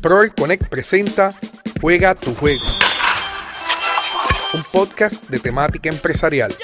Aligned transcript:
Proel 0.00 0.32
Connect 0.32 0.68
presenta 0.68 1.30
Juega 1.78 2.14
tu 2.14 2.34
juego. 2.34 2.64
Un 4.54 4.62
podcast 4.72 5.28
de 5.28 5.38
temática 5.38 5.90
empresarial. 5.90 6.54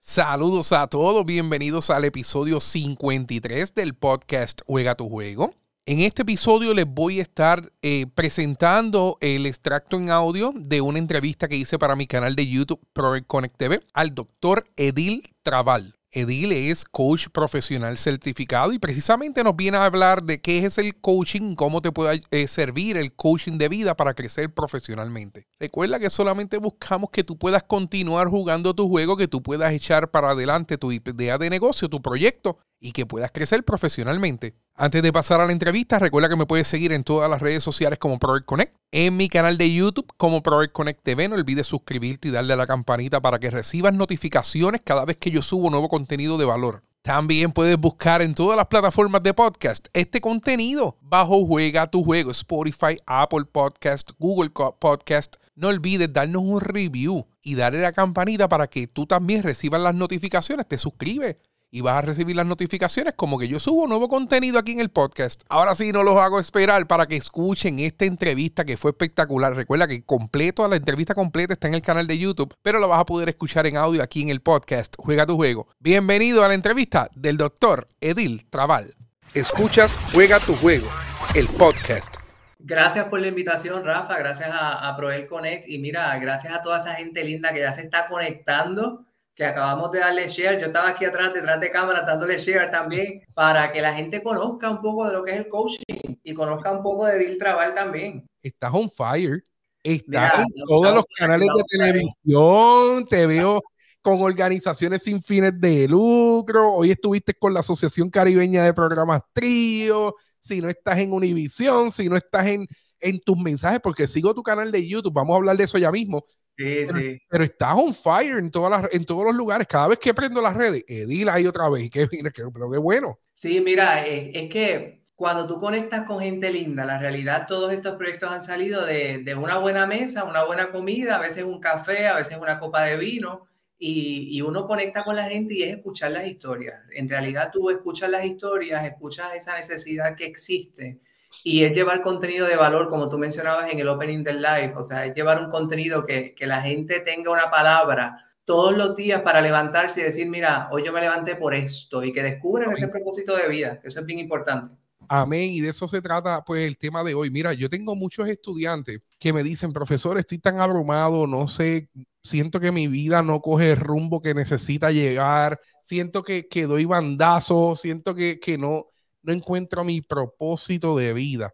Saludos 0.00 0.72
a 0.72 0.86
todos, 0.86 1.26
bienvenidos 1.26 1.90
al 1.90 2.06
episodio 2.06 2.58
53 2.58 3.74
del 3.74 3.94
podcast 3.94 4.62
Juega 4.66 4.94
tu 4.94 5.10
juego. 5.10 5.50
En 5.84 6.00
este 6.00 6.22
episodio 6.22 6.72
les 6.72 6.86
voy 6.86 7.18
a 7.18 7.22
estar 7.22 7.70
eh, 7.82 8.06
presentando 8.14 9.18
el 9.20 9.44
extracto 9.44 9.98
en 9.98 10.10
audio 10.10 10.54
de 10.56 10.80
una 10.80 10.98
entrevista 10.98 11.48
que 11.48 11.56
hice 11.56 11.78
para 11.78 11.96
mi 11.96 12.06
canal 12.06 12.34
de 12.34 12.48
YouTube 12.48 12.80
Proel 12.94 13.26
Connect 13.26 13.58
TV 13.58 13.80
al 13.92 14.14
doctor 14.14 14.64
Edil 14.76 15.34
Trabal. 15.42 15.95
Edil 16.16 16.50
es 16.52 16.86
coach 16.86 17.28
profesional 17.28 17.98
certificado 17.98 18.72
y 18.72 18.78
precisamente 18.78 19.44
nos 19.44 19.54
viene 19.54 19.76
a 19.76 19.84
hablar 19.84 20.22
de 20.22 20.40
qué 20.40 20.64
es 20.64 20.78
el 20.78 20.96
coaching, 20.96 21.54
cómo 21.54 21.82
te 21.82 21.92
puede 21.92 22.22
eh, 22.30 22.48
servir 22.48 22.96
el 22.96 23.12
coaching 23.12 23.58
de 23.58 23.68
vida 23.68 23.94
para 23.94 24.14
crecer 24.14 24.50
profesionalmente. 24.50 25.46
Recuerda 25.60 25.98
que 25.98 26.08
solamente 26.08 26.56
buscamos 26.56 27.10
que 27.10 27.22
tú 27.22 27.36
puedas 27.36 27.64
continuar 27.64 28.28
jugando 28.28 28.74
tu 28.74 28.88
juego, 28.88 29.18
que 29.18 29.28
tú 29.28 29.42
puedas 29.42 29.74
echar 29.74 30.10
para 30.10 30.30
adelante 30.30 30.78
tu 30.78 30.90
idea 30.90 31.36
de 31.36 31.50
negocio, 31.50 31.90
tu 31.90 32.00
proyecto 32.00 32.60
y 32.80 32.92
que 32.92 33.06
puedas 33.06 33.30
crecer 33.32 33.64
profesionalmente. 33.64 34.54
Antes 34.74 35.02
de 35.02 35.12
pasar 35.12 35.40
a 35.40 35.46
la 35.46 35.52
entrevista, 35.52 35.98
recuerda 35.98 36.28
que 36.28 36.36
me 36.36 36.46
puedes 36.46 36.68
seguir 36.68 36.92
en 36.92 37.02
todas 37.02 37.30
las 37.30 37.40
redes 37.40 37.62
sociales 37.62 37.98
como 37.98 38.18
Project 38.18 38.46
Connect, 38.46 38.76
en 38.92 39.16
mi 39.16 39.28
canal 39.28 39.56
de 39.56 39.72
YouTube 39.72 40.12
como 40.16 40.42
Project 40.42 40.72
Connect 40.72 41.02
TV. 41.02 41.28
No 41.28 41.36
olvides 41.36 41.66
suscribirte 41.66 42.28
y 42.28 42.30
darle 42.30 42.52
a 42.52 42.56
la 42.56 42.66
campanita 42.66 43.20
para 43.20 43.38
que 43.38 43.50
recibas 43.50 43.94
notificaciones 43.94 44.82
cada 44.84 45.04
vez 45.04 45.16
que 45.16 45.30
yo 45.30 45.40
subo 45.40 45.70
nuevo 45.70 45.88
contenido 45.88 46.36
de 46.36 46.44
valor. 46.44 46.82
También 47.06 47.52
puedes 47.52 47.78
buscar 47.78 48.20
en 48.20 48.34
todas 48.34 48.56
las 48.56 48.66
plataformas 48.66 49.22
de 49.22 49.32
podcast 49.32 49.86
este 49.92 50.20
contenido 50.20 50.98
bajo 51.00 51.46
Juega 51.46 51.88
tu 51.88 52.02
Juego, 52.02 52.32
Spotify, 52.32 52.98
Apple 53.06 53.44
Podcast, 53.44 54.10
Google 54.18 54.50
Podcast. 54.50 55.36
No 55.54 55.68
olvides 55.68 56.12
darnos 56.12 56.42
un 56.42 56.60
review 56.60 57.24
y 57.42 57.54
darle 57.54 57.78
a 57.78 57.82
la 57.82 57.92
campanita 57.92 58.48
para 58.48 58.66
que 58.66 58.88
tú 58.88 59.06
también 59.06 59.44
recibas 59.44 59.80
las 59.80 59.94
notificaciones. 59.94 60.66
Te 60.66 60.78
suscribes 60.78 61.36
y 61.70 61.80
vas 61.80 61.96
a 61.96 62.00
recibir 62.00 62.36
las 62.36 62.46
notificaciones 62.46 63.14
como 63.14 63.38
que 63.38 63.48
yo 63.48 63.58
subo 63.58 63.86
nuevo 63.86 64.08
contenido 64.08 64.58
aquí 64.58 64.72
en 64.72 64.80
el 64.80 64.90
podcast. 64.90 65.42
Ahora 65.48 65.74
sí, 65.74 65.92
no 65.92 66.02
los 66.02 66.16
hago 66.16 66.38
esperar 66.38 66.86
para 66.86 67.06
que 67.06 67.16
escuchen 67.16 67.78
esta 67.80 68.04
entrevista 68.04 68.64
que 68.64 68.76
fue 68.76 68.92
espectacular. 68.92 69.54
Recuerda 69.54 69.88
que 69.88 70.02
completo, 70.04 70.66
la 70.68 70.76
entrevista 70.76 71.14
completa 71.14 71.52
está 71.52 71.68
en 71.68 71.74
el 71.74 71.82
canal 71.82 72.06
de 72.06 72.18
YouTube, 72.18 72.54
pero 72.62 72.78
la 72.78 72.86
vas 72.86 73.00
a 73.00 73.04
poder 73.04 73.28
escuchar 73.28 73.66
en 73.66 73.76
audio 73.76 74.02
aquí 74.02 74.22
en 74.22 74.28
el 74.28 74.40
podcast. 74.40 74.94
Juega 74.98 75.26
tu 75.26 75.36
juego. 75.36 75.68
Bienvenido 75.80 76.44
a 76.44 76.48
la 76.48 76.54
entrevista 76.54 77.08
del 77.14 77.36
doctor 77.36 77.86
Edil 78.00 78.46
Trabal. 78.48 78.94
Escuchas 79.34 79.98
Juega 80.12 80.38
tu 80.38 80.54
juego, 80.54 80.88
el 81.34 81.46
podcast. 81.48 82.16
Gracias 82.58 83.06
por 83.06 83.20
la 83.20 83.26
invitación, 83.26 83.84
Rafa. 83.84 84.16
Gracias 84.18 84.48
a, 84.50 84.88
a 84.88 84.96
Proel 84.96 85.26
Connect. 85.26 85.68
Y 85.68 85.78
mira, 85.78 86.18
gracias 86.18 86.54
a 86.54 86.62
toda 86.62 86.78
esa 86.78 86.94
gente 86.94 87.22
linda 87.22 87.52
que 87.52 87.60
ya 87.60 87.70
se 87.70 87.82
está 87.82 88.08
conectando 88.08 89.04
que 89.36 89.44
acabamos 89.44 89.92
de 89.92 90.00
darle 90.00 90.26
share. 90.26 90.58
Yo 90.58 90.66
estaba 90.66 90.88
aquí 90.88 91.04
atrás, 91.04 91.34
detrás 91.34 91.60
de 91.60 91.70
cámara, 91.70 92.02
dándole 92.06 92.38
share 92.38 92.70
también, 92.70 93.22
para 93.34 93.70
que 93.70 93.82
la 93.82 93.94
gente 93.94 94.22
conozca 94.22 94.70
un 94.70 94.80
poco 94.80 95.06
de 95.06 95.12
lo 95.12 95.22
que 95.22 95.32
es 95.32 95.36
el 95.36 95.48
coaching 95.48 96.16
y 96.24 96.34
conozca 96.34 96.72
un 96.72 96.82
poco 96.82 97.04
de 97.06 97.18
Dil 97.18 97.38
Traval 97.38 97.74
también. 97.74 98.26
Estás 98.42 98.72
on 98.72 98.90
fire. 98.90 99.44
Estás 99.82 100.40
en 100.40 100.64
todos 100.66 100.94
los 100.94 101.04
canales 101.16 101.48
de 101.54 101.62
televisión. 101.68 103.04
Te 103.04 103.26
veo 103.26 103.62
con 104.00 104.22
organizaciones 104.22 105.02
sin 105.02 105.22
fines 105.22 105.52
de 105.60 105.86
lucro. 105.86 106.72
Hoy 106.72 106.92
estuviste 106.92 107.34
con 107.34 107.52
la 107.52 107.60
Asociación 107.60 108.08
Caribeña 108.08 108.64
de 108.64 108.72
Programas 108.72 109.20
Trío. 109.34 110.14
Si 110.40 110.62
no 110.62 110.70
estás 110.70 110.98
en 110.98 111.12
Univisión, 111.12 111.92
si 111.92 112.08
no 112.08 112.16
estás 112.16 112.46
en, 112.46 112.66
en 113.00 113.20
tus 113.20 113.38
mensajes, 113.38 113.80
porque 113.80 114.06
sigo 114.06 114.34
tu 114.34 114.42
canal 114.42 114.72
de 114.72 114.86
YouTube, 114.86 115.12
vamos 115.12 115.34
a 115.34 115.36
hablar 115.36 115.56
de 115.56 115.64
eso 115.64 115.78
ya 115.78 115.90
mismo. 115.90 116.24
Sí, 116.56 116.84
pero, 116.86 116.98
sí. 116.98 117.18
Pero 117.28 117.44
estás 117.44 117.74
on 117.74 117.92
fire 117.92 118.38
en, 118.38 118.50
todas 118.50 118.70
las, 118.70 118.94
en 118.94 119.04
todos 119.04 119.24
los 119.24 119.34
lugares. 119.34 119.66
Cada 119.66 119.88
vez 119.88 119.98
que 119.98 120.14
prendo 120.14 120.40
las 120.40 120.56
redes, 120.56 120.84
Edil 120.88 121.28
ahí 121.28 121.46
otra 121.46 121.68
vez. 121.68 121.84
Y 121.84 121.90
qué, 121.90 122.08
pero 122.32 122.70
qué 122.70 122.78
bueno. 122.78 123.18
Sí, 123.34 123.60
mira, 123.60 124.06
es, 124.06 124.30
es, 124.32 124.50
que 124.50 125.02
cuando 125.14 125.46
tú 125.46 125.60
conectas 125.60 126.04
con 126.04 126.20
gente 126.20 126.50
linda, 126.50 126.84
la 126.84 126.98
realidad, 126.98 127.46
todos 127.46 127.72
estos 127.72 127.96
proyectos 127.96 128.30
han 128.30 128.40
salido 128.40 128.84
de, 128.86 129.18
de, 129.18 129.34
una 129.34 129.58
buena 129.58 129.86
mesa, 129.86 130.24
una 130.24 130.44
buena 130.44 130.70
comida, 130.70 131.16
a 131.16 131.20
veces 131.20 131.44
un 131.44 131.60
café, 131.60 132.06
a 132.06 132.16
veces 132.16 132.38
una 132.38 132.58
copa 132.58 132.84
de 132.84 132.96
vino. 132.96 133.46
Y, 133.78 134.28
y 134.30 134.40
uno 134.40 134.66
conecta 134.66 135.04
con 135.04 135.16
la 135.16 135.28
gente 135.28 135.52
y 135.52 135.62
es 135.62 135.76
escuchar 135.76 136.12
las 136.12 136.26
historias. 136.26 136.80
En 136.92 137.10
realidad 137.10 137.50
tú 137.52 137.68
escuchas 137.68 138.08
las 138.08 138.24
historias, 138.24 138.82
escuchas 138.86 139.34
esa 139.34 139.54
necesidad 139.54 140.16
que 140.16 140.24
existe 140.24 140.98
y 141.44 141.64
es 141.64 141.74
llevar 141.74 142.02
contenido 142.02 142.46
de 142.46 142.56
valor, 142.56 142.88
como 142.88 143.08
tú 143.08 143.18
mencionabas 143.18 143.70
en 143.70 143.78
el 143.78 143.88
opening 143.88 144.24
del 144.24 144.42
live, 144.42 144.74
o 144.76 144.82
sea, 144.82 145.06
es 145.06 145.14
llevar 145.14 145.42
un 145.42 145.50
contenido 145.50 146.04
que, 146.04 146.34
que 146.34 146.46
la 146.46 146.62
gente 146.62 147.00
tenga 147.00 147.30
una 147.30 147.50
palabra 147.50 148.26
todos 148.44 148.76
los 148.76 148.94
días 148.94 149.22
para 149.22 149.40
levantarse 149.40 150.00
y 150.00 150.04
decir, 150.04 150.28
mira, 150.28 150.68
hoy 150.70 150.84
yo 150.84 150.92
me 150.92 151.00
levanté 151.00 151.34
por 151.34 151.52
esto 151.52 152.02
y 152.04 152.12
que 152.12 152.22
descubran 152.22 152.72
ese 152.72 152.88
propósito 152.88 153.36
de 153.36 153.48
vida, 153.48 153.80
que 153.80 153.88
eso 153.88 154.00
es 154.00 154.06
bien 154.06 154.20
importante. 154.20 154.74
Amén, 155.08 155.50
y 155.50 155.60
de 155.60 155.70
eso 155.70 155.86
se 155.86 156.00
trata 156.00 156.42
pues 156.44 156.66
el 156.66 156.78
tema 156.78 157.04
de 157.04 157.14
hoy. 157.14 157.30
Mira, 157.30 157.52
yo 157.52 157.68
tengo 157.68 157.94
muchos 157.94 158.28
estudiantes 158.28 159.00
que 159.18 159.32
me 159.32 159.42
dicen, 159.42 159.72
profesor, 159.72 160.18
estoy 160.18 160.38
tan 160.38 160.60
abrumado, 160.60 161.26
no 161.26 161.46
sé, 161.46 161.88
siento 162.22 162.60
que 162.60 162.72
mi 162.72 162.88
vida 162.88 163.22
no 163.22 163.40
coge 163.40 163.72
el 163.72 163.78
rumbo 163.78 164.20
que 164.20 164.34
necesita 164.34 164.90
llegar, 164.90 165.60
siento 165.82 166.22
que, 166.22 166.48
que 166.48 166.66
doy 166.66 166.84
bandazo, 166.84 167.74
siento 167.76 168.14
que, 168.14 168.40
que 168.40 168.58
no, 168.58 168.86
no 169.26 169.32
encuentro 169.32 169.84
mi 169.84 170.00
propósito 170.00 170.96
de 170.96 171.12
vida. 171.12 171.52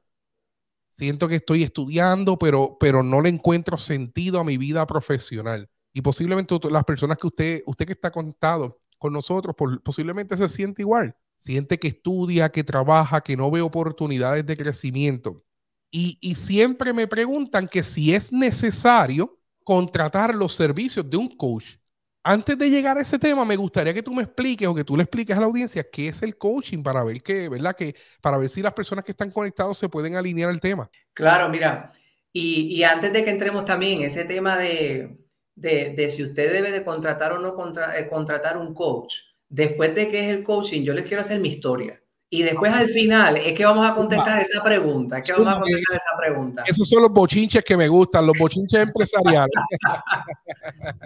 Siento 0.91 1.27
que 1.27 1.37
estoy 1.37 1.63
estudiando, 1.63 2.39
pero, 2.39 2.77
pero 2.79 3.03
no 3.03 3.23
le 3.23 3.31
encuentro 3.31 3.79
sentido 3.79 4.39
a 4.39 4.45
mi 4.45 4.59
vida 4.59 4.87
profesional. 4.87 5.71
Y 5.95 6.03
posiblemente 6.03 6.55
las 6.71 6.85
personas 6.85 7.17
que 7.17 7.27
usted, 7.27 7.63
usted 7.67 7.87
que 7.87 7.95
está 7.95 8.11
contado 8.11 8.79
con 8.99 9.15
nosotros, 9.15 9.57
posiblemente 9.83 10.37
se 10.37 10.49
siente 10.49 10.83
igual. 10.83 11.17
Siente 11.39 11.79
que 11.79 11.89
estudia, 11.89 12.51
que 12.51 12.63
trabaja, 12.63 13.23
que 13.23 13.37
no 13.37 13.51
ve 13.51 13.63
oportunidades 13.63 14.45
de 14.45 14.57
crecimiento. 14.57 15.43
Y, 15.91 16.19
y 16.21 16.35
siempre 16.35 16.93
me 16.93 17.07
preguntan 17.07 17.69
que 17.69 17.83
si 17.83 18.15
es 18.15 18.33
necesario 18.33 19.41
contratar 19.65 20.35
los 20.35 20.55
servicios 20.55 21.09
de 21.09 21.17
un 21.17 21.29
coach 21.29 21.77
antes 22.25 22.57
de 22.57 22.71
llegar 22.71 22.97
a 22.97 23.01
ese 23.01 23.19
tema, 23.19 23.45
me 23.45 23.57
gustaría 23.57 23.93
que 23.93 24.03
tú 24.03 24.15
me 24.15 24.23
expliques 24.23 24.69
o 24.69 24.75
que 24.75 24.85
tú 24.85 24.97
le 24.97 25.03
expliques 25.03 25.37
a 25.37 25.41
la 25.41 25.47
audiencia 25.47 25.85
qué 25.91 26.09
es 26.09 26.23
el 26.23 26.37
coaching 26.37 26.83
para 26.83 27.03
ver 27.03 27.23
que, 27.23 27.49
¿verdad? 27.49 27.75
Que 27.75 27.95
para 28.21 28.39
ver 28.39 28.49
si 28.49 28.63
las 28.63 28.73
personas 28.73 29.05
que 29.05 29.13
están 29.13 29.31
conectados 29.31 29.77
se 29.79 29.89
pueden 29.89 30.15
alinear 30.15 30.51
al 30.51 30.61
tema. 30.61 30.89
Claro, 31.15 31.49
mira, 31.49 31.93
y, 32.33 32.77
y 32.77 32.85
antes 32.85 33.13
de 33.13 33.25
que 33.25 33.31
entremos 33.31 33.65
también 33.65 34.03
ese 34.03 34.25
tema 34.25 34.57
de, 34.57 35.19
de, 35.55 35.95
de 35.97 36.11
si 36.11 36.23
usted 36.23 36.53
debe 36.53 36.71
de 36.71 36.85
contratar 36.85 37.33
o 37.33 37.39
no 37.39 37.55
contra, 37.55 37.99
eh, 37.99 38.09
contratar 38.09 38.57
un 38.57 38.73
coach, 38.73 39.17
después 39.49 39.95
de 39.95 40.09
qué 40.09 40.29
es 40.29 40.37
el 40.37 40.45
coaching, 40.45 40.83
yo 40.83 40.95
les 40.95 41.05
quiero 41.05 41.21
hacer 41.21 41.41
mi 41.41 41.49
historia. 41.49 42.01
Y 42.31 42.43
después 42.43 42.73
al 42.73 42.89
final 42.89 43.37
es 43.37 43.53
que 43.53 43.67
vamos 43.67 43.87
a 43.87 43.95
contestar 43.95 44.41
esa 44.41 44.63
pregunta. 44.63 45.19
Es 45.19 45.27
que 45.27 45.35
vamos 45.35 45.55
a 45.55 45.61
contestar 45.61 46.01
esa 46.01 46.17
pregunta. 46.19 46.63
Esos 46.67 46.89
son 46.89 47.03
los 47.03 47.13
bochinches 47.13 47.63
que 47.63 47.77
me 47.77 47.89
gustan, 47.89 48.27
los 48.27 48.35
bochinches 48.39 48.81
empresariales. 48.89 49.55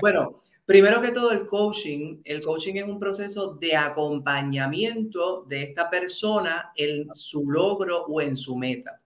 bueno, 0.01 0.37
Primero 0.67 1.01
que 1.01 1.13
todo, 1.13 1.31
el 1.31 1.47
coaching, 1.47 2.23
el 2.25 2.43
coaching 2.43 2.75
es 2.75 2.85
un 2.85 2.99
proceso 2.99 3.55
de 3.55 3.77
acompañamiento 3.77 5.45
de 5.45 5.63
esta 5.63 5.89
persona 5.89 6.73
en 6.75 7.07
su 7.15 7.49
logro 7.49 8.05
o 8.07 8.21
en 8.21 8.37
su 8.37 8.57
meta. 8.57 9.01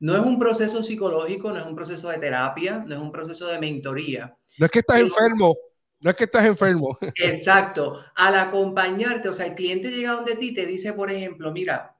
No 0.00 0.16
es 0.16 0.20
un 0.20 0.40
proceso 0.40 0.82
psicológico, 0.82 1.52
no 1.52 1.60
es 1.60 1.66
un 1.66 1.76
proceso 1.76 2.08
de 2.08 2.18
terapia, 2.18 2.84
no 2.84 2.96
es 2.96 3.00
un 3.00 3.12
proceso 3.12 3.46
de 3.46 3.60
mentoría. 3.60 4.36
No 4.58 4.66
es 4.66 4.72
que 4.72 4.80
estás 4.80 4.98
enfermo, 4.98 5.56
no 6.00 6.10
es 6.10 6.16
que 6.16 6.24
estás 6.24 6.44
enfermo. 6.44 6.98
Exacto. 7.14 8.04
Al 8.16 8.36
acompañarte, 8.36 9.28
o 9.28 9.32
sea, 9.32 9.46
el 9.46 9.54
cliente 9.54 9.92
llega 9.92 10.12
donde 10.12 10.34
ti 10.34 10.52
te 10.52 10.66
dice, 10.66 10.94
por 10.94 11.12
ejemplo, 11.12 11.52
mira, 11.52 11.96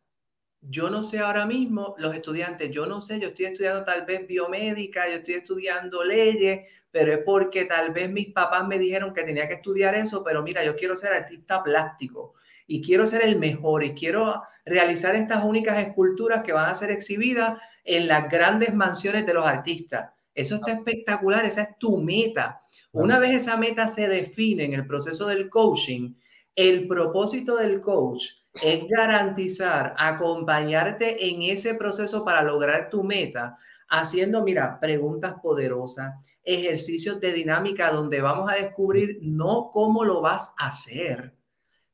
yo 0.60 0.90
no 0.90 1.04
sé 1.04 1.20
ahora 1.20 1.46
mismo, 1.46 1.94
los 1.98 2.14
estudiantes, 2.14 2.72
yo 2.72 2.86
no 2.86 3.00
sé, 3.00 3.20
yo 3.20 3.28
estoy 3.28 3.46
estudiando 3.46 3.84
tal 3.84 4.04
vez 4.04 4.26
biomédica, 4.26 5.08
yo 5.08 5.16
estoy 5.16 5.34
estudiando 5.34 6.02
leyes, 6.02 6.66
pero 6.90 7.12
es 7.12 7.18
porque 7.24 7.64
tal 7.64 7.92
vez 7.92 8.10
mis 8.10 8.32
papás 8.32 8.66
me 8.66 8.78
dijeron 8.78 9.12
que 9.12 9.24
tenía 9.24 9.46
que 9.46 9.54
estudiar 9.54 9.94
eso, 9.94 10.22
pero 10.24 10.42
mira, 10.42 10.64
yo 10.64 10.76
quiero 10.76 10.96
ser 10.96 11.12
artista 11.12 11.62
plástico 11.62 12.34
y 12.66 12.82
quiero 12.82 13.06
ser 13.06 13.22
el 13.24 13.38
mejor 13.38 13.84
y 13.84 13.94
quiero 13.94 14.42
realizar 14.64 15.16
estas 15.16 15.44
únicas 15.44 15.78
esculturas 15.78 16.42
que 16.42 16.52
van 16.52 16.70
a 16.70 16.74
ser 16.74 16.90
exhibidas 16.90 17.60
en 17.84 18.08
las 18.08 18.28
grandes 18.28 18.74
mansiones 18.74 19.26
de 19.26 19.34
los 19.34 19.46
artistas. 19.46 20.10
Eso 20.34 20.56
está 20.56 20.72
espectacular, 20.72 21.44
esa 21.44 21.62
es 21.62 21.78
tu 21.78 21.96
meta. 21.96 22.60
Una 22.92 23.18
vez 23.18 23.34
esa 23.34 23.56
meta 23.56 23.88
se 23.88 24.06
define 24.06 24.64
en 24.64 24.74
el 24.74 24.86
proceso 24.86 25.26
del 25.26 25.50
coaching, 25.50 26.14
el 26.54 26.86
propósito 26.86 27.56
del 27.56 27.80
coach 27.80 28.24
es 28.62 28.86
garantizar, 28.88 29.94
acompañarte 29.96 31.28
en 31.28 31.42
ese 31.42 31.74
proceso 31.74 32.24
para 32.24 32.42
lograr 32.42 32.90
tu 32.90 33.02
meta, 33.04 33.58
haciendo, 33.88 34.42
mira, 34.42 34.78
preguntas 34.80 35.34
poderosas, 35.42 36.14
ejercicios 36.48 37.20
de 37.20 37.32
dinámica 37.32 37.92
donde 37.92 38.20
vamos 38.20 38.50
a 38.50 38.56
descubrir 38.56 39.18
no 39.22 39.70
cómo 39.72 40.04
lo 40.04 40.20
vas 40.20 40.52
a 40.58 40.68
hacer, 40.68 41.38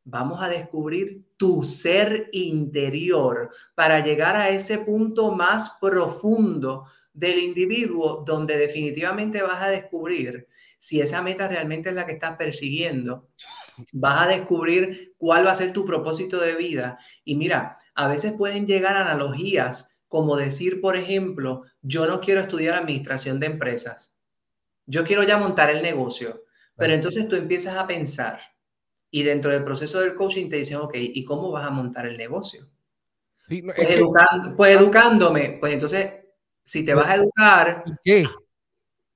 Vamos 0.07 0.43
a 0.43 0.49
descubrir 0.49 1.25
tu 1.39 1.63
ser 1.63 2.29
interior 2.33 3.51
para 3.75 4.05
llegar 4.05 4.37
a 4.37 4.51
ese 4.51 4.77
punto 4.77 5.33
más 5.33 5.79
profundo 5.81 6.85
del 7.15 7.39
individuo 7.39 8.23
donde 8.27 8.59
definitivamente 8.59 9.41
vas 9.41 9.63
a 9.63 9.71
descubrir 9.71 10.47
si 10.79 11.01
esa 11.01 11.23
meta 11.23 11.49
realmente 11.49 11.89
es 11.89 11.95
la 11.95 12.05
que 12.05 12.13
estás 12.13 12.37
persiguiendo. 12.37 13.31
Vas 13.93 14.23
a 14.23 14.29
descubrir 14.29 15.15
cuál 15.17 15.47
va 15.47 15.53
a 15.53 15.55
ser 15.55 15.73
tu 15.73 15.87
propósito 15.87 16.39
de 16.39 16.55
vida. 16.55 16.99
Y 17.25 17.37
mira, 17.37 17.79
a 17.95 18.07
veces 18.07 18.35
pueden 18.35 18.67
llegar 18.67 18.97
analogías 18.97 19.97
como 20.07 20.37
decir, 20.37 20.83
por 20.83 20.97
ejemplo, 20.97 21.63
yo 21.81 22.07
no 22.07 22.21
quiero 22.21 22.43
estudiar 22.43 22.75
administración 22.75 23.41
de 23.41 23.47
empresas. 23.47 24.14
Yo 24.87 25.05
quiero 25.05 25.23
ya 25.23 25.39
montar 25.39 25.71
el 25.71 25.83
negocio. 25.83 26.45
Pero 26.77 26.93
entonces 26.93 27.29
tú 27.29 27.37
empiezas 27.37 27.77
a 27.77 27.87
pensar, 27.87 28.41
y 29.11 29.23
dentro 29.23 29.53
del 29.53 29.65
proceso 29.65 30.01
del 30.01 30.15
coaching 30.15 30.51
te 30.51 30.57
dicen, 30.57 30.79
ok, 30.79 30.95
¿y 30.97 31.25
cómo 31.25 31.53
vas 31.53 31.65
a 31.65 31.71
montar 31.71 32.07
el 32.07 32.17
negocio? 32.17 32.69
pues, 33.49 34.03
pues, 34.57 34.77
educándome, 34.77 35.59
pues 35.61 35.73
entonces, 35.73 36.15
si 36.65 36.85
te 36.85 36.95
vas 36.95 37.07
a 37.07 37.15
educar, 37.17 37.85
¿qué? 38.03 38.25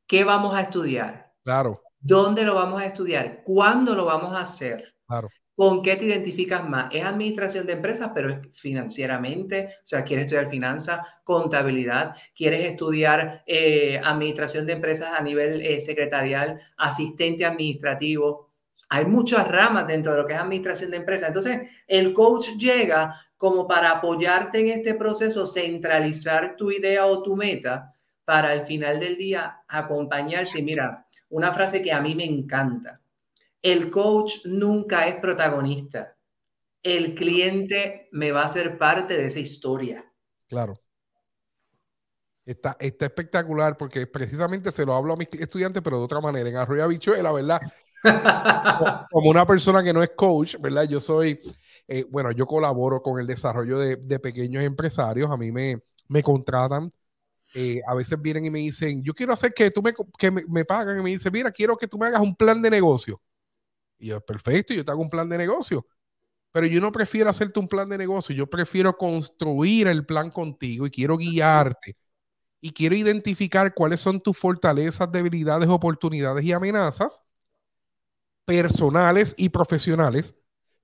¿Qué 0.07 0.23
vamos 0.23 0.55
a 0.55 0.61
estudiar? 0.61 1.33
Claro. 1.43 1.83
¿Dónde 1.99 2.45
lo 2.45 2.55
vamos 2.55 2.81
a 2.81 2.87
estudiar? 2.87 3.43
¿Cuándo 3.43 3.95
lo 3.95 4.05
vamos 4.05 4.37
a 4.37 4.43
hacer? 4.43 4.95
Claro. 5.07 5.29
¿Con 5.59 5.83
qué 5.83 5.97
te 5.97 6.05
identificas 6.05 6.69
más? 6.69 6.87
Es 6.95 7.05
administración 7.05 7.67
de 7.67 7.73
empresas, 7.73 8.13
pero 8.15 8.41
financieramente, 8.53 9.75
o 9.83 9.87
sea, 9.87 10.05
quieres 10.05 10.27
estudiar 10.27 10.49
finanzas, 10.49 11.01
contabilidad, 11.25 12.15
quieres 12.33 12.65
estudiar 12.65 13.43
eh, 13.45 14.01
administración 14.05 14.67
de 14.67 14.75
empresas 14.75 15.19
a 15.19 15.21
nivel 15.21 15.61
eh, 15.61 15.81
secretarial, 15.81 16.61
asistente 16.77 17.45
administrativo, 17.45 18.53
hay 18.89 19.05
muchas 19.07 19.49
ramas 19.49 19.89
dentro 19.89 20.13
de 20.13 20.19
lo 20.19 20.27
que 20.29 20.35
es 20.35 20.39
administración 20.39 20.93
de 20.93 20.99
empresas. 20.99 21.27
Entonces, 21.27 21.69
el 21.89 22.15
coach 22.15 22.51
llega 22.57 23.21
como 23.37 23.67
para 23.67 23.91
apoyarte 23.91 24.61
en 24.61 24.69
este 24.69 24.95
proceso, 24.95 25.45
centralizar 25.45 26.55
tu 26.55 26.71
idea 26.71 27.05
o 27.05 27.21
tu 27.21 27.35
meta 27.35 27.93
para 28.25 28.51
al 28.51 28.65
final 28.65 29.01
del 29.01 29.17
día 29.17 29.63
acompañarte. 29.67 30.63
Mira, 30.63 31.05
una 31.31 31.53
frase 31.53 31.83
que 31.83 31.91
a 31.91 32.01
mí 32.01 32.15
me 32.15 32.27
encanta. 32.27 33.01
El 33.63 33.91
coach 33.91 34.45
nunca 34.45 35.09
es 35.09 35.17
protagonista. 35.17 36.17
El 36.83 37.15
cliente 37.15 38.09
me 38.13 38.33
va 38.33 38.45
a 38.45 38.49
ser 38.49 38.79
parte 38.79 39.17
de 39.17 39.27
esa 39.27 39.41
historia. 39.41 40.05
Claro. 40.49 40.75
Está, 42.47 42.77
está 42.81 43.05
espectacular 43.05 43.77
porque 43.77 44.07
precisamente 44.07 44.73
se 44.73 44.87
lo 44.87 44.95
hablo 44.95 45.13
a 45.13 45.17
mis 45.17 45.29
estudiantes, 45.33 45.83
pero 45.83 45.99
de 45.99 46.05
otra 46.05 46.21
manera. 46.21 46.49
En 46.49 46.57
Arroyo 46.57 46.89
la 47.23 47.33
verdad, 47.33 47.61
como 49.11 49.29
una 49.29 49.45
persona 49.45 49.83
que 49.83 49.93
no 49.93 50.03
es 50.03 50.13
coach, 50.17 50.57
¿verdad? 50.59 50.85
Yo 50.85 50.99
soy, 50.99 51.41
eh, 51.87 52.07
bueno, 52.09 52.31
yo 52.33 52.47
colaboro 52.47 53.03
con 53.03 53.21
el 53.21 53.27
desarrollo 53.27 53.79
de, 53.79 54.19
pequeños 54.19 54.65
empresarios, 54.65 55.31
a 55.31 55.37
mí 55.37 55.53
me, 55.53 55.83
me 56.09 56.23
contratan, 56.23 56.91
eh, 57.55 57.81
a 57.87 57.95
veces 57.95 58.21
vienen 58.21 58.45
y 58.45 58.51
me 58.51 58.61
dicen, 58.61 59.03
yo 59.03 59.13
quiero 59.13 59.33
hacer 59.33 59.53
que 59.53 59.71
tú 59.71 59.83
me, 59.83 59.93
que 60.19 60.31
me, 60.31 60.65
pagan 60.65 61.01
y 61.01 61.03
me 61.03 61.11
dicen, 61.11 61.33
mira, 61.33 61.51
quiero 61.51 61.77
que 61.77 61.87
tú 61.87 61.99
me 61.99 62.07
hagas 62.07 62.21
un 62.21 62.35
plan 62.35 62.63
de 62.63 62.71
negocio. 62.71 63.21
Y 63.99 64.09
yo, 64.09 64.21
perfecto, 64.21 64.75
yo 64.75 64.85
te 64.85 64.91
hago 64.91 65.03
un 65.03 65.11
plan 65.11 65.29
de 65.29 65.39
negocio. 65.39 65.87
Pero 66.53 66.67
yo 66.67 66.81
no 66.81 66.91
prefiero 66.93 67.29
hacerte 67.29 67.61
un 67.61 67.69
plan 67.69 67.89
de 67.89 67.99
negocio, 67.99 68.35
yo 68.35 68.49
prefiero 68.49 68.97
construir 68.97 69.87
el 69.87 70.07
plan 70.07 70.31
contigo 70.31 70.87
y 70.87 70.91
quiero 70.91 71.17
guiarte. 71.17 71.95
Y 72.61 72.73
quiero 72.73 72.97
identificar 72.97 73.75
cuáles 73.75 74.01
son 74.01 74.21
tus 74.21 74.37
fortalezas, 74.37 75.11
debilidades, 75.13 75.69
oportunidades 75.69 76.45
y 76.45 76.53
amenazas 76.53 77.23
personales 78.45 79.35
y 79.37 79.51
profesionales 79.51 80.35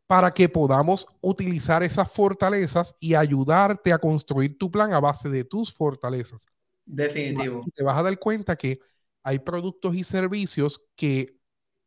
para 0.06 0.32
que 0.32 0.49
podamos 0.49 1.08
utilizar 1.22 1.82
esas 1.82 2.12
fortalezas 2.12 2.94
y 3.00 3.14
ayudarte 3.14 3.93
a 3.93 3.99
construir 3.99 4.58
tu 4.58 4.70
plan 4.70 4.93
a 4.93 5.00
base 5.00 5.31
de 5.31 5.44
tus 5.44 5.72
fortalezas. 5.72 6.46
Definitivo. 6.84 7.61
Y 7.64 7.70
te 7.70 7.82
vas 7.82 7.96
a 7.96 8.02
dar 8.02 8.19
cuenta 8.19 8.55
que 8.55 8.78
hay 9.22 9.38
productos 9.38 9.94
y 9.94 10.02
servicios 10.02 10.84
que 10.94 11.38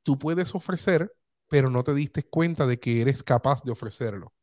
tú 0.02 0.18
puedes 0.18 0.56
ofrecer, 0.56 1.14
pero 1.48 1.70
no 1.70 1.84
te 1.84 1.94
diste 1.94 2.24
cuenta 2.24 2.66
de 2.68 2.80
que 2.80 3.02
eres 3.02 3.24
capaz 3.24 3.64
de 3.64 3.72
ofrecerlo. 3.72 4.34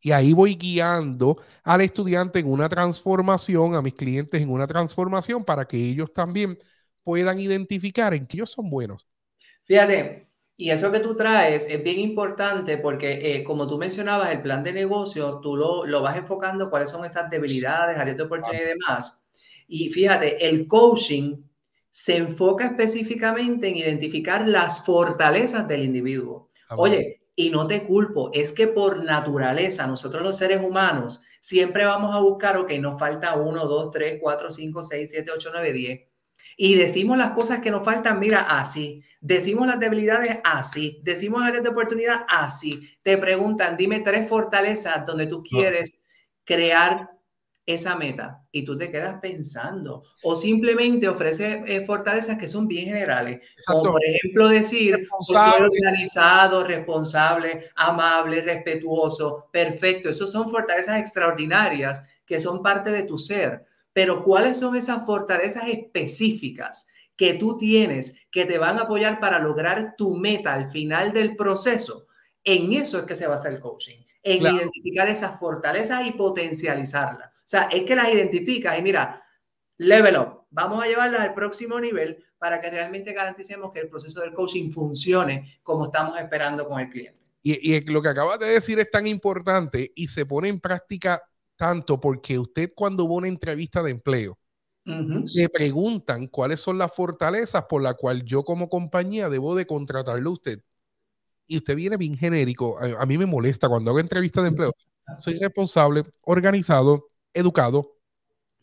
Y 0.00 0.12
ahí 0.12 0.32
voy 0.32 0.56
guiando 0.56 1.38
al 1.64 1.80
estudiante 1.82 2.40
en 2.40 2.48
una 2.50 2.68
transformación, 2.68 3.74
a 3.74 3.82
mis 3.82 3.94
clientes 3.94 4.40
en 4.42 4.50
una 4.50 4.66
transformación 4.66 5.44
para 5.44 5.66
que 5.66 5.76
ellos 5.78 6.12
también 6.12 6.58
puedan 7.04 7.40
identificar 7.40 8.14
en 8.14 8.26
qué 8.26 8.38
ellos 8.38 8.50
son 8.52 8.68
buenos. 8.70 9.06
Fíjate, 9.64 10.28
y 10.56 10.70
eso 10.70 10.90
que 10.92 11.00
tú 11.00 11.16
traes 11.16 11.66
es 11.68 11.82
bien 11.82 12.00
importante 12.00 12.78
porque, 12.78 13.36
eh, 13.36 13.44
como 13.44 13.66
tú 13.66 13.78
mencionabas, 13.78 14.30
el 14.32 14.42
plan 14.42 14.62
de 14.64 14.72
negocio, 14.72 15.40
tú 15.40 15.56
lo, 15.56 15.86
lo 15.86 16.02
vas 16.02 16.16
enfocando 16.16 16.70
cuáles 16.70 16.90
son 16.90 17.04
esas 17.04 17.30
debilidades, 17.30 17.98
áreas 17.98 18.16
de 18.16 18.22
oportunidad 18.24 18.62
y 18.64 18.68
demás. 18.68 19.22
Y 19.68 19.90
fíjate, 19.90 20.48
el 20.48 20.66
coaching 20.66 21.36
se 21.92 22.16
enfoca 22.16 22.66
específicamente 22.66 23.68
en 23.68 23.76
identificar 23.76 24.48
las 24.48 24.84
fortalezas 24.84 25.68
del 25.68 25.84
individuo. 25.84 26.50
Oye, 26.76 27.22
y 27.36 27.50
no 27.50 27.68
te 27.68 27.84
culpo, 27.84 28.30
es 28.32 28.50
que 28.52 28.66
por 28.66 29.04
naturaleza, 29.04 29.86
nosotros 29.86 30.22
los 30.22 30.36
seres 30.36 30.60
humanos 30.60 31.22
siempre 31.40 31.84
vamos 31.84 32.16
a 32.16 32.18
buscar, 32.18 32.56
ok, 32.56 32.72
nos 32.80 32.98
falta 32.98 33.36
1, 33.36 33.66
2, 33.66 33.90
3, 33.90 34.18
4, 34.20 34.50
5, 34.50 34.84
6, 34.84 35.10
7, 35.10 35.30
8, 35.32 35.50
9, 35.52 35.72
10 35.72 36.12
y 36.56 36.74
decimos 36.74 37.16
las 37.16 37.32
cosas 37.32 37.60
que 37.60 37.70
nos 37.70 37.84
faltan, 37.84 38.18
mira, 38.18 38.42
así. 38.42 39.02
Decimos 39.20 39.66
las 39.66 39.80
debilidades 39.80 40.38
así. 40.44 41.00
Decimos 41.02 41.42
áreas 41.42 41.62
de 41.62 41.70
oportunidad 41.70 42.24
así. 42.28 42.90
Te 43.02 43.16
preguntan, 43.18 43.76
dime 43.76 44.00
tres 44.00 44.28
fortalezas 44.28 45.06
donde 45.06 45.26
tú 45.26 45.42
quieres 45.42 46.04
crear 46.44 47.10
esa 47.64 47.94
meta 47.96 48.42
y 48.50 48.64
tú 48.64 48.76
te 48.76 48.90
quedas 48.90 49.20
pensando 49.20 50.02
o 50.24 50.34
simplemente 50.34 51.08
ofrece 51.08 51.62
eh, 51.66 51.86
fortalezas 51.86 52.36
que 52.36 52.48
son 52.48 52.66
bien 52.66 52.86
generales 52.86 53.40
como 53.64 53.92
por 53.92 54.04
ejemplo 54.04 54.48
decir 54.48 55.06
soy 55.20 55.62
organizado 55.62 56.64
responsable 56.64 57.70
amable 57.76 58.40
respetuoso 58.40 59.48
perfecto 59.52 60.08
esos 60.08 60.32
son 60.32 60.50
fortalezas 60.50 60.98
extraordinarias 60.98 62.02
que 62.32 62.40
son 62.40 62.62
parte 62.62 62.90
de 62.90 63.02
tu 63.02 63.18
ser. 63.18 63.66
Pero 63.92 64.24
¿cuáles 64.24 64.58
son 64.58 64.74
esas 64.74 65.04
fortalezas 65.04 65.64
específicas 65.68 66.86
que 67.14 67.34
tú 67.34 67.58
tienes 67.58 68.16
que 68.30 68.46
te 68.46 68.56
van 68.56 68.78
a 68.78 68.84
apoyar 68.84 69.20
para 69.20 69.38
lograr 69.38 69.96
tu 69.98 70.14
meta 70.16 70.54
al 70.54 70.70
final 70.70 71.12
del 71.12 71.36
proceso? 71.36 72.06
En 72.42 72.72
eso 72.72 72.98
es 72.98 73.04
que 73.04 73.14
se 73.14 73.26
basa 73.26 73.48
el 73.48 73.60
coaching, 73.60 73.98
en 74.22 74.40
identificar 74.40 75.08
esas 75.08 75.38
fortalezas 75.38 76.06
y 76.06 76.12
potencializarlas. 76.12 77.30
O 77.44 77.48
sea, 77.52 77.64
es 77.64 77.82
que 77.82 77.96
las 77.96 78.12
identificas 78.12 78.78
y 78.78 78.82
mira, 78.82 79.22
level 79.78 80.16
up, 80.16 80.46
vamos 80.50 80.82
a 80.82 80.86
llevarlas 80.86 81.20
al 81.20 81.34
próximo 81.34 81.78
nivel 81.80 82.24
para 82.38 82.60
que 82.60 82.70
realmente 82.70 83.12
garanticemos 83.12 83.72
que 83.72 83.80
el 83.80 83.88
proceso 83.88 84.20
del 84.20 84.32
coaching 84.32 84.70
funcione 84.70 85.58
como 85.62 85.86
estamos 85.86 86.18
esperando 86.18 86.66
con 86.68 86.80
el 86.80 86.88
cliente. 86.88 87.20
Y, 87.42 87.74
y 87.74 87.80
lo 87.82 88.00
que 88.00 88.08
acabas 88.08 88.38
de 88.38 88.46
decir 88.46 88.78
es 88.78 88.90
tan 88.90 89.06
importante 89.06 89.92
y 89.94 90.08
se 90.08 90.26
pone 90.26 90.48
en 90.48 90.60
práctica 90.60 91.22
tanto 91.56 92.00
porque 92.00 92.38
usted 92.38 92.72
cuando 92.74 93.06
va 93.06 93.14
a 93.14 93.18
una 93.18 93.28
entrevista 93.28 93.82
de 93.82 93.92
empleo, 93.92 94.38
le 94.84 95.48
preguntan 95.48 96.26
cuáles 96.26 96.58
son 96.58 96.76
las 96.76 96.92
fortalezas 96.92 97.64
por 97.68 97.82
las 97.82 97.94
cuales 97.94 98.24
yo 98.26 98.42
como 98.42 98.68
compañía 98.68 99.28
debo 99.28 99.54
de 99.54 99.66
contratarlo 99.66 100.30
a 100.30 100.32
usted. 100.32 100.60
Y 101.46 101.58
usted 101.58 101.76
viene 101.76 101.96
bien 101.96 102.16
genérico. 102.16 102.78
A, 102.80 103.06
mí 103.06 103.16
me 103.16 103.26
molesta 103.26 103.68
cuando 103.68 103.90
hago 103.90 104.00
entrevistas 104.00 104.42
de 104.42 104.48
empleo. 104.48 104.74
Soy 105.18 105.38
responsable, 105.38 106.02
organizado, 106.22 107.06
educado. 107.34 107.98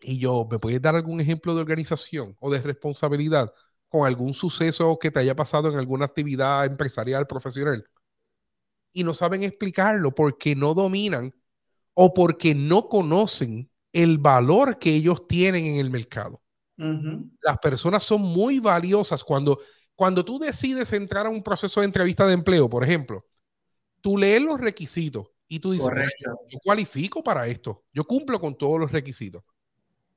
Y 0.02 0.20
yo, 0.20 0.48
¿me 0.50 0.60
puedes 0.60 0.82
dar 0.82 0.96
algún 0.96 1.20
ejemplo 1.20 1.54
de 1.56 1.62
organización 1.62 2.36
o 2.40 2.52
de 2.52 2.62
responsabilidad 2.62 3.54
con 3.90 4.08
algún 4.08 4.34
suceso 4.34 4.98
que 5.00 5.12
te 5.12 5.20
haya 5.20 5.36
pasado 5.36 5.70
en 5.70 5.78
alguna 5.78 6.06
actividad 6.06 6.66
empresarial, 6.66 7.28
profesional? 7.28 7.86
Y 8.94 9.04
no 9.04 9.14
saben 9.14 9.44
explicarlo 9.44 10.14
porque 10.16 10.56
no 10.56 10.74
dominan 10.74 11.34
o 11.94 12.14
porque 12.14 12.56
no 12.56 12.88
conocen 12.88 13.70
el 13.92 14.18
valor 14.18 14.80
que 14.80 14.94
ellos 14.94 15.28
tienen 15.28 15.66
en 15.66 15.76
el 15.76 15.90
mercado. 15.90 16.42
Las 17.42 17.58
personas 17.62 18.04
son 18.04 18.22
muy 18.22 18.60
valiosas 18.60 19.24
cuando, 19.24 19.60
cuando 19.96 20.24
tú 20.24 20.40
decides 20.40 20.94
entrar 20.94 21.26
a 21.26 21.30
un 21.30 21.44
proceso 21.44 21.82
de 21.82 21.88
entrevista 21.88 22.26
de 22.26 22.34
empleo, 22.34 22.70
por 22.70 22.86
ejemplo, 22.86 23.26
tú 24.00 24.18
lees 24.18 24.42
los 24.42 24.62
requisitos 24.62 25.28
y 25.50 25.60
tú 25.60 25.72
dices, 25.72 25.90
yo 26.48 26.60
cualifico 26.64 27.24
para 27.24 27.48
esto, 27.48 27.84
yo 27.92 28.06
cumplo 28.06 28.40
con 28.40 28.56
todos 28.56 28.80
los 28.80 28.92
requisitos. 28.92 29.44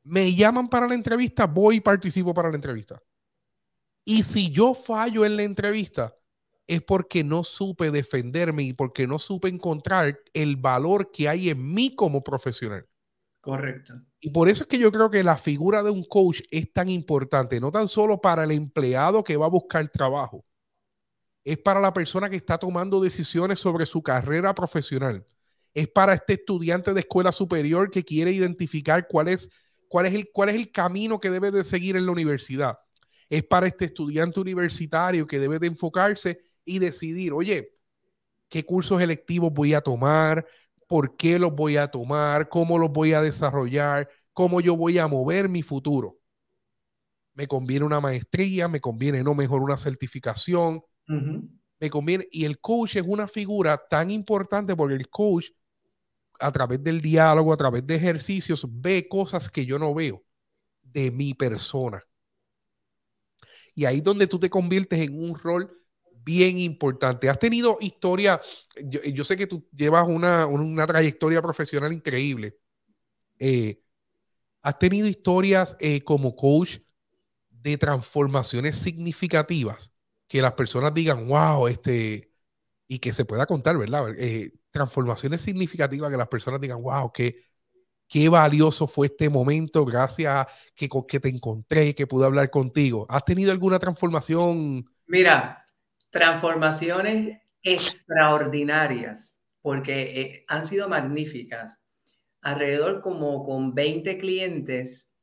Me 0.05 0.35
llaman 0.35 0.69
para 0.69 0.87
la 0.87 0.95
entrevista, 0.95 1.47
voy 1.47 1.77
y 1.77 1.81
participo 1.81 2.35
para 2.35 2.51
la 2.51 2.57
entrevista. 2.57 3.03
Y 4.05 4.23
si 4.25 4.51
yo 4.51 4.75
fallo 4.75 5.25
en 5.25 5.37
la 5.37 5.45
entrevista, 5.45 6.15
es 6.67 6.83
porque 6.83 7.25
no 7.25 7.45
supe 7.45 7.91
defenderme 7.91 8.63
y 8.65 8.73
porque 8.75 9.07
no 9.07 9.19
supe 9.19 9.49
encontrar 9.49 10.21
el 10.35 10.57
valor 10.57 11.11
que 11.11 11.29
hay 11.29 11.49
en 11.49 11.73
mí 11.73 11.95
como 11.95 12.23
profesional. 12.23 12.87
Correcto. 13.41 13.95
Y 14.21 14.31
por 14.31 14.49
eso 14.49 14.65
es 14.65 14.69
que 14.69 14.79
yo 14.79 14.93
creo 14.93 15.11
que 15.11 15.25
la 15.25 15.37
figura 15.37 15.83
de 15.83 15.91
un 15.91 16.05
coach 16.05 16.43
es 16.51 16.73
tan 16.73 16.89
importante, 16.89 17.59
no 17.59 17.73
tan 17.73 17.89
solo 17.89 18.21
para 18.21 18.45
el 18.45 18.51
empleado 18.51 19.25
que 19.25 19.37
va 19.37 19.47
a 19.47 19.51
buscar 19.51 19.89
trabajo, 19.89 20.45
es 21.45 21.59
para 21.59 21.81
la 21.81 21.93
persona 21.93 22.31
que 22.31 22.37
está 22.37 22.59
tomando 22.59 23.01
decisiones 23.01 23.59
sobre 23.59 23.87
su 23.87 24.03
carrera 24.03 24.55
profesional. 24.55 25.25
Es 25.75 25.89
para 25.89 26.15
este 26.15 26.35
estudiante 26.35 26.93
de 26.93 27.01
escuela 27.01 27.33
superior 27.33 27.91
que 27.91 28.05
quiere 28.05 28.31
identificar 28.33 29.07
cuál 29.09 29.29
es, 29.29 29.51
cuál 29.89 30.07
es, 30.07 30.15
el, 30.15 30.31
cuál 30.33 30.51
es 30.51 30.55
el 30.55 30.71
camino 30.71 31.19
que 31.19 31.31
debe 31.31 31.51
de 31.51 31.65
seguir 31.65 31.97
en 31.97 32.07
la 32.07 32.13
universidad. 32.13 32.79
Es 33.29 33.43
para 33.45 33.67
este 33.67 33.87
estudiante 33.87 34.39
universitario 34.41 35.27
que 35.27 35.39
debe 35.39 35.59
de 35.59 35.69
enfocarse 35.69 36.39
y 36.65 36.79
decidir, 36.79 37.33
oye, 37.33 37.73
qué 38.49 38.65
cursos 38.65 39.01
electivos 39.01 39.53
voy 39.53 39.75
a 39.75 39.81
tomar, 39.81 40.47
por 40.87 41.17
qué 41.17 41.39
los 41.39 41.55
voy 41.55 41.79
a 41.79 41.87
tomar, 41.87 42.51
cómo 42.51 42.79
los 42.79 42.93
voy 42.93 43.15
a 43.15 43.23
desarrollar, 43.23 44.09
cómo 44.35 44.61
yo 44.61 44.77
voy 44.77 44.99
a 44.99 45.09
mover 45.09 45.49
mi 45.49 45.63
futuro. 45.63 46.19
Me 47.33 47.47
conviene 47.47 47.87
una 47.87 48.01
maestría, 48.01 48.69
me 48.69 48.81
conviene 48.81 49.25
no 49.25 49.35
mejor 49.35 49.63
una 49.63 49.79
certificación, 49.79 50.83
me 51.07 51.91
conviene. 51.91 52.27
Y 52.31 52.45
el 52.45 52.61
coach 52.61 52.97
es 52.97 53.05
una 53.07 53.27
figura 53.27 53.77
tan 53.77 54.11
importante 54.11 54.77
porque 54.77 54.95
el 54.95 55.09
coach, 55.09 55.51
a 56.39 56.51
través 56.51 56.83
del 56.83 57.01
diálogo, 57.01 57.53
a 57.53 57.57
través 57.57 57.87
de 57.87 57.97
ejercicios, 57.97 58.67
ve 58.71 59.09
cosas 59.09 59.51
que 59.51 59.67
yo 59.67 59.79
no 59.79 59.93
veo 59.93 60.25
de 60.83 61.11
mi 61.11 61.35
persona. 61.35 62.03
Y 63.75 63.85
ahí 63.85 63.99
es 63.99 64.05
donde 64.05 64.27
tú 64.27 64.39
te 64.39 64.51
conviertes 64.51 65.01
en 65.01 65.19
un 65.19 65.35
rol 65.35 65.71
bien 66.25 66.59
importante. 66.59 67.29
Has 67.29 67.39
tenido 67.39 67.79
historia, 67.81 68.41
yo, 68.85 69.25
sé 69.25 69.37
que 69.37 69.47
tú 69.47 69.67
llevas 69.75 70.07
una, 70.07 70.87
trayectoria 70.87 71.43
profesional 71.43 71.93
increíble. 71.93 72.57
Eh, 73.39 73.83
has 74.63 74.79
tenido 74.79 75.09
historias 75.09 75.77
eh, 75.81 76.01
como 76.03 76.37
coach 76.37 76.79
de 77.51 77.77
transformaciones 77.77 78.77
significativas 78.77 79.93
que 80.33 80.41
las 80.41 80.55
personas 80.55 80.95
digan, 80.95 81.29
wow, 81.29 81.69
este, 81.69 82.33
y 82.89 83.01
que 83.01 83.13
se 83.13 83.27
pueda 83.27 83.45
contar, 83.45 83.77
¿verdad? 83.77 84.15
Eh, 84.17 84.51
transformaciones 84.71 85.43
significativas 85.43 86.11
que 86.11 86.17
las 86.17 86.29
personas 86.29 86.59
digan, 86.59 86.83
wow, 86.83 87.13
qué, 87.13 87.45
qué 88.09 88.31
valioso 88.31 88.87
fue 88.87 89.09
este 89.09 89.29
momento, 89.29 89.85
gracias 89.85 90.35
a 90.35 90.49
que, 90.75 90.89
que 91.07 91.21
te 91.21 91.29
encontré, 91.29 91.95
que 91.95 92.07
pude 92.07 92.25
hablar 92.25 92.49
contigo. 92.49 93.05
¿Has 93.11 93.27
tenido 93.27 93.53
alguna 93.53 93.79
transformación? 93.79 94.87
Mira, 95.05 95.67
transformaciones 96.09 97.39
extraordinarias, 97.61 99.43
porque 99.61 100.19
eh, 100.19 100.45
han 100.49 100.67
sido 100.67 100.89
magníficas. 100.89 101.85
Alrededor 102.41 103.03
como 103.03 103.45
con 103.45 103.75
20 103.75 104.17
clientes 104.17 105.15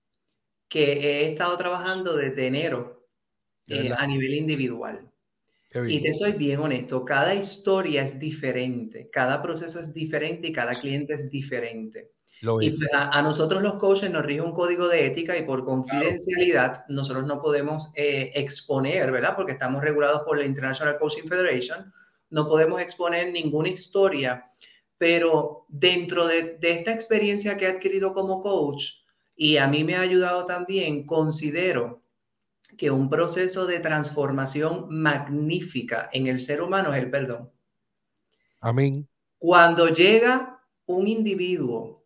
que 0.68 0.94
he 0.94 1.32
estado 1.32 1.58
trabajando 1.58 2.16
desde 2.16 2.46
enero 2.46 2.99
eh, 3.70 3.94
a 3.96 4.08
nivel 4.08 4.34
individual. 4.34 5.10
Y 5.88 6.02
te 6.02 6.14
soy 6.16 6.32
bien 6.32 6.60
honesto, 6.62 7.06
cada 7.06 7.36
historia 7.36 8.02
es 8.02 8.20
diferente, 8.20 9.08
cada 9.12 9.40
proceso 9.40 9.80
es 9.80 9.94
diferente 9.94 10.48
y 10.48 10.54
cada 10.54 10.74
cliente 10.74 11.14
es 11.14 11.30
diferente. 11.30 12.12
Y 12.42 12.46
pues, 12.46 12.88
a, 12.92 13.22
nosotros 13.22 13.62
los 13.62 13.76
coaches 13.76 14.10
nos 14.10 14.26
rige 14.26 14.42
un 14.42 14.54
código 14.54 14.88
de 14.88 15.06
ética 15.06 15.38
y 15.38 15.44
por 15.44 15.64
confidencialidad 15.66 16.86
nosotros 16.88 17.28
no 17.28 17.40
podemos 17.40 17.92
eh, 17.96 18.32
exponer, 18.34 19.12
¿verdad? 19.12 19.36
Porque 19.36 19.52
estamos 19.52 19.84
regulados 19.84 20.22
por 20.22 20.38
la 20.40 20.46
International 20.46 20.98
Coaching 20.98 21.28
Federation, 21.28 21.94
no 22.32 22.48
podemos 22.48 22.82
exponer 22.82 23.32
ninguna 23.32 23.70
historia, 23.70 24.52
pero 24.98 25.66
dentro 25.68 26.26
de, 26.28 26.58
de 26.58 26.72
esta 26.72 26.94
experiencia 26.94 27.58
que 27.58 27.66
he 27.66 27.70
adquirido 27.70 28.14
como 28.14 28.42
coach 28.42 29.04
y 29.36 29.58
a 29.58 29.68
mí 29.68 29.84
me 29.84 29.96
ha 29.96 30.02
ayudado 30.02 30.46
también, 30.46 31.06
considero 31.06 32.02
que 32.80 32.90
un 32.90 33.10
proceso 33.10 33.68
de 33.68 33.82
transformación 33.82 34.88
magnífica 34.90 36.10
en 36.14 36.28
el 36.28 36.40
ser 36.40 36.62
humano 36.62 36.94
es 36.94 37.04
el 37.04 37.12
perdón. 37.12 37.52
Amén. 38.62 39.06
Cuando 39.38 39.90
llega 39.90 40.64
un 40.86 41.06
individuo 41.06 42.06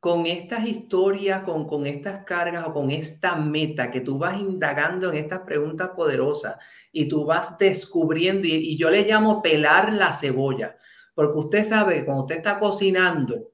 con 0.00 0.26
estas 0.26 0.66
historias, 0.66 1.44
con, 1.44 1.68
con 1.68 1.86
estas 1.86 2.24
cargas 2.24 2.66
o 2.66 2.72
con 2.72 2.90
esta 2.90 3.36
meta 3.36 3.92
que 3.92 4.00
tú 4.00 4.18
vas 4.18 4.40
indagando 4.40 5.08
en 5.12 5.18
estas 5.18 5.40
preguntas 5.40 5.90
poderosas 5.90 6.56
y 6.90 7.06
tú 7.06 7.24
vas 7.24 7.56
descubriendo, 7.56 8.44
y, 8.44 8.76
yo 8.76 8.90
le 8.90 9.04
llamo 9.04 9.40
pelar 9.40 9.92
la 9.92 10.12
cebolla, 10.12 10.76
porque 11.14 11.38
usted 11.38 11.62
sabe 11.62 11.94
que 11.94 12.04
cuando 12.04 12.24
usted 12.24 12.38
está 12.38 12.58
cocinando, 12.58 13.52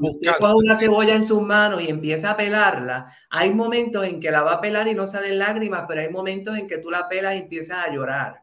usted 0.00 0.30
coge 0.38 0.54
una 0.54 0.76
cebolla 0.76 1.16
en 1.16 1.24
sus 1.24 1.42
manos 1.42 1.82
y 1.82 1.88
empieza 1.88 2.30
a 2.30 2.36
pelarla, 2.36 3.12
hay 3.30 3.52
momentos 3.52 4.04
en 4.04 4.20
que 4.20 4.30
la 4.30 4.42
va 4.42 4.54
a 4.54 4.60
pelar 4.60 4.88
y 4.88 4.94
no 4.94 5.06
salen 5.06 5.38
lágrimas, 5.38 5.84
pero 5.88 6.00
hay 6.00 6.08
momentos 6.08 6.56
en 6.56 6.68
que 6.68 6.78
tú 6.78 6.90
la 6.90 7.08
pelas 7.08 7.34
y 7.34 7.38
empiezas 7.38 7.86
a 7.86 7.92
llorar. 7.92 8.42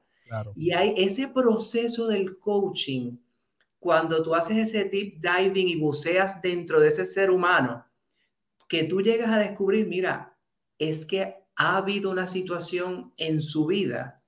Y 0.55 0.71
hay 0.71 0.93
ese 0.97 1.27
proceso 1.27 2.07
del 2.07 2.39
coaching 2.39 3.17
cuando 3.79 4.23
tú 4.23 4.33
haces 4.33 4.57
ese 4.57 4.85
deep 4.85 5.21
diving 5.21 5.67
y 5.67 5.75
buceas 5.75 6.41
dentro 6.41 6.79
de 6.79 6.87
ese 6.87 7.05
ser 7.05 7.29
humano, 7.29 7.85
que 8.67 8.85
tú 8.85 9.01
llegas 9.01 9.29
a 9.29 9.39
descubrir, 9.39 9.85
mira, 9.87 10.37
es 10.79 11.05
que 11.05 11.35
ha 11.55 11.77
habido 11.77 12.09
una 12.09 12.25
situación 12.25 13.13
en 13.17 13.41
su 13.41 13.65
vida 13.67 14.21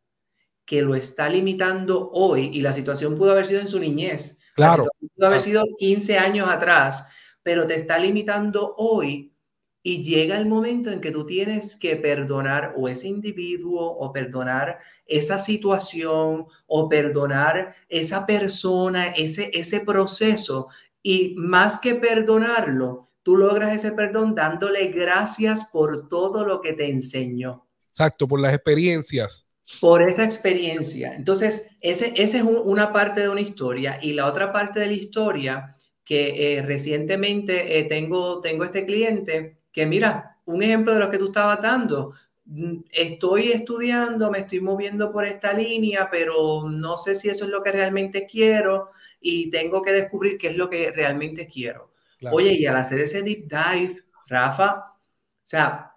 que 0.66 0.82
lo 0.82 0.96
está 0.96 1.30
limitando 1.30 2.10
hoy 2.12 2.50
y 2.54 2.62
la 2.62 2.74
situación 2.74 3.16
pudo 3.16 3.32
haber 3.32 3.46
sido 3.46 3.62
en 3.62 3.68
su 3.68 3.80
niñez. 3.80 4.35
Claro. 4.56 4.88
pudo 5.16 5.28
haber 5.28 5.42
sido 5.42 5.64
15 5.78 6.18
años 6.18 6.50
atrás, 6.50 7.06
pero 7.44 7.68
te 7.68 7.76
está 7.76 7.98
limitando 8.00 8.74
hoy 8.78 9.36
y 9.84 10.02
llega 10.04 10.38
el 10.38 10.48
momento 10.48 10.90
en 10.90 11.00
que 11.00 11.12
tú 11.12 11.28
tienes 11.28 11.76
que 11.76 11.96
perdonar 11.96 12.74
o 12.76 12.88
ese 12.88 13.08
individuo 13.08 13.86
o 13.86 14.12
perdonar 14.12 14.80
esa 15.06 15.38
situación 15.38 16.48
o 16.66 16.90
perdonar 16.90 17.76
esa 17.88 18.26
persona, 18.26 19.10
ese, 19.10 19.52
ese 19.54 19.82
proceso. 19.82 20.70
Y 21.04 21.36
más 21.38 21.78
que 21.78 21.94
perdonarlo, 21.94 23.10
tú 23.22 23.38
logras 23.38 23.74
ese 23.76 23.92
perdón 23.92 24.34
dándole 24.34 24.88
gracias 24.88 25.66
por 25.66 26.08
todo 26.10 26.46
lo 26.46 26.62
que 26.62 26.74
te 26.74 26.90
enseñó. 26.90 27.68
Exacto, 27.90 28.28
por 28.28 28.40
las 28.40 28.54
experiencias. 28.54 29.46
Por 29.82 30.04
esa 30.04 30.24
experiencia. 30.24 31.14
Entonces, 31.14 31.70
ese, 31.82 32.14
esa 32.16 32.38
es 32.38 32.44
una 32.44 32.94
parte 32.94 33.22
de 33.22 33.30
una 33.30 33.42
historia. 33.42 34.00
Y 34.02 34.14
la 34.14 34.28
otra 34.28 34.52
parte 34.54 34.80
de 34.80 34.88
la 34.88 34.94
historia 34.94 35.76
que 36.04 36.58
eh, 36.58 36.62
recientemente 36.62 37.80
eh, 37.80 37.86
tengo, 37.86 38.40
tengo 38.42 38.64
este 38.64 38.86
cliente 38.86 39.58
que 39.72 39.86
mira, 39.86 40.38
un 40.46 40.64
ejemplo 40.64 40.94
de 40.94 41.00
lo 41.00 41.10
que 41.10 41.18
tú 41.18 41.26
estabas 41.26 41.62
dando, 41.62 42.14
mm, 42.46 42.78
estoy 42.92 43.52
estudiando, 43.52 44.32
me 44.32 44.40
estoy 44.40 44.62
moviendo 44.62 45.12
por 45.12 45.26
esta 45.26 45.52
línea, 45.52 46.08
pero 46.10 46.70
no 46.70 46.98
sé 46.98 47.16
si 47.16 47.30
eso 47.30 47.46
es 47.46 47.52
lo 47.52 47.62
que 47.62 47.72
realmente 47.72 48.28
quiero 48.28 48.90
y 49.20 49.50
tengo 49.50 49.82
que 49.82 49.92
descubrir 49.92 50.38
qué 50.38 50.50
es 50.50 50.58
lo 50.58 50.70
que 50.70 50.92
realmente 50.92 51.48
quiero. 51.48 51.92
Oye, 52.32 52.54
y 52.54 52.66
al 52.66 52.78
hacer 52.78 53.02
ese 53.02 53.22
deep 53.22 53.48
dive, 53.50 54.04
Rafa, 54.28 54.94
o 54.94 54.98
sea, 55.44 55.92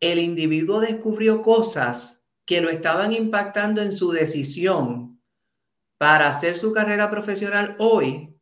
el 0.00 0.18
individuo 0.18 0.80
descubrió 0.80 1.42
cosas 1.42 2.19
que 2.50 2.60
lo 2.60 2.68
estaban 2.68 3.12
impactando 3.12 3.80
en 3.80 3.92
su 3.92 4.10
decisión 4.10 5.22
para 5.98 6.28
hacer 6.28 6.58
su 6.58 6.72
carrera 6.72 7.08
profesional 7.08 7.76
hoy, 7.78 8.36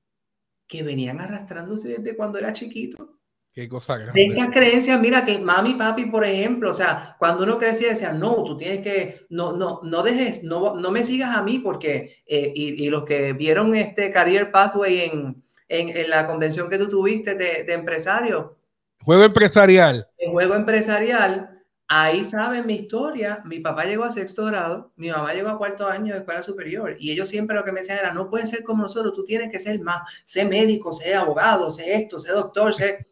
que 0.67 0.83
venían 0.83 1.21
arrastrándose 1.21 1.89
desde 1.89 2.17
cuando 2.17 2.39
era 2.39 2.55
chiquito. 2.55 3.19
Qué 3.53 3.69
cosa 3.69 3.99
De 3.99 4.25
estas 4.25 4.49
creencias, 4.49 4.99
mira 4.99 5.27
que 5.27 5.39
mami, 5.39 5.75
papi, 5.75 6.07
por 6.07 6.25
ejemplo, 6.25 6.71
o 6.71 6.73
sea, 6.73 7.17
cuando 7.19 7.45
uno 7.45 7.59
crecía 7.59 7.91
decía, 7.91 8.15
no, 8.15 8.45
tú 8.45 8.57
tienes 8.57 8.81
que, 8.81 9.27
no, 9.29 9.53
no, 9.53 9.81
no 9.83 10.03
dejes, 10.03 10.43
no, 10.43 10.75
no 10.77 10.91
me 10.91 11.05
sigas 11.05 11.37
a 11.37 11.43
mí 11.43 11.59
porque, 11.59 12.23
eh, 12.25 12.51
y, 12.55 12.83
y, 12.83 12.89
los 12.89 13.05
que 13.05 13.35
vieron 13.35 13.75
este 13.75 14.11
Career 14.11 14.51
Pathway 14.51 15.01
en, 15.01 15.43
en, 15.69 15.95
en 15.95 16.09
la 16.09 16.27
convención 16.27 16.71
que 16.71 16.79
tú 16.79 16.89
tuviste 16.89 17.35
de, 17.35 17.65
de 17.65 17.75
empresario. 17.75 18.57
Juego 19.03 19.25
empresarial. 19.25 20.09
El 20.17 20.31
juego 20.31 20.55
empresarial, 20.55 21.58
Ahí 21.91 22.23
saben 22.23 22.67
mi 22.67 22.75
historia. 22.75 23.41
Mi 23.47 23.61
papá 23.61 23.85
llegó 23.85 24.05
a 24.05 24.11
sexto 24.11 24.45
grado, 24.45 24.93
mi 24.97 25.11
mamá 25.11 25.33
llegó 25.33 25.49
a 25.49 25.57
cuarto 25.57 25.89
año 25.89 26.13
de 26.13 26.21
escuela 26.21 26.43
superior 26.43 26.97
y 26.99 27.11
ellos 27.11 27.31
siempre 27.31 27.57
lo 27.57 27.65
que 27.65 27.73
me 27.73 27.81
decían 27.81 27.99
era, 27.99 28.13
no 28.13 28.29
puedes 28.29 28.51
ser 28.51 28.63
como 28.63 28.83
nosotros, 28.83 29.15
tú 29.15 29.25
tienes 29.25 29.51
que 29.51 29.59
ser 29.59 29.81
más, 29.81 30.03
sé 30.25 30.45
médico, 30.45 30.93
sé 30.93 31.15
abogado, 31.15 31.71
sé 31.71 31.95
esto, 31.95 32.21
sé 32.21 32.31
doctor, 32.33 32.75
sé... 32.75 33.07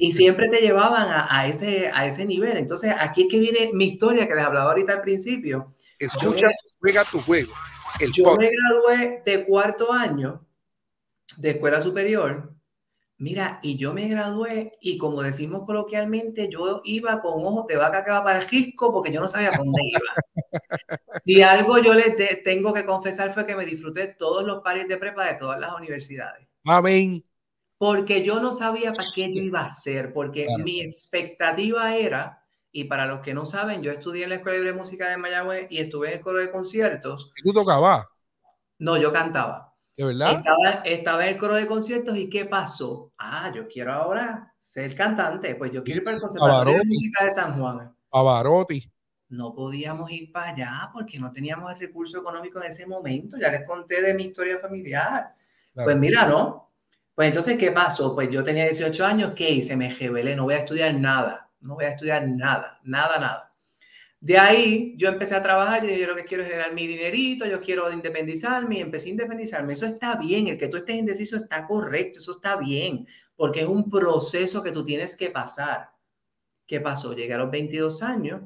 Y 0.00 0.12
siempre 0.12 0.48
te 0.48 0.60
llevaban 0.60 1.06
a, 1.08 1.46
ese, 1.46 1.88
a 1.94 2.04
ese 2.04 2.24
nivel. 2.24 2.56
Entonces, 2.56 2.92
aquí 2.98 3.22
es 3.22 3.28
que 3.28 3.38
viene 3.38 3.70
mi 3.72 3.84
historia 3.84 4.26
que 4.26 4.34
les 4.34 4.44
hablaba 4.44 4.70
ahorita 4.70 4.94
al 4.94 5.00
principio. 5.00 5.72
Escucha, 5.96 6.48
juega 6.80 7.04
tu 7.04 7.20
juego. 7.20 7.52
yo 8.12 8.36
me 8.36 8.50
gradué 8.50 9.22
de 9.24 9.44
cuarto 9.44 9.92
año 9.92 10.44
de 11.36 11.50
escuela 11.50 11.80
superior 11.80 12.52
Mira, 13.20 13.60
y 13.62 13.76
yo 13.76 13.92
me 13.92 14.08
gradué 14.08 14.78
y 14.80 14.96
como 14.96 15.20
decimos 15.20 15.66
coloquialmente, 15.66 16.48
yo 16.48 16.80
iba 16.84 17.20
con 17.20 17.44
ojos 17.44 17.66
de 17.66 17.76
vaca 17.76 18.02
que 18.02 18.10
va 18.10 18.24
para 18.24 18.40
el 18.40 18.48
risco 18.48 18.90
porque 18.94 19.12
yo 19.12 19.20
no 19.20 19.28
sabía 19.28 19.50
dónde 19.56 19.78
iba. 19.84 20.00
Si 21.24 21.42
algo 21.42 21.78
yo 21.78 21.92
les 21.92 22.16
tengo 22.42 22.72
que 22.72 22.86
confesar 22.86 23.34
fue 23.34 23.44
que 23.44 23.54
me 23.54 23.66
disfruté 23.66 24.08
todos 24.18 24.42
los 24.44 24.62
pares 24.62 24.88
de 24.88 24.96
prepa 24.96 25.26
de 25.26 25.34
todas 25.34 25.60
las 25.60 25.74
universidades. 25.74 26.48
Amén. 26.64 27.22
Porque 27.76 28.24
yo 28.24 28.40
no 28.40 28.52
sabía 28.52 28.94
para 28.94 29.08
qué 29.14 29.32
yo 29.32 29.42
iba 29.42 29.60
a 29.60 29.66
hacer, 29.66 30.14
porque 30.14 30.46
mi 30.64 30.80
expectativa 30.80 31.94
era, 31.96 32.42
y 32.72 32.84
para 32.84 33.04
los 33.04 33.20
que 33.20 33.34
no 33.34 33.44
saben, 33.44 33.82
yo 33.82 33.92
estudié 33.92 34.24
en 34.24 34.30
la 34.30 34.36
Escuela 34.36 34.64
de 34.64 34.72
Música 34.72 35.08
de 35.08 35.18
Mayagüez 35.18 35.70
y 35.70 35.78
estuve 35.78 36.08
en 36.08 36.14
el 36.14 36.20
coro 36.20 36.38
de 36.38 36.50
conciertos. 36.50 37.30
¿Y 37.36 37.42
tú 37.42 37.52
tocabas? 37.52 38.06
No, 38.78 38.96
yo 38.96 39.12
cantaba. 39.12 39.69
¿De 40.00 40.06
verdad? 40.06 40.32
Estaba, 40.32 40.70
estaba 40.86 41.26
en 41.26 41.34
el 41.34 41.36
coro 41.36 41.56
de 41.56 41.66
conciertos 41.66 42.16
y 42.16 42.30
¿qué 42.30 42.46
pasó? 42.46 43.12
Ah, 43.18 43.52
yo 43.54 43.68
quiero 43.68 43.92
ahora 43.92 44.50
ser 44.58 44.94
cantante. 44.94 45.54
Pues 45.56 45.72
yo 45.72 45.84
quiero 45.84 45.98
ir 45.98 46.04
para 46.04 46.16
el 46.16 46.22
Conservatorio 46.22 46.78
de 46.78 46.84
Música 46.86 47.24
de 47.26 47.30
San 47.30 47.60
Juan. 47.60 47.94
Pavarotti. 48.08 48.90
No 49.28 49.52
podíamos 49.52 50.10
ir 50.10 50.32
para 50.32 50.52
allá 50.52 50.90
porque 50.90 51.18
no 51.18 51.30
teníamos 51.30 51.70
el 51.74 51.80
recurso 51.80 52.18
económico 52.18 52.58
en 52.62 52.70
ese 52.70 52.86
momento. 52.86 53.36
Ya 53.36 53.50
les 53.50 53.68
conté 53.68 54.00
de 54.00 54.14
mi 54.14 54.24
historia 54.24 54.58
familiar. 54.58 55.34
Pues 55.74 55.96
mira, 55.98 56.24
¿no? 56.24 56.70
Pues 57.14 57.28
entonces, 57.28 57.58
¿qué 57.58 57.70
pasó? 57.70 58.14
Pues 58.14 58.30
yo 58.30 58.42
tenía 58.42 58.64
18 58.64 59.04
años, 59.04 59.32
¿qué 59.36 59.50
hice? 59.50 59.76
Me 59.76 59.92
rebelé, 59.92 60.34
no 60.34 60.44
voy 60.44 60.54
a 60.54 60.60
estudiar 60.60 60.94
nada, 60.94 61.50
no 61.60 61.74
voy 61.74 61.84
a 61.84 61.90
estudiar 61.90 62.26
nada, 62.26 62.80
nada, 62.84 63.18
nada. 63.18 63.49
De 64.20 64.36
ahí 64.38 64.94
yo 64.98 65.08
empecé 65.08 65.34
a 65.34 65.42
trabajar 65.42 65.82
y 65.82 65.88
dije, 65.88 66.00
yo 66.00 66.06
lo 66.06 66.14
que 66.14 66.24
quiero 66.24 66.42
es 66.42 66.50
generar 66.50 66.74
mi 66.74 66.86
dinerito, 66.86 67.46
yo 67.46 67.60
quiero 67.62 67.90
independizarme 67.90 68.78
y 68.78 68.80
empecé 68.82 69.08
a 69.08 69.12
independizarme. 69.12 69.72
Eso 69.72 69.86
está 69.86 70.16
bien, 70.16 70.48
el 70.48 70.58
que 70.58 70.68
tú 70.68 70.76
estés 70.76 70.96
indeciso 70.96 71.36
está 71.36 71.66
correcto, 71.66 72.18
eso 72.18 72.32
está 72.32 72.56
bien, 72.56 73.06
porque 73.34 73.60
es 73.62 73.66
un 73.66 73.88
proceso 73.88 74.62
que 74.62 74.72
tú 74.72 74.84
tienes 74.84 75.16
que 75.16 75.30
pasar. 75.30 75.90
¿Qué 76.66 76.80
pasó? 76.80 77.14
Llegué 77.14 77.32
a 77.32 77.38
los 77.38 77.50
22 77.50 78.02
años, 78.02 78.42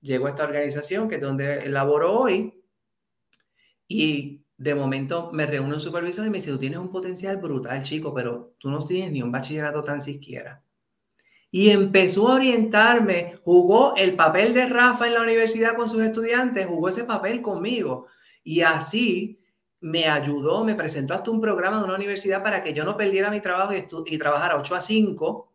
llego 0.00 0.26
a 0.26 0.30
esta 0.30 0.44
organización 0.44 1.08
que 1.08 1.16
es 1.16 1.20
donde 1.20 1.64
elaboro 1.64 2.16
hoy 2.16 2.54
y 3.88 4.42
de 4.56 4.74
momento 4.74 5.30
me 5.32 5.46
reúne 5.46 5.74
un 5.74 5.80
supervisor 5.80 6.26
y 6.26 6.30
me 6.30 6.38
dice, 6.38 6.52
tú 6.52 6.58
tienes 6.58 6.78
un 6.78 6.92
potencial 6.92 7.38
brutal, 7.38 7.82
chico, 7.82 8.14
pero 8.14 8.54
tú 8.58 8.70
no 8.70 8.78
tienes 8.84 9.12
ni 9.12 9.22
un 9.22 9.32
bachillerato 9.32 9.82
tan 9.82 10.00
siquiera 10.00 10.62
y 11.50 11.70
empezó 11.70 12.28
a 12.28 12.34
orientarme, 12.34 13.36
jugó 13.44 13.94
el 13.96 14.14
papel 14.16 14.54
de 14.54 14.66
Rafa 14.66 15.06
en 15.06 15.14
la 15.14 15.22
universidad 15.22 15.74
con 15.76 15.88
sus 15.88 16.02
estudiantes, 16.02 16.66
jugó 16.66 16.88
ese 16.88 17.04
papel 17.04 17.40
conmigo. 17.40 18.06
Y 18.44 18.60
así 18.60 19.40
me 19.80 20.08
ayudó, 20.08 20.64
me 20.64 20.74
presentó 20.74 21.14
hasta 21.14 21.30
un 21.30 21.40
programa 21.40 21.78
de 21.78 21.84
una 21.84 21.94
universidad 21.94 22.42
para 22.42 22.62
que 22.62 22.74
yo 22.74 22.84
no 22.84 22.96
perdiera 22.96 23.30
mi 23.30 23.40
trabajo 23.40 23.72
y, 23.74 23.86
y 24.06 24.18
trabajara 24.18 24.56
8 24.56 24.74
a 24.74 24.80
5 24.80 25.47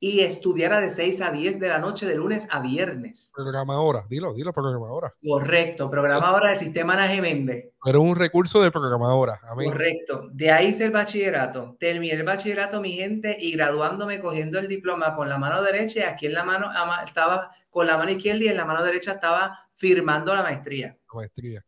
y 0.00 0.20
estudiara 0.20 0.80
de 0.80 0.90
6 0.90 1.20
a 1.22 1.30
10 1.30 1.58
de 1.58 1.68
la 1.68 1.78
noche 1.78 2.06
de 2.06 2.14
lunes 2.14 2.46
a 2.50 2.60
viernes. 2.60 3.32
Programadora, 3.34 4.06
dilo, 4.08 4.32
dilo, 4.32 4.52
programadora. 4.52 5.12
Correcto, 5.20 5.90
programadora 5.90 6.48
del 6.48 6.56
sistema 6.56 6.94
Nagemende. 6.94 7.72
Pero 7.84 8.00
un 8.00 8.14
recurso 8.14 8.62
de 8.62 8.70
programadora. 8.70 9.40
Correcto. 9.54 10.28
De 10.32 10.52
ahí 10.52 10.68
hice 10.68 10.84
el 10.84 10.92
bachillerato. 10.92 11.76
Terminé 11.80 12.14
el 12.14 12.22
bachillerato, 12.22 12.80
mi 12.80 12.92
gente, 12.92 13.36
y 13.40 13.52
graduándome 13.52 14.20
cogiendo 14.20 14.58
el 14.58 14.68
diploma 14.68 15.16
con 15.16 15.28
la 15.28 15.38
mano 15.38 15.62
derecha 15.62 16.00
y 16.00 16.02
aquí 16.02 16.26
en 16.26 16.34
la 16.34 16.44
mano 16.44 16.68
estaba 17.04 17.50
con 17.70 17.86
la 17.86 17.96
mano 17.96 18.10
izquierda 18.10 18.44
y 18.44 18.48
en 18.48 18.56
la 18.56 18.64
mano 18.64 18.84
derecha 18.84 19.12
estaba 19.12 19.68
firmando 19.74 20.34
la 20.34 20.42
maestría. 20.42 20.96
La 21.12 21.16
maestría. 21.16 21.64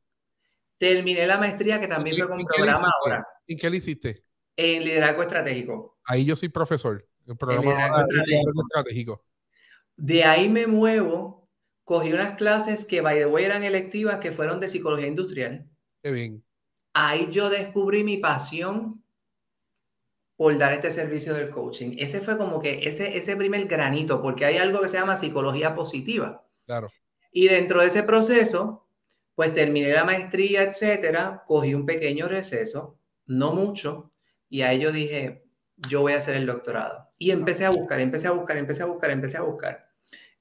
Terminé 0.79 1.27
la 1.27 1.37
maestría 1.37 1.81
que 1.81 1.89
también 1.89 2.17
fue 2.17 2.29
con 2.29 2.45
programadora. 2.45 3.27
¿En 3.47 3.59
qué 3.59 3.69
le 3.69 3.77
hiciste? 3.77 4.25
En 4.57 4.85
liderazgo 4.85 5.23
estratégico. 5.23 5.99
Ahí 6.05 6.25
yo 6.25 6.37
soy 6.37 6.49
profesor. 6.49 7.07
El 7.27 7.37
programa 7.37 8.07
estratégico. 8.07 9.23
De 9.97 10.25
ahí 10.25 10.49
me 10.49 10.67
muevo, 10.67 11.49
cogí 11.85 12.13
unas 12.13 12.37
clases 12.37 12.87
que, 12.87 13.01
by 13.01 13.19
the 13.19 13.27
way, 13.27 13.45
eran 13.45 13.65
electivas, 13.65 14.19
que 14.19 14.33
fueron 14.33 14.61
de 14.61 14.69
psicología 14.69 15.07
industrial. 15.07 15.69
Qué 16.03 16.11
bien. 16.11 16.45
Ahí 16.93 17.29
yo 17.31 17.51
descubrí 17.51 18.03
mi 18.03 18.17
pasión 18.17 19.05
por 20.37 20.57
dar 20.57 20.73
este 20.73 20.91
servicio 20.91 21.35
del 21.35 21.51
coaching. 21.51 21.97
Ese 21.99 22.21
fue 22.23 22.39
como 22.39 22.61
que 22.61 22.89
ese, 22.89 23.17
ese 23.19 23.37
primer 23.37 23.67
granito, 23.67 24.23
porque 24.23 24.47
hay 24.47 24.57
algo 24.57 24.81
que 24.81 24.89
se 24.89 24.97
llama 24.97 25.17
psicología 25.17 25.75
positiva. 25.75 26.47
Claro. 26.65 26.91
Y 27.31 27.49
dentro 27.49 27.83
de 27.83 27.89
ese 27.89 28.03
proceso, 28.03 28.87
pues 29.35 29.55
terminé 29.55 29.93
la 29.93 30.05
maestría, 30.05 30.63
etcétera, 30.63 31.45
cogí 31.47 31.75
un 31.75 31.85
pequeño 31.85 32.27
receso, 32.27 32.99
no 33.27 33.53
mucho, 33.53 34.13
y 34.49 34.63
ahí 34.63 34.81
yo 34.81 34.93
dije, 34.93 35.45
yo 35.77 36.01
voy 36.01 36.15
a 36.15 36.19
hacer 36.19 36.37
el 36.37 36.47
doctorado. 36.47 37.10
Y 37.23 37.33
empecé 37.33 37.67
a 37.67 37.71
buscar, 37.71 38.01
empecé 38.01 38.29
a 38.29 38.31
buscar, 38.31 38.57
empecé 38.57 38.83
a 38.83 38.87
buscar, 38.87 39.11
empecé 39.11 39.37
a 39.37 39.43
buscar. 39.43 39.91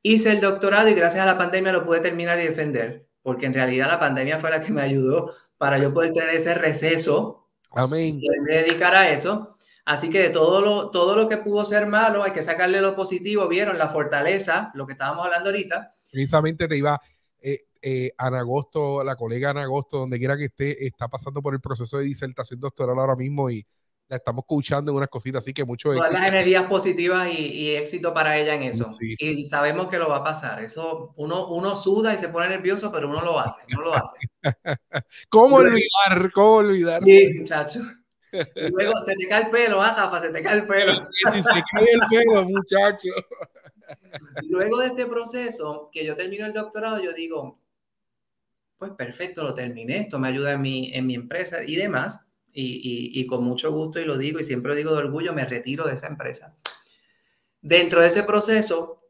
Hice 0.01 0.31
el 0.31 0.39
doctorado 0.39 0.87
y 0.87 0.93
gracias 0.93 1.21
a 1.21 1.25
la 1.25 1.37
pandemia 1.37 1.73
lo 1.73 1.85
pude 1.85 1.99
terminar 1.99 2.39
y 2.39 2.43
defender, 2.43 3.05
porque 3.21 3.47
en 3.47 3.53
realidad 3.53 3.89
la 3.89 3.99
pandemia 3.99 4.39
fue 4.39 4.49
la 4.49 4.61
que 4.61 4.71
me 4.71 4.81
ayudó 4.81 5.35
para 5.57 5.77
yo 5.77 5.93
poder 5.93 6.13
tener 6.13 6.29
ese 6.29 6.53
receso. 6.53 7.49
Amén. 7.71 8.17
Y 8.21 8.39
me 8.39 8.53
dedicar 8.61 8.95
a 8.95 9.11
eso. 9.11 9.57
Así 9.83 10.09
que 10.09 10.21
de 10.21 10.29
todo 10.29 10.61
lo, 10.61 10.89
todo 10.89 11.17
lo 11.17 11.27
que 11.27 11.35
pudo 11.35 11.65
ser 11.65 11.85
malo, 11.85 12.23
hay 12.23 12.31
que 12.31 12.43
sacarle 12.43 12.79
lo 12.79 12.95
positivo. 12.95 13.49
Vieron 13.49 13.77
la 13.77 13.89
fortaleza, 13.89 14.71
lo 14.73 14.87
que 14.87 14.93
estábamos 14.93 15.25
hablando 15.25 15.49
ahorita. 15.49 15.95
Precisamente 16.09 16.69
te 16.69 16.77
iba, 16.77 16.97
eh, 17.41 17.65
eh, 17.81 18.11
Ana 18.17 18.39
Agosto, 18.39 19.03
la 19.03 19.17
colega 19.17 19.49
Ana 19.49 19.63
Agosto, 19.63 19.97
donde 19.97 20.17
quiera 20.17 20.37
que 20.37 20.45
esté, 20.45 20.85
está 20.85 21.09
pasando 21.09 21.41
por 21.41 21.53
el 21.53 21.59
proceso 21.59 21.97
de 21.97 22.05
disertación 22.05 22.61
doctoral 22.61 22.99
ahora 22.99 23.17
mismo 23.17 23.49
y 23.49 23.65
la 24.09 24.17
estamos 24.17 24.41
escuchando 24.41 24.91
en 24.91 24.97
unas 24.97 25.09
cositas, 25.09 25.43
así 25.43 25.53
que 25.53 25.63
mucho 25.63 25.91
éxito. 25.93 26.07
Todas 26.07 26.21
las 26.21 26.31
energías 26.31 26.63
positivas 26.63 27.29
y, 27.31 27.75
éxito 27.75 28.11
para 28.11 28.37
ella 28.37 28.55
en 28.55 28.63
eso. 28.63 28.87
Y 28.99 29.45
sabemos 29.45 29.87
que 29.87 29.99
lo 29.99 30.09
va 30.09 30.17
a 30.17 30.23
pasar. 30.23 30.63
Eso 30.63 31.13
uno, 31.15 31.47
uno 31.49 31.75
suda 31.75 32.13
y 32.13 32.17
se 32.17 32.29
pone 32.29 32.49
nervioso, 32.49 32.91
pero 32.91 33.07
uno 33.07 33.21
lo 33.21 33.39
hace, 33.39 33.61
no 33.69 33.81
lo 33.81 33.93
hace. 33.93 34.17
¿Cómo 35.29 35.57
olvidar? 35.57 36.31
¿Cómo 36.33 36.53
olvidar? 36.55 37.03
Sí, 37.03 37.33
muchacho. 37.37 37.81
Y 38.31 38.69
luego 38.71 38.99
se 39.01 39.15
te 39.15 39.27
cae 39.27 39.43
el 39.43 39.51
pelo, 39.51 39.81
ah, 39.81 39.93
Jafa, 39.93 40.21
se 40.21 40.29
te 40.29 40.41
cae 40.41 40.57
el 40.57 40.67
pelo. 40.67 41.07
Sí, 41.31 41.43
se 41.43 41.63
cae 41.71 41.87
el 41.93 42.01
pelo, 42.09 42.45
muchacho. 42.45 43.09
Luego 44.49 44.79
de 44.79 44.87
este 44.87 45.05
proceso, 45.05 45.89
que 45.91 46.03
yo 46.03 46.15
termino 46.15 46.47
el 46.47 46.53
doctorado, 46.53 47.01
yo 47.01 47.13
digo, 47.13 47.59
pues 48.77 48.91
perfecto, 48.91 49.43
lo 49.43 49.53
terminé, 49.53 50.01
esto 50.01 50.17
me 50.17 50.29
ayuda 50.29 50.53
en 50.53 50.61
mi, 50.61 50.91
en 50.93 51.05
mi 51.05 51.15
empresa 51.15 51.63
y 51.63 51.75
demás 51.75 52.28
y, 52.53 53.25
con 53.27 53.43
mucho 53.43 53.71
gusto, 53.71 53.99
y 53.99 54.05
lo 54.05 54.17
digo 54.17 54.39
y 54.39 54.43
siempre 54.43 54.71
lo 54.71 54.75
digo 54.75 54.91
de 54.91 54.99
orgullo, 54.99 55.33
me 55.33 55.45
retiro 55.45 55.87
de 55.87 55.93
esa 55.93 56.07
empresa. 56.07 56.55
Dentro 57.61 58.01
de 58.01 58.07
ese 58.07 58.23
proceso, 58.23 59.03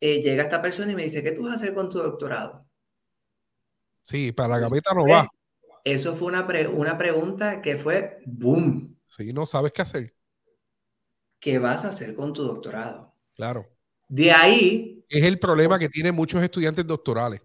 eh, 0.00 0.20
llega 0.22 0.44
esta 0.44 0.62
persona 0.62 0.92
y 0.92 0.94
me 0.94 1.04
dice, 1.04 1.22
¿qué 1.22 1.32
tú 1.32 1.42
vas 1.42 1.52
a 1.52 1.54
hacer 1.56 1.74
con 1.74 1.90
tu 1.90 1.98
doctorado? 1.98 2.66
Sí, 4.02 4.32
para 4.32 4.50
la 4.50 4.58
gaveta 4.60 4.94
no 4.94 5.06
va. 5.06 5.28
Eso 5.84 6.16
fue 6.16 6.28
una, 6.28 6.46
una 6.70 6.98
pregunta 6.98 7.62
que 7.62 7.76
fue 7.76 8.18
boom. 8.24 8.96
Sí, 9.06 9.32
no 9.32 9.46
sabes 9.46 9.72
qué 9.72 9.82
hacer. 9.82 10.14
¿Qué 11.38 11.58
vas 11.58 11.84
a 11.84 11.88
hacer 11.88 12.14
con 12.14 12.32
tu 12.32 12.42
doctorado? 12.42 13.14
Claro. 13.34 13.68
De 14.08 14.32
ahí. 14.32 15.04
Es 15.08 15.24
el 15.24 15.38
problema 15.38 15.78
que 15.78 15.88
tienen 15.88 16.14
muchos 16.14 16.42
estudiantes 16.42 16.86
doctorales. 16.86 17.42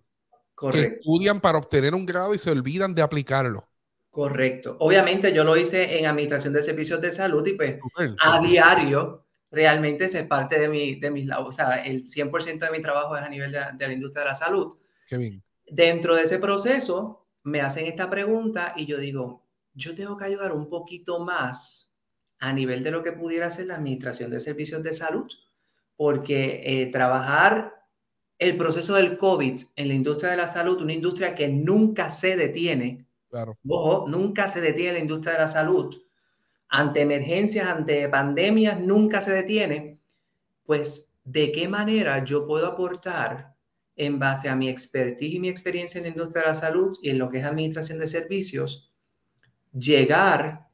Que 0.71 0.79
estudian 0.79 1.41
para 1.41 1.57
obtener 1.57 1.95
un 1.95 2.05
grado 2.05 2.35
y 2.35 2.37
se 2.37 2.51
olvidan 2.51 2.93
de 2.93 3.01
aplicarlo. 3.01 3.67
Correcto. 4.11 4.75
Obviamente 4.81 5.33
yo 5.33 5.45
lo 5.45 5.55
hice 5.55 5.97
en 5.97 6.05
administración 6.05 6.53
de 6.53 6.61
servicios 6.61 6.99
de 6.99 7.11
salud 7.11 7.47
y 7.47 7.53
pues 7.53 7.79
a 8.19 8.41
diario 8.41 9.25
realmente 9.49 10.05
es 10.05 10.23
parte 10.25 10.59
de, 10.59 10.67
mi, 10.67 10.95
de 10.95 11.09
mis 11.09 11.29
O 11.31 11.51
sea, 11.53 11.75
el 11.75 12.03
100% 12.03 12.59
de 12.59 12.71
mi 12.71 12.81
trabajo 12.81 13.15
es 13.15 13.23
a 13.23 13.29
nivel 13.29 13.53
de, 13.53 13.87
la 13.87 13.93
industria 13.93 14.23
de 14.23 14.29
la 14.29 14.35
salud. 14.35 14.77
Qué 15.07 15.17
bien. 15.17 15.43
Dentro 15.65 16.15
de 16.15 16.23
ese 16.23 16.39
proceso 16.39 17.25
me 17.43 17.61
hacen 17.61 17.85
esta 17.85 18.09
pregunta 18.09 18.73
y 18.75 18.85
yo 18.85 18.97
digo, 18.97 19.47
yo 19.73 19.95
tengo 19.95 20.17
que 20.17 20.25
ayudar 20.25 20.51
un 20.51 20.69
poquito 20.69 21.19
más 21.19 21.89
a 22.39 22.51
nivel 22.51 22.83
de 22.83 22.91
lo 22.91 23.03
que 23.03 23.13
pudiera 23.13 23.49
ser 23.49 23.67
la 23.67 23.75
administración 23.75 24.29
de 24.29 24.41
servicios 24.41 24.83
de 24.83 24.93
salud, 24.93 25.31
porque 25.95 26.63
eh, 26.65 26.87
trabajar 26.87 27.85
el 28.37 28.57
proceso 28.57 28.95
del 28.95 29.17
COVID 29.17 29.61
en 29.77 29.87
la 29.87 29.93
industria 29.93 30.31
de 30.31 30.37
la 30.37 30.47
salud, 30.47 30.81
una 30.81 30.93
industria 30.93 31.33
que 31.33 31.47
nunca 31.47 32.09
se 32.09 32.35
detiene, 32.35 33.05
Claro. 33.31 33.57
Ojo, 33.67 34.07
nunca 34.07 34.47
se 34.47 34.61
detiene 34.61 34.93
la 34.93 34.99
industria 34.99 35.33
de 35.33 35.39
la 35.39 35.47
salud. 35.47 35.99
Ante 36.67 37.01
emergencias, 37.01 37.67
ante 37.67 38.07
pandemias, 38.09 38.79
nunca 38.79 39.21
se 39.21 39.31
detiene. 39.31 39.99
Pues, 40.65 41.13
¿de 41.23 41.51
qué 41.51 41.67
manera 41.67 42.23
yo 42.23 42.45
puedo 42.45 42.67
aportar 42.67 43.55
en 43.95 44.19
base 44.19 44.49
a 44.49 44.55
mi 44.55 44.69
expertise 44.69 45.35
y 45.35 45.39
mi 45.39 45.49
experiencia 45.49 45.99
en 45.99 46.03
la 46.03 46.09
industria 46.09 46.43
de 46.43 46.47
la 46.49 46.55
salud 46.55 46.97
y 47.01 47.09
en 47.09 47.19
lo 47.19 47.29
que 47.29 47.39
es 47.39 47.45
administración 47.45 47.99
de 47.99 48.07
servicios, 48.07 48.91
llegar 49.73 50.67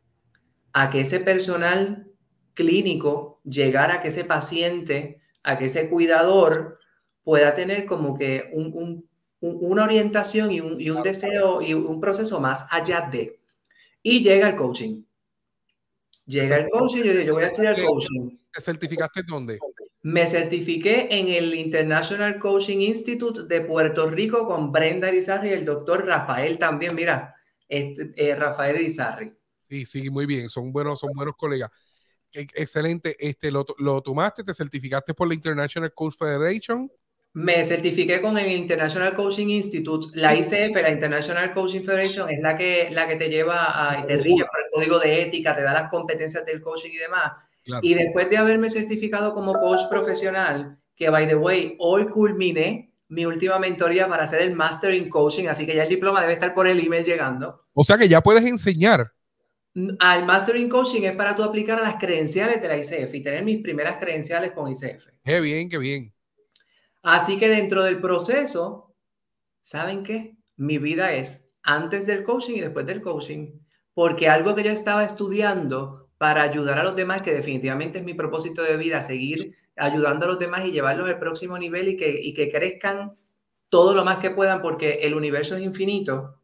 a 0.73 0.89
que 0.89 1.01
ese 1.01 1.19
personal 1.19 2.07
clínico, 2.53 3.41
llegar 3.43 3.91
a 3.91 4.01
que 4.01 4.09
ese 4.09 4.23
paciente, 4.23 5.21
a 5.43 5.57
que 5.57 5.65
ese 5.65 5.89
cuidador 5.89 6.79
pueda 7.23 7.53
tener 7.53 7.85
como 7.85 8.17
que 8.17 8.49
un, 8.53 9.06
una 9.39 9.83
orientación 9.83 10.51
y 10.51 10.59
un, 10.59 11.03
deseo 11.03 11.61
y 11.61 11.73
un 11.73 11.99
proceso 12.01 12.39
más 12.39 12.65
allá 12.69 13.01
de. 13.11 13.39
Y 14.01 14.23
llega 14.23 14.49
el 14.49 14.55
coaching. 14.55 15.03
Llega 16.25 16.57
el 16.57 16.69
coaching 16.69 17.03
y 17.03 17.07
yo 17.07 17.21
yo 17.21 17.33
voy 17.33 17.43
a 17.43 17.47
estudiar 17.47 17.75
coaching. 17.85 18.37
¿Te 18.51 18.61
certificaste 18.61 19.21
dónde? 19.27 19.57
Me 20.01 20.25
certifiqué 20.27 21.07
en 21.11 21.27
el 21.27 21.53
International 21.53 22.39
Coaching 22.39 22.79
Institute 22.79 23.43
de 23.43 23.61
Puerto 23.61 24.09
Rico 24.09 24.47
con 24.47 24.71
Brenda 24.71 25.09
Irizarry 25.09 25.49
y 25.49 25.53
el 25.53 25.65
doctor 25.65 26.05
Rafael 26.05 26.57
también, 26.57 26.95
mira, 26.95 27.35
este, 27.67 28.13
eh, 28.15 28.35
Rafael 28.35 28.79
Irizarry. 28.79 29.33
Sí, 29.63 29.85
sí, 29.85 30.09
muy 30.09 30.25
bien, 30.25 30.49
son 30.49 30.71
buenos, 30.71 30.99
son 30.99 31.11
buenos 31.13 31.35
colegas. 31.35 31.69
Excelente, 32.31 33.15
este, 33.19 33.51
lo, 33.51 33.65
lo 33.79 34.01
tomaste, 34.01 34.43
te 34.43 34.53
certificaste 34.53 35.13
por 35.13 35.27
la 35.27 35.33
International 35.33 35.93
Coach 35.93 36.15
Federation 36.17 36.89
Me 37.37 37.63
certifiqué 37.63 38.19
con 38.19 38.35
el 38.39 38.51
International 38.51 39.13
Coaching 39.13 39.49
Institute. 39.49 40.07
La 40.15 40.35
ICF, 40.35 40.75
la 40.81 40.89
International 40.89 41.53
Coaching 41.53 41.81
Federation, 41.81 42.27
es 42.31 42.39
la 42.41 42.57
que, 42.57 42.89
la 42.89 43.07
que 43.07 43.15
te 43.15 43.29
lleva 43.29 43.91
a, 43.91 44.03
te 44.07 44.15
rige 44.15 44.43
por 44.43 44.59
el 44.59 44.71
código 44.73 44.99
de 44.99 45.21
ética, 45.21 45.55
te 45.55 45.61
da 45.61 45.71
las 45.71 45.87
competencias 45.87 46.43
del 46.47 46.61
coaching 46.61 46.89
y 46.93 46.97
demás. 46.97 47.33
Y 47.83 47.93
después 47.93 48.27
de 48.31 48.37
haberme 48.37 48.71
certificado 48.71 49.35
como 49.35 49.53
coach 49.53 49.81
profesional, 49.87 50.79
que 50.95 51.11
by 51.11 51.27
the 51.27 51.35
way, 51.35 51.75
hoy 51.77 52.07
culminé 52.07 52.91
mi 53.09 53.23
última 53.23 53.59
mentoría 53.59 54.07
para 54.07 54.23
hacer 54.23 54.41
el 54.41 54.55
Master 54.55 54.95
in 54.95 55.07
Coaching, 55.07 55.45
así 55.45 55.67
que 55.67 55.75
ya 55.75 55.83
el 55.83 55.89
diploma 55.89 56.21
debe 56.21 56.33
estar 56.33 56.55
por 56.55 56.65
el 56.65 56.83
email 56.83 57.05
llegando. 57.05 57.67
O 57.73 57.83
sea 57.83 57.99
que 57.99 58.09
ya 58.09 58.19
puedes 58.21 58.45
enseñar. 58.45 59.11
Al 59.99 60.25
Master 60.25 60.55
in 60.55 60.69
Coaching 60.69 61.03
es 61.03 61.13
para 61.13 61.35
tú 61.35 61.43
aplicar 61.43 61.77
a 61.77 61.83
las 61.83 61.97
credenciales 61.99 62.59
de 62.59 62.67
la 62.67 62.77
ICF 62.77 63.13
y 63.13 63.21
tener 63.21 63.43
mis 63.43 63.61
primeras 63.61 63.97
credenciales 63.97 64.53
con 64.53 64.71
ICF. 64.71 65.05
Qué 65.23 65.39
bien, 65.39 65.69
qué 65.69 65.77
bien. 65.77 66.16
Así 67.09 67.39
que 67.39 67.47
dentro 67.47 67.85
del 67.85 68.01
proceso, 68.01 68.93
¿saben 69.61 70.03
qué? 70.03 70.35
Mi 70.57 70.77
vida 70.77 71.13
es 71.13 71.47
antes 71.63 72.05
del 72.05 72.21
coaching 72.21 72.55
y 72.55 72.59
después 72.59 72.85
del 72.85 73.01
coaching, 73.01 73.61
porque 73.93 74.27
algo 74.27 74.53
que 74.53 74.65
yo 74.65 74.71
estaba 74.71 75.05
estudiando 75.05 76.09
para 76.17 76.41
ayudar 76.41 76.79
a 76.79 76.83
los 76.83 76.97
demás, 76.97 77.21
que 77.21 77.31
definitivamente 77.31 77.99
es 77.99 78.03
mi 78.03 78.13
propósito 78.13 78.61
de 78.61 78.75
vida, 78.75 79.01
seguir 79.01 79.55
ayudando 79.77 80.25
a 80.25 80.27
los 80.27 80.37
demás 80.37 80.65
y 80.65 80.71
llevarlos 80.73 81.07
al 81.07 81.17
próximo 81.17 81.57
nivel 81.57 81.87
y 81.87 81.95
que, 81.95 82.19
y 82.21 82.33
que 82.33 82.51
crezcan 82.51 83.15
todo 83.69 83.95
lo 83.95 84.03
más 84.03 84.17
que 84.17 84.31
puedan, 84.31 84.61
porque 84.61 84.99
el 85.03 85.13
universo 85.13 85.55
es 85.55 85.63
infinito. 85.63 86.41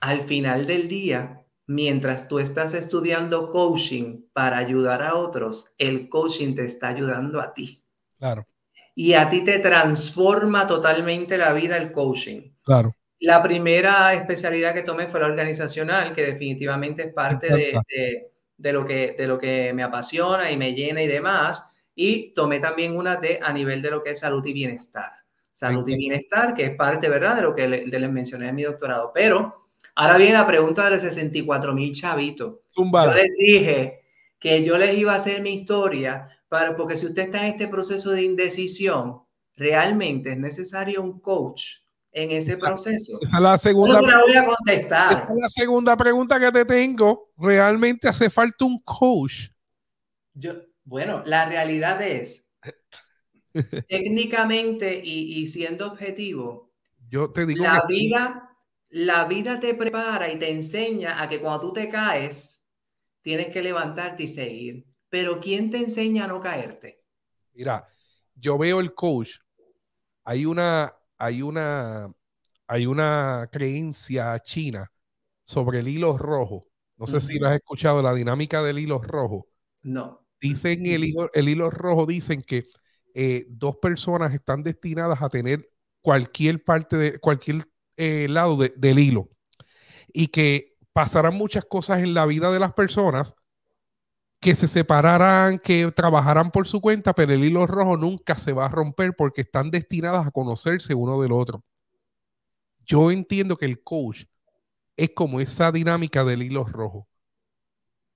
Al 0.00 0.20
final 0.20 0.66
del 0.66 0.86
día, 0.86 1.46
mientras 1.66 2.28
tú 2.28 2.40
estás 2.40 2.74
estudiando 2.74 3.48
coaching 3.48 4.20
para 4.34 4.58
ayudar 4.58 5.02
a 5.02 5.14
otros, 5.14 5.74
el 5.78 6.10
coaching 6.10 6.54
te 6.54 6.66
está 6.66 6.88
ayudando 6.88 7.40
a 7.40 7.54
ti. 7.54 7.82
Claro. 8.18 8.46
Y 8.94 9.14
a 9.14 9.28
ti 9.28 9.42
te 9.42 9.58
transforma 9.58 10.66
totalmente 10.66 11.38
la 11.38 11.52
vida 11.52 11.76
el 11.76 11.92
coaching. 11.92 12.52
Claro. 12.62 12.94
La 13.20 13.42
primera 13.42 14.14
especialidad 14.14 14.74
que 14.74 14.82
tomé 14.82 15.06
fue 15.06 15.20
la 15.20 15.26
organizacional, 15.26 16.14
que 16.14 16.24
definitivamente 16.24 17.02
es 17.02 17.12
parte 17.12 17.54
de, 17.54 18.30
de, 18.56 18.72
lo 18.72 18.84
que, 18.84 19.14
de 19.16 19.26
lo 19.26 19.38
que 19.38 19.72
me 19.72 19.82
apasiona 19.82 20.50
y 20.50 20.56
me 20.56 20.74
llena 20.74 21.02
y 21.02 21.06
demás. 21.06 21.70
Y 21.94 22.32
tomé 22.34 22.60
también 22.60 22.96
una 22.96 23.16
de 23.16 23.38
a 23.42 23.52
nivel 23.52 23.82
de 23.82 23.90
lo 23.90 24.02
que 24.02 24.10
es 24.10 24.20
salud 24.20 24.44
y 24.46 24.52
bienestar. 24.52 25.12
Salud 25.52 25.86
y 25.86 25.96
bienestar, 25.96 26.54
que 26.54 26.64
es 26.64 26.76
parte, 26.76 27.08
¿verdad?, 27.08 27.36
de 27.36 27.42
lo 27.42 27.54
que 27.54 27.68
les 27.68 28.10
mencioné 28.10 28.48
en 28.48 28.54
mi 28.54 28.62
doctorado. 28.62 29.12
Pero 29.14 29.60
Ahora 29.94 30.16
viene 30.16 30.32
la 30.32 30.46
pregunta 30.46 30.84
de 30.84 30.92
los 30.92 31.02
64 31.02 31.74
mil 31.74 31.92
chavitos. 31.92 32.60
Yo 32.74 33.14
les 33.14 33.34
dije 33.38 34.00
que 34.38 34.64
yo 34.64 34.78
les 34.78 34.96
iba 34.96 35.12
a 35.12 35.16
hacer 35.16 35.42
mi 35.42 35.52
historia, 35.52 36.39
para, 36.50 36.76
porque 36.76 36.96
si 36.96 37.06
usted 37.06 37.22
está 37.22 37.46
en 37.46 37.54
este 37.54 37.68
proceso 37.68 38.10
de 38.10 38.22
indecisión, 38.22 39.22
realmente 39.56 40.32
es 40.32 40.38
necesario 40.38 41.00
un 41.00 41.20
coach 41.20 41.76
en 42.12 42.32
ese 42.32 42.58
proceso. 42.58 43.18
Esa 43.22 43.36
es 43.36 43.42
la 43.42 43.56
segunda. 43.56 44.00
voy 44.00 44.36
a 44.36 44.44
contestar. 44.44 45.12
Esa 45.14 45.24
es 45.24 45.40
la 45.40 45.48
segunda 45.48 45.96
pregunta 45.96 46.38
que 46.38 46.52
te 46.52 46.64
tengo. 46.66 47.30
¿Realmente 47.38 48.08
hace 48.08 48.28
falta 48.28 48.64
un 48.64 48.80
coach? 48.80 49.48
Yo, 50.34 50.54
bueno, 50.84 51.22
la 51.24 51.46
realidad 51.46 52.02
es, 52.02 52.44
técnicamente 53.88 55.00
y, 55.02 55.40
y, 55.40 55.46
siendo 55.46 55.86
objetivo, 55.86 56.72
yo 57.08 57.30
te 57.30 57.46
digo 57.46 57.64
la 57.64 57.82
vida 57.88 58.50
la 58.90 59.24
vida 59.24 59.60
te 59.60 59.74
prepara 59.74 60.32
y 60.32 60.38
te 60.38 60.50
enseña 60.50 61.22
a 61.22 61.28
que 61.28 61.40
cuando 61.40 61.60
tú 61.60 61.72
te 61.72 61.88
caes, 61.88 62.68
tienes 63.22 63.52
que 63.52 63.62
levantarte 63.62 64.24
y 64.24 64.28
seguir. 64.28 64.89
Pero 65.10 65.40
¿quién 65.40 65.70
te 65.70 65.78
enseña 65.78 66.24
a 66.24 66.28
no 66.28 66.40
caerte? 66.40 67.02
Mira, 67.52 67.86
yo 68.34 68.56
veo 68.56 68.80
el 68.80 68.94
coach. 68.94 69.32
Hay 70.24 70.46
una, 70.46 70.94
hay 71.18 71.42
una, 71.42 72.10
hay 72.66 72.86
una 72.86 73.48
creencia 73.50 74.38
china 74.38 74.90
sobre 75.44 75.80
el 75.80 75.88
hilo 75.88 76.16
rojo. 76.16 76.68
No 76.96 77.06
sé 77.06 77.20
si 77.20 77.38
lo 77.38 77.48
has 77.48 77.56
escuchado, 77.56 78.02
la 78.02 78.14
dinámica 78.14 78.62
del 78.62 78.78
hilo 78.78 78.98
rojo. 78.98 79.48
No. 79.82 80.26
Dicen 80.40 80.86
el 80.86 81.04
hilo, 81.04 81.28
el 81.34 81.48
hilo 81.48 81.70
rojo, 81.70 82.06
dicen 82.06 82.42
que 82.42 82.66
eh, 83.14 83.46
dos 83.48 83.76
personas 83.76 84.32
están 84.32 84.62
destinadas 84.62 85.20
a 85.22 85.28
tener 85.28 85.68
cualquier 86.02 86.62
parte 86.62 86.96
de 86.96 87.18
cualquier 87.18 87.64
eh, 87.96 88.26
lado 88.28 88.56
del 88.56 88.98
hilo 88.98 89.30
y 90.12 90.28
que 90.28 90.76
pasarán 90.92 91.34
muchas 91.34 91.64
cosas 91.64 92.00
en 92.00 92.14
la 92.14 92.26
vida 92.26 92.50
de 92.50 92.60
las 92.60 92.72
personas 92.72 93.34
que 94.40 94.54
se 94.54 94.66
separarán, 94.68 95.58
que 95.58 95.92
trabajarán 95.92 96.50
por 96.50 96.66
su 96.66 96.80
cuenta, 96.80 97.14
pero 97.14 97.32
el 97.32 97.44
hilo 97.44 97.66
rojo 97.66 97.98
nunca 97.98 98.36
se 98.36 98.54
va 98.54 98.66
a 98.66 98.70
romper 98.70 99.14
porque 99.14 99.42
están 99.42 99.70
destinadas 99.70 100.26
a 100.26 100.30
conocerse 100.30 100.94
uno 100.94 101.20
del 101.20 101.32
otro. 101.32 101.62
Yo 102.86 103.10
entiendo 103.10 103.56
que 103.56 103.66
el 103.66 103.82
coach 103.82 104.24
es 104.96 105.10
como 105.10 105.40
esa 105.40 105.70
dinámica 105.70 106.24
del 106.24 106.42
hilo 106.42 106.64
rojo. 106.64 107.06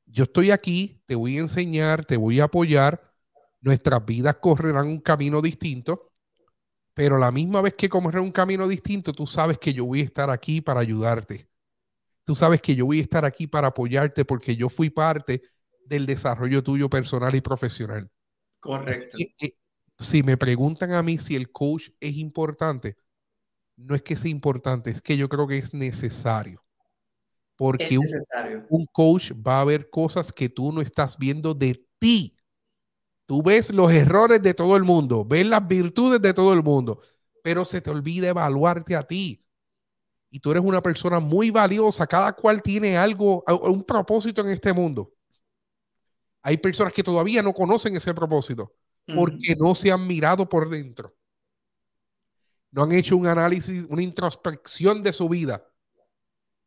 Yo 0.07 0.25
estoy 0.25 0.51
aquí, 0.51 1.03
te 1.07 1.15
voy 1.15 1.37
a 1.37 1.43
enseñar, 1.43 2.07
te 2.07 2.17
voy 2.17 2.41
a 2.41 2.45
apoyar, 2.45 3.13
nuestras 3.61 4.05
vidas 4.05 4.37
correrán 4.37 4.87
un 4.89 5.01
camino 5.01 5.43
distinto, 5.43 6.11
pero 6.95 7.19
la 7.19 7.33
misma 7.33 7.61
vez 7.61 7.75
que 7.75 7.89
correr 7.89 8.21
un 8.21 8.33
camino 8.33 8.67
distinto, 8.67 9.13
tú 9.13 9.27
sabes 9.27 9.59
que 9.59 9.75
yo 9.75 9.85
voy 9.85 10.01
a 10.01 10.05
estar 10.05 10.31
aquí 10.31 10.61
para 10.61 10.81
ayudarte. 10.81 11.49
Tú 12.25 12.35
sabes 12.35 12.63
que 12.63 12.75
yo 12.75 12.87
voy 12.87 13.01
a 13.01 13.03
estar 13.03 13.25
aquí 13.27 13.47
para 13.47 13.69
apoyarte 13.69 14.25
porque 14.25 14.57
yo 14.57 14.71
fui 14.71 14.89
parte 14.89 15.43
del 15.87 16.07
desarrollo 16.07 16.62
tuyo 16.62 16.88
personal 16.88 17.35
y 17.35 17.40
profesional. 17.40 18.11
Correcto. 18.61 19.16
Eh, 19.40 19.55
si 19.99 20.23
me 20.23 20.37
preguntan 20.37 20.92
a 20.92 21.03
mí 21.03 21.18
si 21.18 21.37
el 21.37 21.51
coach 21.51 21.90
es 22.01 22.16
importante, 22.16 22.97
no 23.77 23.94
es 23.94 24.03
que 24.03 24.16
sea 24.16 24.31
importante, 24.31 24.90
es 24.90 25.03
que 25.03 25.16
yo 25.16 25.29
creo 25.29 25.47
que 25.47 25.59
es 25.59 25.75
necesario. 25.75 26.62
Porque 27.57 27.99
un 28.68 28.87
coach 28.87 29.33
va 29.33 29.61
a 29.61 29.64
ver 29.64 29.88
cosas 29.88 30.33
que 30.33 30.49
tú 30.49 30.73
no 30.73 30.81
estás 30.81 31.16
viendo 31.16 31.55
de 31.55 31.87
ti. 31.99 32.37
Tú 33.27 33.42
ves 33.42 33.73
los 33.73 33.92
errores 33.92 34.42
de 34.42 34.55
todo 34.55 34.77
el 34.77 34.83
mundo, 34.83 35.25
ves 35.25 35.47
las 35.47 35.66
virtudes 35.66 36.20
de 36.20 36.35
todo 36.35 36.53
el 36.53 36.62
mundo, 36.62 37.01
pero 37.42 37.64
se 37.64 37.81
te 37.81 37.90
olvida 37.90 38.29
evaluarte 38.29 38.97
a 38.97 39.03
ti. 39.03 39.44
Y 40.31 40.40
tú 40.40 40.51
eres 40.51 40.64
una 40.64 40.83
persona 40.83 41.20
muy 41.20 41.51
valiosa, 41.51 42.09
cada 42.09 42.33
cual 42.33 42.61
tiene 42.61 42.99
algo, 42.99 43.44
un 43.62 43.85
propósito 43.85 44.40
en 44.40 44.49
este 44.49 44.73
mundo. 44.73 45.13
Hay 46.44 46.59
personas 46.59 46.92
que 46.92 47.02
todavía 47.02 47.42
no 47.42 47.52
conocen 47.52 47.96
ese 47.96 48.14
propósito 48.14 48.72
porque 49.07 49.57
no 49.59 49.74
se 49.74 49.90
han 49.90 50.07
mirado 50.07 50.48
por 50.48 50.70
dentro. 50.70 51.12
No 52.70 52.85
han 52.85 52.92
hecho 52.92 53.16
un 53.16 53.26
análisis, 53.26 53.85
una 53.88 54.02
introspección 54.02 55.02
de 55.02 55.12
su 55.12 55.28
vida. 55.28 55.66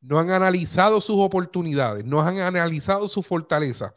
No 0.02 0.20
han 0.20 0.32
analizado 0.32 1.00
sus 1.00 1.18
oportunidades, 1.18 2.04
no 2.04 2.22
han 2.22 2.40
analizado 2.40 3.08
su 3.08 3.24
fortaleza 3.24 3.96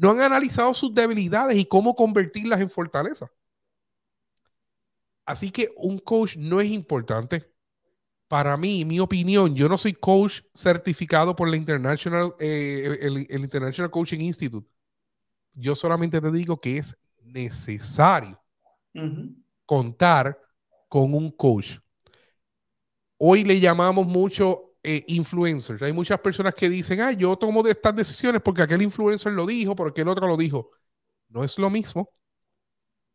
no 0.00 0.12
han 0.12 0.20
analizado 0.20 0.72
sus 0.72 0.94
debilidades 0.94 1.58
y 1.58 1.66
cómo 1.66 1.94
convertirlas 1.94 2.58
en 2.60 2.70
fortaleza. 2.70 3.30
Así 5.26 5.50
que 5.50 5.68
un 5.76 5.98
coach 5.98 6.38
no 6.38 6.58
es 6.58 6.70
importante. 6.70 7.52
Para 8.26 8.56
mí, 8.56 8.86
mi 8.86 8.98
opinión, 8.98 9.54
yo 9.54 9.68
no 9.68 9.76
soy 9.76 9.92
coach 9.92 10.40
certificado 10.54 11.36
por 11.36 11.50
la 11.50 11.58
International, 11.58 12.34
eh, 12.40 12.98
el, 13.02 13.42
International 13.42 13.90
Coaching 13.90 14.20
Institute. 14.20 14.66
Yo 15.52 15.74
solamente 15.74 16.20
te 16.20 16.30
digo 16.30 16.60
que 16.60 16.78
es 16.78 16.96
necesario 17.22 18.40
contar 19.66 20.38
con 20.88 21.14
un 21.14 21.30
coach. 21.30 21.78
Hoy 23.18 23.44
le 23.44 23.60
llamamos 23.60 24.06
mucho 24.06 24.76
eh, 24.82 25.04
influencers. 25.08 25.82
Hay 25.82 25.92
muchas 25.92 26.18
personas 26.20 26.54
que 26.54 26.68
dicen, 26.68 27.00
ah, 27.00 27.12
yo 27.12 27.36
tomo 27.36 27.62
de 27.62 27.72
estas 27.72 27.94
decisiones 27.94 28.40
porque 28.42 28.62
aquel 28.62 28.82
influencer 28.82 29.32
lo 29.32 29.46
dijo, 29.46 29.76
porque 29.76 30.00
el 30.00 30.08
otro 30.08 30.26
lo 30.26 30.36
dijo. 30.36 30.70
No 31.28 31.44
es 31.44 31.58
lo 31.58 31.70
mismo 31.70 32.10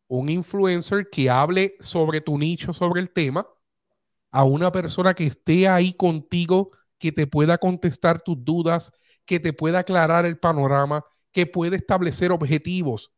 un 0.08 0.28
influencer 0.28 1.08
que 1.10 1.28
hable 1.30 1.76
sobre 1.80 2.20
tu 2.20 2.38
nicho, 2.38 2.72
sobre 2.72 3.00
el 3.00 3.10
tema, 3.10 3.46
a 4.30 4.44
una 4.44 4.70
persona 4.70 5.14
que 5.14 5.26
esté 5.26 5.68
ahí 5.68 5.92
contigo, 5.94 6.70
que 6.98 7.12
te 7.12 7.26
pueda 7.26 7.58
contestar 7.58 8.20
tus 8.20 8.42
dudas, 8.44 8.92
que 9.24 9.40
te 9.40 9.52
pueda 9.52 9.80
aclarar 9.80 10.26
el 10.26 10.38
panorama, 10.38 11.04
que 11.36 11.44
pueda 11.44 11.76
establecer 11.76 12.32
objetivos. 12.32 13.12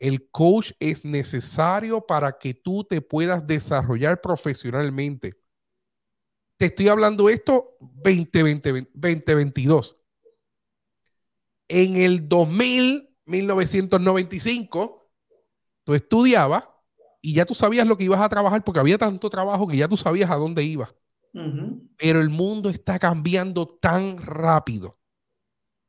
El 0.00 0.28
coach 0.32 0.72
es 0.80 1.04
necesario 1.04 2.04
para 2.04 2.36
que 2.36 2.52
tú 2.52 2.82
te 2.82 3.00
puedas 3.00 3.46
desarrollar 3.46 4.20
profesionalmente. 4.20 5.40
Te 6.56 6.66
estoy 6.66 6.88
hablando 6.88 7.28
esto 7.28 7.76
2020, 7.78 8.88
2022. 8.92 9.96
En 11.68 11.94
el 11.94 12.28
2000, 12.28 13.08
1995, 13.24 15.12
tú 15.84 15.94
estudiabas 15.94 16.68
y 17.22 17.34
ya 17.34 17.44
tú 17.44 17.54
sabías 17.54 17.86
lo 17.86 17.96
que 17.96 18.02
ibas 18.02 18.20
a 18.20 18.28
trabajar 18.28 18.64
porque 18.64 18.80
había 18.80 18.98
tanto 18.98 19.30
trabajo 19.30 19.68
que 19.68 19.76
ya 19.76 19.86
tú 19.86 19.96
sabías 19.96 20.28
a 20.28 20.34
dónde 20.34 20.64
ibas. 20.64 20.92
Pero 21.96 22.20
el 22.20 22.30
mundo 22.30 22.68
está 22.68 22.98
cambiando 22.98 23.68
tan 23.68 24.18
rápido 24.18 24.98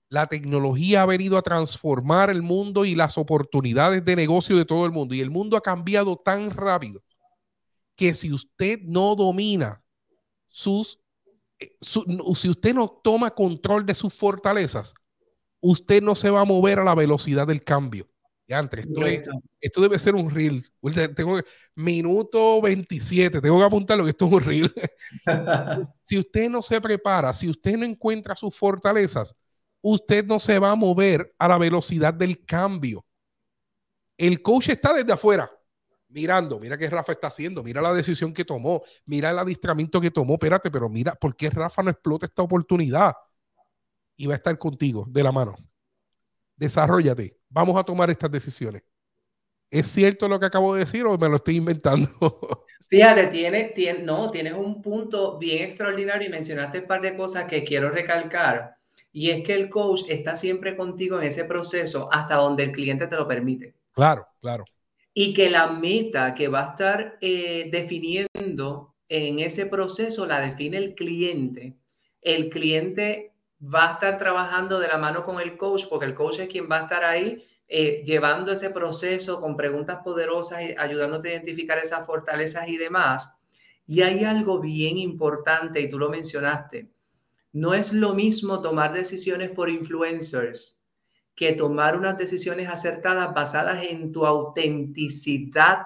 La 0.10 0.28
tecnología 0.28 1.02
ha 1.02 1.06
venido 1.06 1.38
a 1.38 1.42
transformar 1.42 2.30
el 2.30 2.42
mundo 2.44 2.86
y 2.86 2.96
las 2.96 3.18
oportunidades 3.18 4.06
de 4.06 4.16
negocio 4.16 4.56
de 4.58 4.66
todo 4.66 4.86
el 4.86 4.92
mundo. 4.92 5.16
Y 5.16 5.22
el 5.22 5.32
mundo 5.32 5.58
ha 5.58 5.62
cambiado 5.62 6.16
tan 6.16 6.52
rápido 6.52 7.02
que 7.96 8.14
si 8.14 8.32
usted 8.32 8.80
no 8.84 9.16
domina 9.16 9.82
sus, 10.48 11.00
eh, 11.60 11.76
si 11.82 12.50
usted 12.50 12.74
no 12.74 12.90
toma 13.04 13.32
control 13.32 13.86
de 13.86 13.94
sus 13.94 14.14
fortalezas, 14.14 14.94
usted 15.60 16.02
no 16.04 16.14
se 16.14 16.30
va 16.30 16.42
a 16.42 16.46
mover 16.46 16.80
a 16.80 16.84
la 16.84 16.96
velocidad 16.96 17.48
del 17.48 17.64
cambio. 17.64 18.08
Ya, 18.48 18.60
esto, 18.60 19.32
esto 19.60 19.82
debe 19.82 19.98
ser 19.98 20.14
un 20.14 20.30
reel. 20.30 20.64
Tengo 21.16 21.40
minuto 21.74 22.62
27, 22.62 23.42
tengo 23.42 23.58
que 23.58 23.64
apuntarlo 23.64 24.04
que 24.04 24.12
esto 24.12 24.28
es 24.28 24.34
un 24.34 24.44
reel. 24.44 24.74
si 26.04 26.20
usted 26.20 26.48
no 26.48 26.62
se 26.62 26.80
prepara, 26.80 27.34
si 27.34 27.50
usted 27.50 27.76
no 27.76 27.86
encuentra 27.86 28.36
sus 28.36 28.56
fortalezas, 28.56 29.36
usted 29.88 30.26
no 30.26 30.40
se 30.40 30.58
va 30.58 30.72
a 30.72 30.76
mover 30.76 31.36
a 31.38 31.48
la 31.48 31.60
velocidad 31.60 32.12
del 32.12 32.44
cambio. 32.44 33.06
El 34.18 34.42
coach 34.42 34.70
está 34.70 34.94
desde 34.94 35.14
afuera, 35.14 35.52
mirando, 36.08 36.60
mira 36.60 36.76
qué 36.76 36.90
Rafa 36.90 37.12
está 37.12 37.28
haciendo, 37.28 37.62
mira 37.62 37.82
la 37.84 37.94
decisión 37.94 38.34
que 38.34 38.44
tomó, 38.44 38.82
mira 39.06 39.30
el 39.30 39.38
adiestramiento 39.38 40.02
que 40.02 40.10
tomó, 40.10 40.34
espérate, 40.34 40.72
pero 40.72 40.90
mira, 40.90 41.14
¿por 41.14 41.36
qué 41.36 41.52
Rafa 41.52 41.84
no 41.84 41.92
explota 41.92 42.26
esta 42.26 42.42
oportunidad? 42.42 43.14
Y 44.18 44.26
va 44.26 44.34
a 44.34 44.38
estar 44.38 44.58
contigo 44.58 45.06
de 45.08 45.22
la 45.22 45.32
mano. 45.32 45.56
Desarrollate 46.56 47.38
vamos 47.48 47.78
a 47.78 47.84
tomar 47.84 48.10
estas 48.10 48.32
decisiones. 48.32 48.82
¿Es 49.70 49.88
cierto 49.88 50.28
lo 50.28 50.40
que 50.40 50.46
acabo 50.48 50.74
de 50.74 50.80
decir 50.80 51.06
o 51.06 51.18
me 51.18 51.30
lo 51.30 51.36
estoy 51.36 51.58
inventando? 51.58 52.10
Fíjate, 52.90 53.28
tienes, 53.28 54.04
no, 54.04 54.32
tienes 54.32 54.54
un 54.54 54.82
punto 54.82 55.38
bien 55.38 55.64
extraordinario 55.64 56.28
y 56.28 56.32
mencionaste 56.32 56.80
un 56.80 56.88
par 56.88 57.02
de 57.02 57.16
cosas 57.16 57.46
que 57.46 57.64
quiero 57.64 57.92
recalcar. 57.92 58.78
Y 59.18 59.30
es 59.30 59.46
que 59.46 59.54
el 59.54 59.70
coach 59.70 60.02
está 60.10 60.36
siempre 60.36 60.76
contigo 60.76 61.18
en 61.18 61.24
ese 61.24 61.46
proceso 61.46 62.10
hasta 62.12 62.36
donde 62.36 62.64
el 62.64 62.74
cliente 62.74 63.08
te 63.08 63.16
lo 63.16 63.26
permite. 63.26 63.74
Claro, 63.94 64.28
claro. 64.42 64.66
Y 65.14 65.34
que 65.34 65.50
la 65.50 65.68
meta 65.68 66.34
que 66.36 66.50
va 66.50 66.66
a 66.66 66.70
estar 66.72 67.18
eh, 67.22 67.70
definiendo 67.72 68.94
en 69.08 69.40
ese 69.40 69.68
proceso 69.68 70.26
la 70.26 70.42
define 70.42 70.76
el 70.76 70.96
cliente. 70.96 71.78
El 72.22 72.50
cliente 72.50 73.32
va 73.64 73.90
a 73.90 73.94
estar 73.94 74.18
trabajando 74.18 74.82
de 74.82 74.90
la 74.90 74.98
mano 74.98 75.24
con 75.24 75.40
el 75.40 75.56
coach, 75.56 75.86
porque 75.90 76.08
el 76.08 76.14
coach 76.14 76.40
es 76.40 76.50
quien 76.50 76.70
va 76.70 76.80
a 76.80 76.84
estar 76.84 77.06
ahí 77.06 77.42
eh, 77.70 78.04
llevando 78.06 78.52
ese 78.52 78.70
proceso 78.72 79.40
con 79.40 79.56
preguntas 79.56 80.00
poderosas, 80.04 80.62
y 80.62 80.76
ayudándote 80.78 81.30
a 81.30 81.34
identificar 81.36 81.78
esas 81.78 82.06
fortalezas 82.06 82.68
y 82.68 82.76
demás. 82.76 83.38
Y 83.88 84.02
hay 84.02 84.26
algo 84.26 84.60
bien 84.60 84.98
importante, 84.98 85.80
y 85.80 85.88
tú 85.88 85.98
lo 85.98 86.10
mencionaste, 86.10 86.90
no 87.56 87.74
es 87.74 87.94
lo 87.94 88.14
mismo 88.14 88.62
tomar 88.62 88.92
decisiones 88.92 89.50
por 89.50 89.70
influencers 89.70 90.84
que 91.34 91.54
tomar 91.54 91.96
unas 91.98 92.18
decisiones 92.18 92.68
acertadas 92.68 93.34
basadas 93.34 93.86
en 93.86 94.12
tu 94.12 94.26
autenticidad 94.26 95.86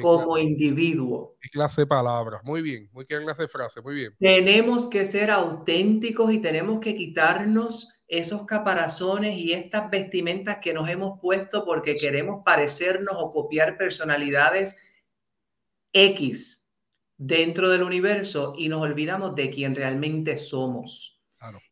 como 0.00 0.38
individuo. 0.38 1.36
Qué 1.40 1.50
clase 1.50 1.82
de 1.82 1.86
palabras, 1.86 2.42
muy 2.42 2.62
bien, 2.62 2.88
muy 2.92 3.06
qué 3.06 3.16
clase 3.18 3.42
de 3.42 3.48
frase, 3.48 3.80
muy 3.80 3.94
bien. 3.94 4.12
Tenemos 4.18 4.88
que 4.88 5.04
ser 5.04 5.30
auténticos 5.30 6.32
y 6.32 6.38
tenemos 6.38 6.80
que 6.80 6.96
quitarnos 6.96 7.88
esos 8.08 8.44
caparazones 8.44 9.38
y 9.38 9.52
estas 9.52 9.90
vestimentas 9.90 10.58
que 10.60 10.72
nos 10.72 10.88
hemos 10.90 11.20
puesto 11.20 11.64
porque 11.64 11.94
queremos 11.94 12.42
parecernos 12.44 13.14
o 13.18 13.30
copiar 13.30 13.76
personalidades 13.76 14.76
X 15.92 16.67
dentro 17.18 17.68
del 17.68 17.82
universo 17.82 18.54
y 18.56 18.68
nos 18.68 18.80
olvidamos 18.80 19.34
de 19.34 19.50
quién 19.50 19.74
realmente 19.74 20.36
somos. 20.38 21.20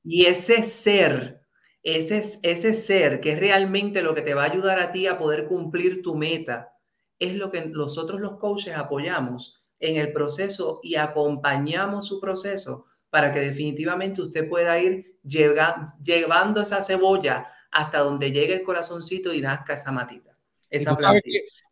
Y 0.03 0.27
ese 0.27 0.65
ser, 0.65 1.41
ese, 1.83 2.23
ese 2.43 2.75
ser 2.75 3.21
que 3.21 3.33
es 3.33 3.41
realmente 3.41 4.03
lo 4.03 4.15
que 4.15 4.23
te 4.23 4.35
va 4.35 4.43
a 4.43 4.51
ayudar 4.51 4.81
a 4.81 4.91
ti 4.91 5.07
a 5.07 5.19
poder 5.19 5.47
cumplir 5.47 6.03
tu 6.03 6.15
meta, 6.15 6.73
es 7.19 7.35
lo 7.35 7.51
que 7.51 7.65
nosotros 7.67 8.21
los 8.21 8.39
coaches 8.39 8.77
apoyamos 8.77 9.63
en 9.79 9.97
el 9.97 10.13
proceso 10.13 10.81
y 10.83 10.97
acompañamos 10.97 12.07
su 12.07 12.21
proceso 12.21 12.87
para 13.09 13.33
que 13.33 13.41
definitivamente 13.41 14.21
usted 14.21 14.49
pueda 14.49 14.79
ir 14.79 15.19
llevando 15.23 16.61
esa 16.61 16.83
cebolla 16.83 17.47
hasta 17.71 18.01
donde 18.01 18.33
llegue 18.33 18.55
el 18.55 18.63
corazoncito 18.63 19.33
y 19.33 19.41
nazca 19.41 19.75
esa 19.75 19.93
matita. 19.93 20.37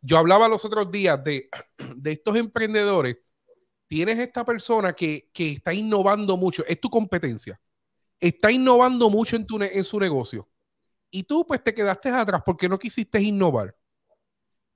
yo 0.01 0.17
hablaba 0.17 0.47
los 0.47 0.63
otros 0.65 0.89
días 0.89 1.23
de, 1.23 1.49
de 1.95 2.11
estos 2.13 2.35
emprendedores. 2.37 3.17
Tienes 3.87 4.19
esta 4.19 4.43
persona 4.43 4.93
que, 4.93 5.29
que, 5.33 5.53
está 5.53 5.73
innovando 5.73 6.37
mucho, 6.37 6.63
es 6.67 6.79
tu 6.79 6.89
competencia. 6.89 7.59
Está 8.19 8.51
innovando 8.51 9.09
mucho 9.09 9.35
en, 9.35 9.45
tu, 9.45 9.61
en 9.61 9.83
su 9.83 9.99
negocio. 9.99 10.49
Y 11.11 11.23
tú 11.23 11.45
pues 11.45 11.63
te 11.63 11.73
quedaste 11.73 12.09
atrás 12.09 12.41
porque 12.45 12.67
no 12.67 12.79
quisiste 12.79 13.21
innovar 13.21 13.75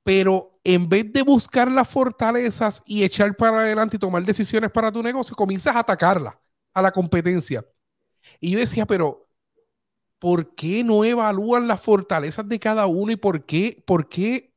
pero 0.09 0.51
en 0.63 0.89
vez 0.89 1.13
de 1.13 1.21
buscar 1.21 1.69
las 1.71 1.87
fortalezas 1.87 2.81
y 2.87 3.03
echar 3.03 3.35
para 3.35 3.59
adelante 3.59 3.97
y 3.97 3.99
tomar 3.99 4.23
decisiones 4.23 4.71
para 4.71 4.91
tu 4.91 5.03
negocio, 5.03 5.35
comienzas 5.35 5.75
a 5.75 5.79
atacarla, 5.81 6.41
a 6.73 6.81
la 6.81 6.91
competencia. 6.91 7.63
Y 8.39 8.49
yo 8.49 8.57
decía, 8.57 8.87
pero 8.87 9.29
¿por 10.17 10.55
qué 10.55 10.83
no 10.83 11.03
evalúan 11.03 11.67
las 11.67 11.79
fortalezas 11.81 12.49
de 12.49 12.59
cada 12.59 12.87
uno 12.87 13.11
y 13.11 13.17
por 13.17 13.45
qué, 13.45 13.83
por 13.85 14.09
qué, 14.09 14.51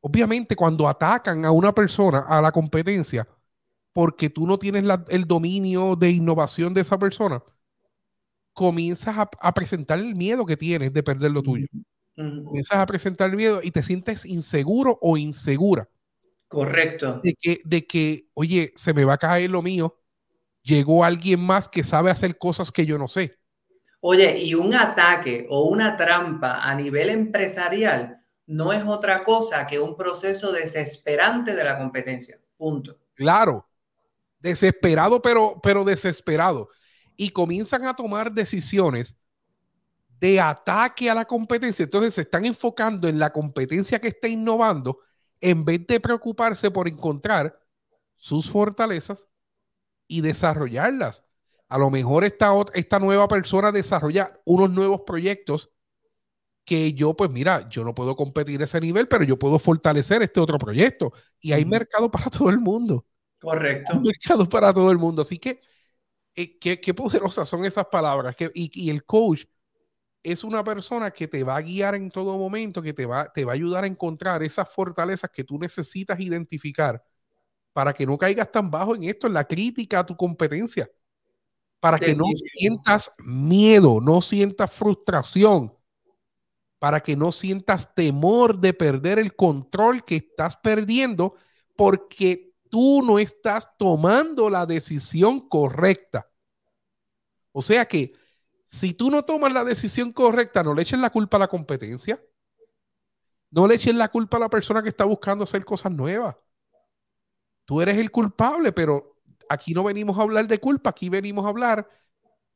obviamente 0.00 0.56
cuando 0.56 0.88
atacan 0.88 1.44
a 1.44 1.52
una 1.52 1.72
persona, 1.72 2.24
a 2.26 2.42
la 2.42 2.50
competencia, 2.50 3.28
porque 3.92 4.30
tú 4.30 4.46
no 4.46 4.58
tienes 4.58 4.84
el 5.08 5.24
dominio 5.26 5.96
de 5.96 6.10
innovación 6.10 6.74
de 6.74 6.80
esa 6.80 6.98
persona, 6.98 7.42
comienzas 8.52 9.18
a, 9.18 9.30
a 9.40 9.54
presentar 9.54 9.98
el 9.98 10.14
miedo 10.14 10.46
que 10.46 10.56
tienes 10.56 10.92
de 10.92 11.02
perder 11.02 11.30
lo 11.30 11.42
tuyo. 11.42 11.66
Comienzas 12.14 12.78
a 12.78 12.86
presentar 12.86 13.34
miedo 13.34 13.60
y 13.62 13.70
te 13.70 13.82
sientes 13.82 14.26
inseguro 14.26 14.98
o 15.00 15.16
insegura. 15.16 15.88
Correcto. 16.48 17.20
De 17.24 17.34
que, 17.34 17.60
de 17.64 17.86
que, 17.86 18.26
oye, 18.34 18.72
se 18.76 18.92
me 18.92 19.04
va 19.04 19.14
a 19.14 19.18
caer 19.18 19.48
lo 19.48 19.62
mío. 19.62 19.98
Llegó 20.62 21.04
alguien 21.04 21.40
más 21.40 21.68
que 21.68 21.82
sabe 21.82 22.10
hacer 22.10 22.36
cosas 22.36 22.70
que 22.70 22.84
yo 22.84 22.98
no 22.98 23.08
sé. 23.08 23.38
Oye, 24.00 24.38
y 24.38 24.54
un 24.54 24.74
ataque 24.74 25.46
o 25.48 25.68
una 25.68 25.96
trampa 25.96 26.60
a 26.62 26.74
nivel 26.74 27.08
empresarial 27.08 28.22
no 28.46 28.72
es 28.72 28.84
otra 28.84 29.20
cosa 29.20 29.66
que 29.66 29.78
un 29.78 29.96
proceso 29.96 30.52
desesperante 30.52 31.54
de 31.54 31.64
la 31.64 31.78
competencia. 31.78 32.36
Punto. 32.56 32.98
Claro. 33.14 33.66
Desesperado, 34.42 35.22
pero, 35.22 35.60
pero 35.62 35.84
desesperado. 35.84 36.68
Y 37.16 37.30
comienzan 37.30 37.86
a 37.86 37.94
tomar 37.94 38.32
decisiones 38.32 39.16
de 40.18 40.40
ataque 40.40 41.08
a 41.08 41.14
la 41.14 41.24
competencia. 41.24 41.84
Entonces 41.84 42.14
se 42.14 42.22
están 42.22 42.44
enfocando 42.44 43.08
en 43.08 43.18
la 43.18 43.30
competencia 43.32 44.00
que 44.00 44.08
está 44.08 44.28
innovando 44.28 44.98
en 45.40 45.64
vez 45.64 45.86
de 45.86 46.00
preocuparse 46.00 46.70
por 46.70 46.88
encontrar 46.88 47.58
sus 48.16 48.50
fortalezas 48.50 49.28
y 50.06 50.20
desarrollarlas. 50.20 51.24
A 51.68 51.78
lo 51.78 51.90
mejor 51.90 52.24
esta, 52.24 52.52
esta 52.74 52.98
nueva 52.98 53.28
persona 53.28 53.72
desarrolla 53.72 54.40
unos 54.44 54.70
nuevos 54.70 55.02
proyectos 55.06 55.70
que 56.64 56.92
yo, 56.92 57.14
pues 57.16 57.30
mira, 57.30 57.68
yo 57.68 57.84
no 57.84 57.94
puedo 57.94 58.14
competir 58.14 58.60
a 58.60 58.64
ese 58.64 58.80
nivel, 58.80 59.08
pero 59.08 59.24
yo 59.24 59.38
puedo 59.38 59.58
fortalecer 59.58 60.22
este 60.22 60.40
otro 60.40 60.58
proyecto. 60.58 61.12
Y 61.40 61.52
hay 61.52 61.64
mercado 61.64 62.10
para 62.10 62.26
todo 62.30 62.50
el 62.50 62.60
mundo. 62.60 63.06
Correcto. 63.42 64.00
Mercado 64.00 64.48
para 64.48 64.72
todo 64.72 64.90
el 64.92 64.98
mundo. 64.98 65.22
Así 65.22 65.38
que, 65.38 65.60
eh, 66.34 66.58
qué, 66.58 66.94
poderosas 66.94 67.48
son 67.48 67.64
esas 67.64 67.86
palabras. 67.86 68.36
Que, 68.36 68.50
y, 68.54 68.70
y 68.72 68.88
el 68.88 69.04
coach 69.04 69.44
es 70.22 70.44
una 70.44 70.62
persona 70.62 71.10
que 71.10 71.26
te 71.26 71.42
va 71.42 71.56
a 71.56 71.62
guiar 71.62 71.96
en 71.96 72.10
todo 72.10 72.38
momento, 72.38 72.80
que 72.80 72.92
te 72.92 73.04
va, 73.04 73.32
te 73.32 73.44
va 73.44 73.52
a 73.52 73.54
ayudar 73.54 73.84
a 73.84 73.88
encontrar 73.88 74.42
esas 74.42 74.68
fortalezas 74.68 75.30
que 75.30 75.42
tú 75.42 75.58
necesitas 75.58 76.20
identificar 76.20 77.02
para 77.72 77.92
que 77.92 78.06
no 78.06 78.16
caigas 78.16 78.52
tan 78.52 78.70
bajo 78.70 78.94
en 78.94 79.04
esto, 79.04 79.26
en 79.26 79.34
la 79.34 79.44
crítica 79.44 80.00
a 80.00 80.06
tu 80.06 80.16
competencia, 80.16 80.88
para 81.80 81.98
que 81.98 82.14
no 82.14 82.26
sientas 82.54 83.10
miedo, 83.18 84.00
no 84.00 84.20
sientas 84.20 84.70
frustración, 84.72 85.74
para 86.78 87.00
que 87.00 87.16
no 87.16 87.32
sientas 87.32 87.94
temor 87.94 88.60
de 88.60 88.74
perder 88.74 89.18
el 89.18 89.34
control 89.34 90.04
que 90.04 90.16
estás 90.16 90.56
perdiendo 90.56 91.34
porque 91.74 92.51
tú 92.72 93.02
no 93.02 93.18
estás 93.18 93.76
tomando 93.76 94.48
la 94.48 94.64
decisión 94.64 95.46
correcta. 95.46 96.30
O 97.52 97.60
sea 97.60 97.84
que 97.84 98.14
si 98.64 98.94
tú 98.94 99.10
no 99.10 99.26
tomas 99.26 99.52
la 99.52 99.62
decisión 99.62 100.10
correcta, 100.10 100.62
no 100.62 100.72
le 100.72 100.80
eches 100.80 100.98
la 100.98 101.10
culpa 101.10 101.36
a 101.36 101.40
la 101.40 101.48
competencia. 101.48 102.18
No 103.50 103.68
le 103.68 103.74
eches 103.74 103.94
la 103.94 104.08
culpa 104.08 104.38
a 104.38 104.40
la 104.40 104.48
persona 104.48 104.82
que 104.82 104.88
está 104.88 105.04
buscando 105.04 105.44
hacer 105.44 105.66
cosas 105.66 105.92
nuevas. 105.92 106.34
Tú 107.66 107.82
eres 107.82 107.98
el 107.98 108.10
culpable, 108.10 108.72
pero 108.72 109.18
aquí 109.50 109.74
no 109.74 109.84
venimos 109.84 110.18
a 110.18 110.22
hablar 110.22 110.48
de 110.48 110.58
culpa, 110.58 110.88
aquí 110.88 111.10
venimos 111.10 111.44
a 111.44 111.50
hablar 111.50 111.86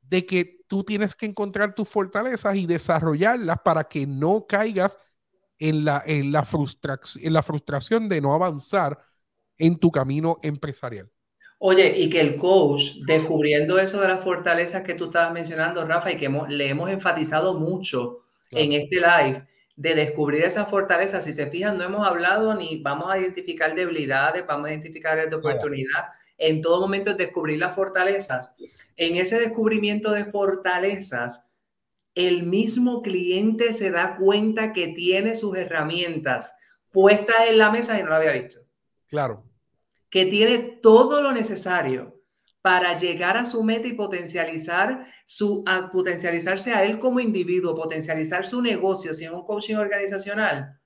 de 0.01 0.25
que 0.25 0.65
tú 0.67 0.83
tienes 0.83 1.15
que 1.15 1.27
encontrar 1.27 1.75
tus 1.75 1.91
fortalezas 1.91 2.57
y 2.57 2.65
desarrollarlas 2.65 3.59
para 3.63 3.85
que 3.85 4.07
no 4.07 4.47
caigas 4.47 4.97
en 5.59 5.85
la, 5.85 6.03
en 6.07 6.33
la, 6.33 6.49
en 7.21 7.33
la 7.35 7.43
frustración 7.43 8.09
de 8.09 8.23
no 8.23 8.33
avanzar 8.33 8.99
en 9.59 9.79
tu 9.79 9.91
camino 9.91 10.39
empresarial. 10.43 11.11
Oye, 11.59 11.99
y 11.99 12.11
que 12.11 12.21
el 12.21 12.37
coach, 12.37 12.97
descubriendo 13.07 13.79
eso 13.79 14.01
de 14.01 14.09
las 14.09 14.23
fortalezas 14.23 14.83
que 14.83 14.95
tú 14.95 15.07
estabas 15.07 15.33
mencionando, 15.33 15.87
Rafa, 15.87 16.13
y 16.13 16.19
que 16.19 16.29
le 16.49 16.69
hemos 16.69 16.91
enfatizado 16.91 17.59
mucho 17.59 18.25
en 18.51 18.73
este 18.73 18.97
live, 18.97 19.47
de 19.75 19.95
descubrir 19.95 20.43
esas 20.43 20.69
fortalezas, 20.69 21.25
si 21.25 21.33
se 21.33 21.47
fijan, 21.47 21.77
no 21.77 21.85
hemos 21.85 22.07
hablado 22.07 22.55
ni 22.55 22.81
vamos 22.83 23.11
a 23.11 23.19
identificar 23.19 23.75
debilidades, 23.75 24.47
vamos 24.47 24.67
a 24.67 24.71
identificar 24.71 25.13
áreas 25.13 25.31
de 25.31 25.37
oportunidad. 25.37 26.05
En 26.39 26.61
todo 26.61 26.81
momento 26.81 27.11
es 27.11 27.17
descubrir 27.17 27.59
las 27.59 27.75
fortalezas. 27.75 28.51
En 28.97 29.17
ese 29.17 29.39
descubrimiento 29.39 30.13
de 30.13 30.25
fortalezas, 30.25 31.47
el 32.15 32.45
mismo 32.45 33.03
cliente 33.03 33.75
se 33.75 33.91
da 33.91 34.17
cuenta 34.17 34.73
que 34.73 34.89
tiene 34.89 35.37
sus 35.37 35.57
herramientas 35.57 36.57
puestas 36.91 37.37
en 37.49 37.59
la 37.59 37.71
mesa 37.71 37.99
y 37.99 38.03
no 38.03 38.09
lo 38.09 38.15
había 38.17 38.33
visto. 38.33 38.66
Claro 39.09 39.45
que 40.11 40.27
tiene 40.27 40.59
todo 40.59 41.23
lo 41.23 41.33
necesario 41.33 42.23
para 42.63 42.97
llegar 42.97 43.37
a 43.37 43.47
su 43.47 43.63
meta 43.63 43.87
y 43.87 43.93
potencializar 43.93 45.07
su, 45.25 45.63
a 45.67 45.91
potencializarse 45.91 46.73
a 46.73 46.85
él 46.85 46.99
como 46.99 47.21
individuo, 47.21 47.77
potencializar 47.77 48.45
su 48.45 48.61
negocio, 48.61 49.15
si 49.15 49.25
es 49.25 49.31
un 49.31 49.45
coaching 49.45 49.77
organizacional. 49.77 50.81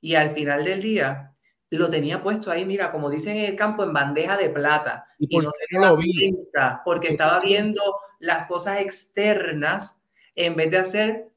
Y 0.00 0.16
al 0.16 0.32
final 0.32 0.64
del 0.64 0.82
día 0.82 1.34
lo 1.70 1.88
tenía 1.88 2.22
puesto 2.22 2.50
ahí, 2.50 2.64
mira, 2.64 2.92
como 2.92 3.08
dicen 3.08 3.36
en 3.36 3.44
el 3.46 3.56
campo, 3.56 3.84
en 3.84 3.92
bandeja 3.92 4.36
de 4.36 4.50
plata. 4.50 5.06
Y, 5.18 5.38
no 5.38 5.50
se 5.50 5.66
lo 5.70 5.96
cuenta 5.96 6.82
porque 6.84 7.08
estaba 7.08 7.40
viendo 7.40 7.80
las 8.18 8.46
cosas 8.46 8.80
externas 8.80 10.02
en 10.34 10.56
vez 10.56 10.70
de 10.70 10.78
hacer 10.78 11.28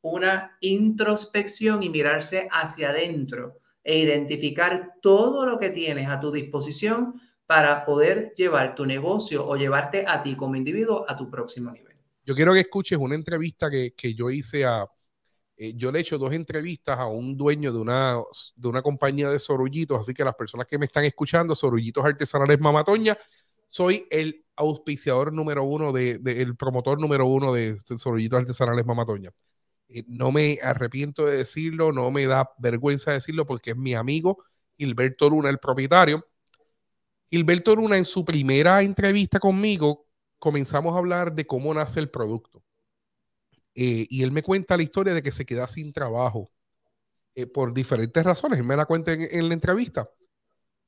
una 0.00 0.56
introspección 0.60 1.82
y 1.82 1.90
mirarse 1.90 2.48
hacia 2.50 2.88
adentro 2.88 3.60
e 3.86 3.98
identificar 3.98 4.94
todo 5.00 5.46
lo 5.46 5.60
que 5.60 5.70
tienes 5.70 6.08
a 6.08 6.18
tu 6.18 6.32
disposición 6.32 7.20
para 7.46 7.84
poder 7.84 8.34
llevar 8.36 8.74
tu 8.74 8.84
negocio 8.84 9.46
o 9.46 9.54
llevarte 9.56 10.04
a 10.08 10.24
ti 10.24 10.34
como 10.34 10.56
individuo 10.56 11.04
a 11.08 11.16
tu 11.16 11.30
próximo 11.30 11.70
nivel. 11.70 11.94
Yo 12.24 12.34
quiero 12.34 12.52
que 12.52 12.60
escuches 12.60 12.98
una 12.98 13.14
entrevista 13.14 13.70
que, 13.70 13.94
que 13.94 14.12
yo 14.12 14.28
hice 14.28 14.64
a, 14.64 14.84
eh, 15.56 15.74
yo 15.76 15.92
le 15.92 15.98
he 15.98 16.02
hecho 16.02 16.18
dos 16.18 16.32
entrevistas 16.32 16.98
a 16.98 17.06
un 17.06 17.36
dueño 17.36 17.72
de 17.72 17.78
una, 17.78 18.16
de 18.56 18.68
una 18.68 18.82
compañía 18.82 19.30
de 19.30 19.38
sorullitos, 19.38 20.00
así 20.00 20.12
que 20.12 20.24
las 20.24 20.34
personas 20.34 20.66
que 20.66 20.78
me 20.78 20.86
están 20.86 21.04
escuchando, 21.04 21.54
sorullitos 21.54 22.04
artesanales 22.04 22.58
Mamatoña, 22.58 23.16
soy 23.68 24.08
el 24.10 24.44
auspiciador 24.56 25.32
número 25.32 25.62
uno, 25.62 25.92
de, 25.92 26.20
el 26.24 26.56
promotor 26.56 27.00
número 27.00 27.26
uno 27.26 27.54
de 27.54 27.78
sorullitos 27.96 28.40
artesanales 28.40 28.84
Mamatoña. 28.84 29.30
Eh, 29.88 30.04
no 30.08 30.32
me 30.32 30.58
arrepiento 30.62 31.26
de 31.26 31.38
decirlo, 31.38 31.92
no 31.92 32.10
me 32.10 32.26
da 32.26 32.50
vergüenza 32.58 33.12
decirlo 33.12 33.46
porque 33.46 33.70
es 33.70 33.76
mi 33.76 33.94
amigo 33.94 34.44
Gilberto 34.76 35.30
Luna, 35.30 35.48
el 35.48 35.58
propietario. 35.58 36.26
Gilberto 37.30 37.74
Luna 37.74 37.96
en 37.96 38.04
su 38.04 38.24
primera 38.24 38.82
entrevista 38.82 39.40
conmigo 39.40 40.06
comenzamos 40.38 40.94
a 40.94 40.98
hablar 40.98 41.34
de 41.34 41.46
cómo 41.46 41.72
nace 41.74 42.00
el 42.00 42.10
producto. 42.10 42.62
Eh, 43.74 44.06
y 44.08 44.22
él 44.22 44.32
me 44.32 44.42
cuenta 44.42 44.76
la 44.76 44.82
historia 44.82 45.12
de 45.12 45.22
que 45.22 45.32
se 45.32 45.44
queda 45.44 45.68
sin 45.68 45.92
trabajo 45.92 46.50
eh, 47.34 47.46
por 47.46 47.74
diferentes 47.74 48.24
razones. 48.24 48.58
Él 48.58 48.64
me 48.64 48.76
la 48.76 48.86
cuenta 48.86 49.12
en, 49.12 49.48
la 49.48 49.54
entrevista. 49.54 50.10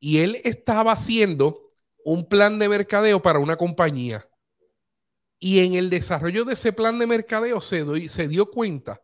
Y 0.01 0.19
él 0.19 0.39
estaba 0.45 0.93
haciendo 0.93 1.67
un 2.05 2.27
plan 2.29 2.59
de 2.59 2.69
mercadeo 2.69 3.21
para 3.21 3.41
una 3.41 3.57
compañía. 3.57 4.27
Y 5.39 5.61
en 5.61 5.75
el 5.75 5.91
desarrollo 5.91 6.45
de 6.45 6.55
ese 6.55 6.73
plan 6.73 6.99
de 6.99 7.07
mercadeo 7.07 7.61
se, 7.61 8.09
se 8.09 8.29
dio 8.29 8.51
cuenta 8.51 9.03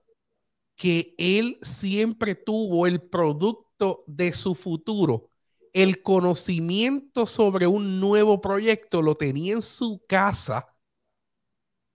que 0.76 1.14
él 1.18 1.58
siempre 1.62 2.34
tuvo 2.34 2.86
el 2.86 3.00
producto 3.00 4.04
de 4.06 4.32
su 4.32 4.54
futuro. 4.54 5.30
El 5.72 6.02
conocimiento 6.02 7.26
sobre 7.26 7.66
un 7.66 8.00
nuevo 8.00 8.40
proyecto 8.40 9.02
lo 9.02 9.14
tenía 9.14 9.54
en 9.54 9.62
su 9.62 10.04
casa 10.08 10.74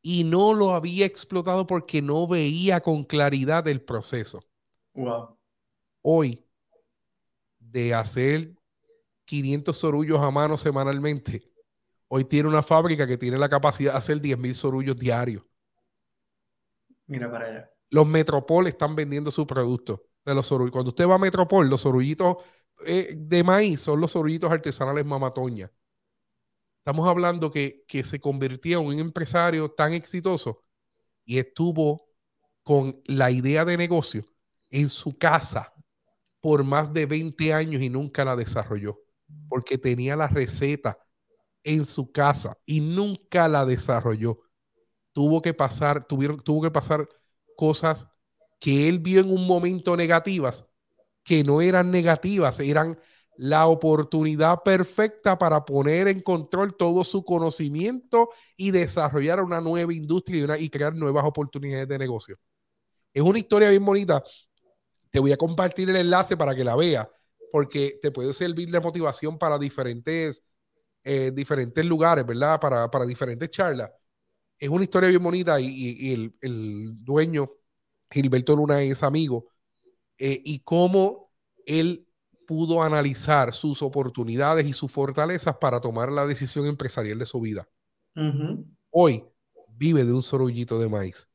y 0.02 0.23
no 0.23 0.54
lo 0.54 0.73
había 0.73 1.06
explotado 1.06 1.67
porque 1.67 2.02
no 2.02 2.28
veía 2.28 2.82
con 2.82 3.04
claridad 3.04 3.67
el 3.67 3.82
proceso. 3.82 4.43
Wow. 4.93 5.38
Hoy, 6.02 6.45
de 7.60 7.93
hacer 7.93 8.54
500 9.25 9.78
sorullos 9.78 10.19
a 10.19 10.32
mano 10.32 10.58
semanalmente, 10.58 11.52
Hoy 12.12 12.26
tiene 12.26 12.50
una 12.50 12.63
fábrica 12.63 13.06
que 13.06 13.17
tiene 13.17 13.38
la 13.38 13.48
capacidad 13.48 13.91
de 13.91 13.98
hacer 14.00 14.17
10.000 14.19 14.54
sorullos 14.56 14.98
diarios. 14.98 15.43
Mira 17.06 17.32
para 17.32 17.45
allá. 17.48 17.72
Los 17.91 18.08
Metropol 18.08 18.67
están 18.67 18.95
vendiendo 18.95 19.30
su 19.30 19.45
producto 19.45 20.04
de 20.26 20.34
los 20.34 20.48
sorullos. 20.48 20.72
Cuando 20.72 20.89
usted 20.89 21.08
va 21.08 21.15
a 21.15 21.19
Metropol, 21.19 21.69
los 21.69 21.82
sorullitos 21.82 22.38
eh, 22.86 23.13
de 23.15 23.43
maíz 23.43 23.82
son 23.82 24.02
los 24.02 24.12
sorullitos 24.12 24.52
artesanales 24.52 25.06
mamatoña. 25.06 25.72
Estamos 26.80 27.08
hablando 27.08 27.52
que, 27.52 27.86
que 27.88 28.04
se 28.04 28.19
convirtió 28.19 28.82
en 28.82 28.88
un 28.88 29.00
empresario 29.00 29.69
tan 29.69 29.93
exitoso 29.93 30.63
y 31.26 31.38
estuvo 31.38 32.10
con 32.63 33.02
la 33.06 33.30
idea 33.30 33.65
de 33.65 33.78
negocio 33.78 34.26
en 34.72 34.89
su 34.89 35.15
casa 35.15 35.74
por 36.41 36.63
más 36.63 36.91
de 36.91 37.06
20 37.06 37.54
años 37.54 37.84
y 37.84 37.89
nunca 37.89 38.26
la 38.26 38.36
desarrolló, 38.36 39.00
porque 39.48 39.78
tenía 39.78 40.15
la 40.15 40.28
receta 40.28 40.98
en 41.63 41.86
su 41.86 42.12
casa 42.12 42.58
y 42.65 42.82
nunca 42.82 43.48
la 43.48 43.65
desarrolló. 43.65 44.39
Tuvo 45.13 45.41
que 45.41 45.54
pasar, 45.54 46.08
tuvieron, 46.08 46.39
tuvo 46.41 46.62
que 46.63 46.72
pasar 46.72 47.08
cosas 47.56 48.08
que 48.60 48.89
él 48.89 49.00
vio 49.00 49.22
en 49.22 49.32
un 49.32 49.48
momento 49.48 49.98
negativas, 49.98 50.65
que 51.24 51.43
no 51.43 51.62
eran 51.62 51.91
negativas, 51.91 52.60
eran 52.60 53.00
la 53.38 53.67
oportunidad 53.67 54.63
perfecta 54.63 55.38
para 55.38 55.63
poner 55.65 56.10
en 56.10 56.22
control 56.22 56.76
todo 56.76 57.04
su 57.06 57.24
conocimiento 57.24 58.30
y 58.58 58.72
desarrollar 58.72 59.41
una 59.41 59.62
nueva 59.62 59.93
industria 59.93 60.58
y, 60.58 60.65
y 60.65 60.69
crear 60.69 60.93
nuevas 60.93 61.26
oportunidades 61.26 61.88
de 61.88 61.98
negocio. 61.98 62.38
Es 63.13 63.22
una 63.24 63.39
historia 63.39 63.69
bien 63.69 63.86
bonita. 63.86 64.24
Te 65.12 65.19
voy 65.19 65.32
a 65.32 65.38
compartir 65.38 65.89
el 65.89 65.95
enlace 65.95 66.38
para 66.38 66.56
que 66.56 66.63
la 66.63 66.76
veas, 66.76 67.08
porque 67.52 68.00
te 68.02 68.12
puede 68.12 68.34
servir 68.34 68.69
de 68.72 68.80
motivación 68.80 69.38
para 69.38 69.58
diferentes 69.58 70.43
eh, 71.03 71.31
diferentes 71.31 71.83
lugares, 71.85 72.25
¿verdad? 72.25 72.59
Para, 72.59 72.89
para, 72.89 73.05
diferentes 73.05 73.49
charlas. 73.49 73.91
Es 74.57 74.69
una 74.69 74.83
historia 74.83 75.09
bien 75.09 75.23
bonita 75.23 75.59
y, 75.59 76.13
el, 76.13 76.35
el, 76.41 77.03
dueño, 77.03 77.49
Gilberto 78.12 78.55
Luna, 78.55 78.81
es 78.81 79.03
amigo. 79.03 79.47
Eh, 80.17 80.41
y 80.43 80.59
cómo 80.59 81.31
él 81.65 82.05
pudo 82.45 82.81
analizar 82.81 83.53
sus 83.53 83.81
oportunidades 83.81 84.65
y 84.65 84.73
sus 84.73 84.91
fortalezas 84.91 85.55
para 85.57 85.79
tomar 85.79 86.12
la 86.12 86.25
decisión 86.25 86.65
empresarial 86.65 87.19
de 87.19 87.25
su 87.25 87.39
vida. 87.39 87.67
Hoy 88.89 89.23
vive 89.67 90.03
de 90.03 90.12
un 90.12 90.23
sorullito 90.23 90.79
de 90.79 90.89
maíz. 90.89 91.27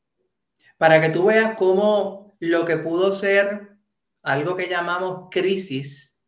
Para 0.77 1.01
que 1.01 1.09
tú 1.09 1.25
veas 1.25 1.57
cómo 1.57 2.35
lo 2.39 2.65
que 2.65 2.77
pudo 2.77 3.13
ser 3.13 3.77
algo 4.21 4.55
que 4.55 4.67
llamamos 4.67 5.29
crisis, 5.31 6.21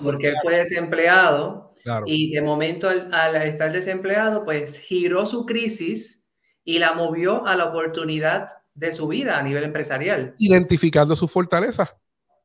porque 0.00 0.28
él 0.28 0.34
fue 0.42 0.58
desempleado, 0.58 1.73
y 2.06 2.32
de 2.32 2.40
momento, 2.40 2.88
al, 2.88 3.36
estar 3.36 3.72
desempleado, 3.72 4.44
pues 4.44 4.78
giró 4.78 5.26
su 5.26 5.44
crisis 5.44 6.26
y 6.64 6.78
la 6.78 6.94
movió 6.94 7.46
a 7.46 7.56
la 7.56 7.66
oportunidad 7.66 8.48
de 8.74 8.92
su 8.92 9.08
vida 9.08 9.38
a 9.38 9.42
nivel 9.42 9.64
empresarial. 9.64 10.34
Identificando 10.38 11.14
sus 11.14 11.30
fortalezas. 11.30 11.94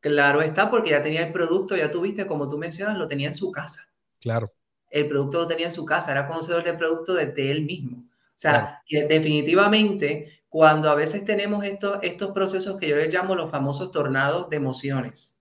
Claro 0.02 0.41
está, 0.41 0.69
porque 0.69 0.91
ya 0.91 1.04
tenía 1.04 1.25
el 1.25 1.34
producto, 1.34 1.75
ya 1.75 1.91
tuviste, 1.91 2.28
como 2.28 2.49
tú 2.49 2.58
mencionas, 2.58 2.97
lo 2.97 3.08
tenía 3.08 3.30
en 3.30 3.36
su 3.36 3.52
casa. 3.52 3.89
Claro. 4.19 4.54
El 4.89 5.08
producto 5.08 5.39
lo 5.39 5.47
tenía 5.47 5.67
en 5.67 5.71
su 5.71 5.86
casa, 5.86 6.12
era 6.12 6.28
conocedor 6.28 6.63
del 6.63 6.78
producto 6.78 7.13
desde 7.13 7.52
él 7.52 7.65
mismo. 7.65 7.97
O 7.97 8.41
sea, 8.41 8.82
que 8.86 9.06
definitivamente, 9.06 10.43
cuando 10.47 10.89
a 10.89 10.95
veces 10.95 11.25
tenemos 11.25 11.63
estos, 11.65 11.99
estos 12.02 12.32
procesos 12.32 12.80
que 12.80 12.88
yo 12.88 12.95
les 12.95 13.13
llamo 13.13 13.36
los 13.36 13.52
famosos 13.52 13.91
tornados 13.91 14.49
de 14.49 14.56
emociones, 14.56 15.38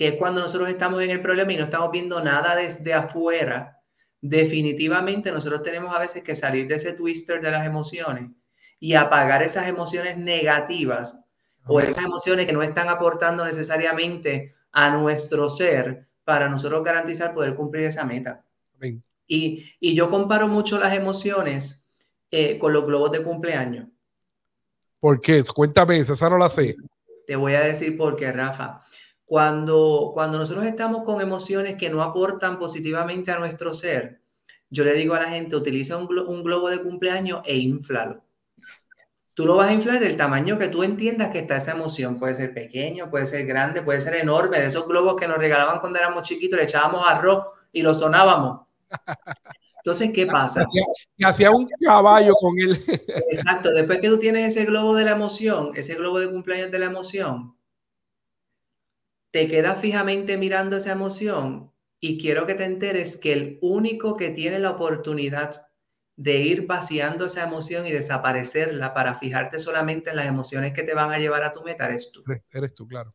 que 0.00 0.08
es 0.08 0.14
cuando 0.14 0.40
nosotros 0.40 0.70
estamos 0.70 1.02
en 1.02 1.10
el 1.10 1.20
problema 1.20 1.52
y 1.52 1.58
no 1.58 1.64
estamos 1.64 1.90
viendo 1.92 2.24
nada 2.24 2.56
desde 2.56 2.94
afuera, 2.94 3.82
definitivamente 4.18 5.30
nosotros 5.30 5.62
tenemos 5.62 5.94
a 5.94 5.98
veces 5.98 6.22
que 6.22 6.34
salir 6.34 6.66
de 6.66 6.76
ese 6.76 6.94
twister 6.94 7.38
de 7.42 7.50
las 7.50 7.66
emociones 7.66 8.30
y 8.78 8.94
apagar 8.94 9.42
esas 9.42 9.68
emociones 9.68 10.16
negativas 10.16 11.22
o 11.66 11.80
esas 11.80 12.02
emociones 12.02 12.46
que 12.46 12.54
no 12.54 12.62
están 12.62 12.88
aportando 12.88 13.44
necesariamente 13.44 14.54
a 14.72 14.88
nuestro 14.88 15.50
ser 15.50 16.06
para 16.24 16.48
nosotros 16.48 16.82
garantizar 16.82 17.34
poder 17.34 17.54
cumplir 17.54 17.84
esa 17.84 18.04
meta. 18.06 18.42
Y, 19.26 19.70
y, 19.80 19.94
yo 19.94 20.08
comparo 20.08 20.48
mucho 20.48 20.78
las 20.78 20.94
emociones 20.94 21.86
eh, 22.30 22.58
con 22.58 22.72
los 22.72 22.86
globos 22.86 23.12
de 23.12 23.22
cumpleaños. 23.22 23.86
¿Por 24.98 25.20
qué? 25.20 25.42
Cuéntame, 25.54 25.98
esa 25.98 26.30
no 26.30 26.38
la 26.38 26.48
sé. 26.48 26.74
Te 27.26 27.36
voy 27.36 27.52
a 27.52 27.60
decir 27.60 27.98
por 27.98 28.16
qué, 28.16 28.32
Rafa. 28.32 28.80
Cuando, 29.30 30.10
cuando 30.12 30.38
nosotros 30.38 30.66
estamos 30.66 31.04
con 31.04 31.20
emociones 31.20 31.76
que 31.76 31.88
no 31.88 32.02
aportan 32.02 32.58
positivamente 32.58 33.30
a 33.30 33.38
nuestro 33.38 33.74
ser, 33.74 34.20
yo 34.70 34.82
le 34.82 34.92
digo 34.94 35.14
a 35.14 35.20
la 35.20 35.28
gente, 35.28 35.54
utiliza 35.54 35.96
un, 35.98 36.08
globo 36.42 36.68
de 36.68 36.82
cumpleaños 36.82 37.40
e 37.44 37.56
inflalo. 37.56 38.24
Tú 39.34 39.46
lo 39.46 39.54
vas 39.54 39.68
a 39.68 39.72
inflar 39.72 40.00
del 40.00 40.16
tamaño 40.16 40.58
que 40.58 40.66
tú 40.66 40.82
entiendas 40.82 41.30
que 41.30 41.38
está 41.38 41.54
esa 41.54 41.70
emoción. 41.70 42.18
Puede 42.18 42.34
ser 42.34 42.52
pequeño, 42.52 43.08
puede 43.08 43.24
ser 43.24 43.46
grande, 43.46 43.82
puede 43.82 44.00
ser 44.00 44.16
enorme. 44.16 44.58
De 44.58 44.66
esos 44.66 44.88
globos 44.88 45.14
que 45.14 45.28
nos 45.28 45.38
regalaban 45.38 45.78
cuando 45.78 46.00
éramos 46.00 46.24
chiquitos, 46.24 46.58
le 46.58 46.64
echábamos 46.64 47.06
arroz 47.06 47.50
y 47.70 47.82
lo 47.82 47.94
sonábamos. 47.94 48.62
Entonces, 49.76 50.10
¿qué 50.12 50.26
pasa? 50.26 50.64
Hacía 51.22 51.52
un 51.52 51.68
caballo 51.80 52.34
con 52.34 52.58
él. 52.58 52.82
Exacto, 53.30 53.70
después 53.70 54.00
que 54.00 54.08
tú 54.08 54.18
tienes 54.18 54.56
ese 54.56 54.66
globo 54.66 54.96
de 54.96 55.04
la 55.04 55.12
emoción, 55.12 55.70
ese 55.76 55.94
globo 55.94 56.18
de 56.18 56.28
cumpleaños 56.28 56.72
de 56.72 56.80
la 56.80 56.86
emoción, 56.86 57.54
te 59.30 59.48
quedas 59.48 59.80
fijamente 59.80 60.36
mirando 60.36 60.76
esa 60.76 60.92
emoción 60.92 61.72
y 62.00 62.18
quiero 62.20 62.46
que 62.46 62.54
te 62.54 62.64
enteres 62.64 63.16
que 63.16 63.32
el 63.32 63.58
único 63.60 64.16
que 64.16 64.30
tiene 64.30 64.58
la 64.58 64.70
oportunidad 64.70 65.66
de 66.16 66.40
ir 66.40 66.66
vaciando 66.66 67.26
esa 67.26 67.44
emoción 67.44 67.86
y 67.86 67.92
desaparecerla 67.92 68.92
para 68.92 69.14
fijarte 69.14 69.58
solamente 69.58 70.10
en 70.10 70.16
las 70.16 70.26
emociones 70.26 70.72
que 70.72 70.82
te 70.82 70.92
van 70.92 71.12
a 71.12 71.18
llevar 71.18 71.44
a 71.44 71.52
tu 71.52 71.62
meta 71.62 71.86
eres 71.86 72.12
tú. 72.12 72.22
Eres 72.52 72.74
tú, 72.74 72.86
claro. 72.86 73.14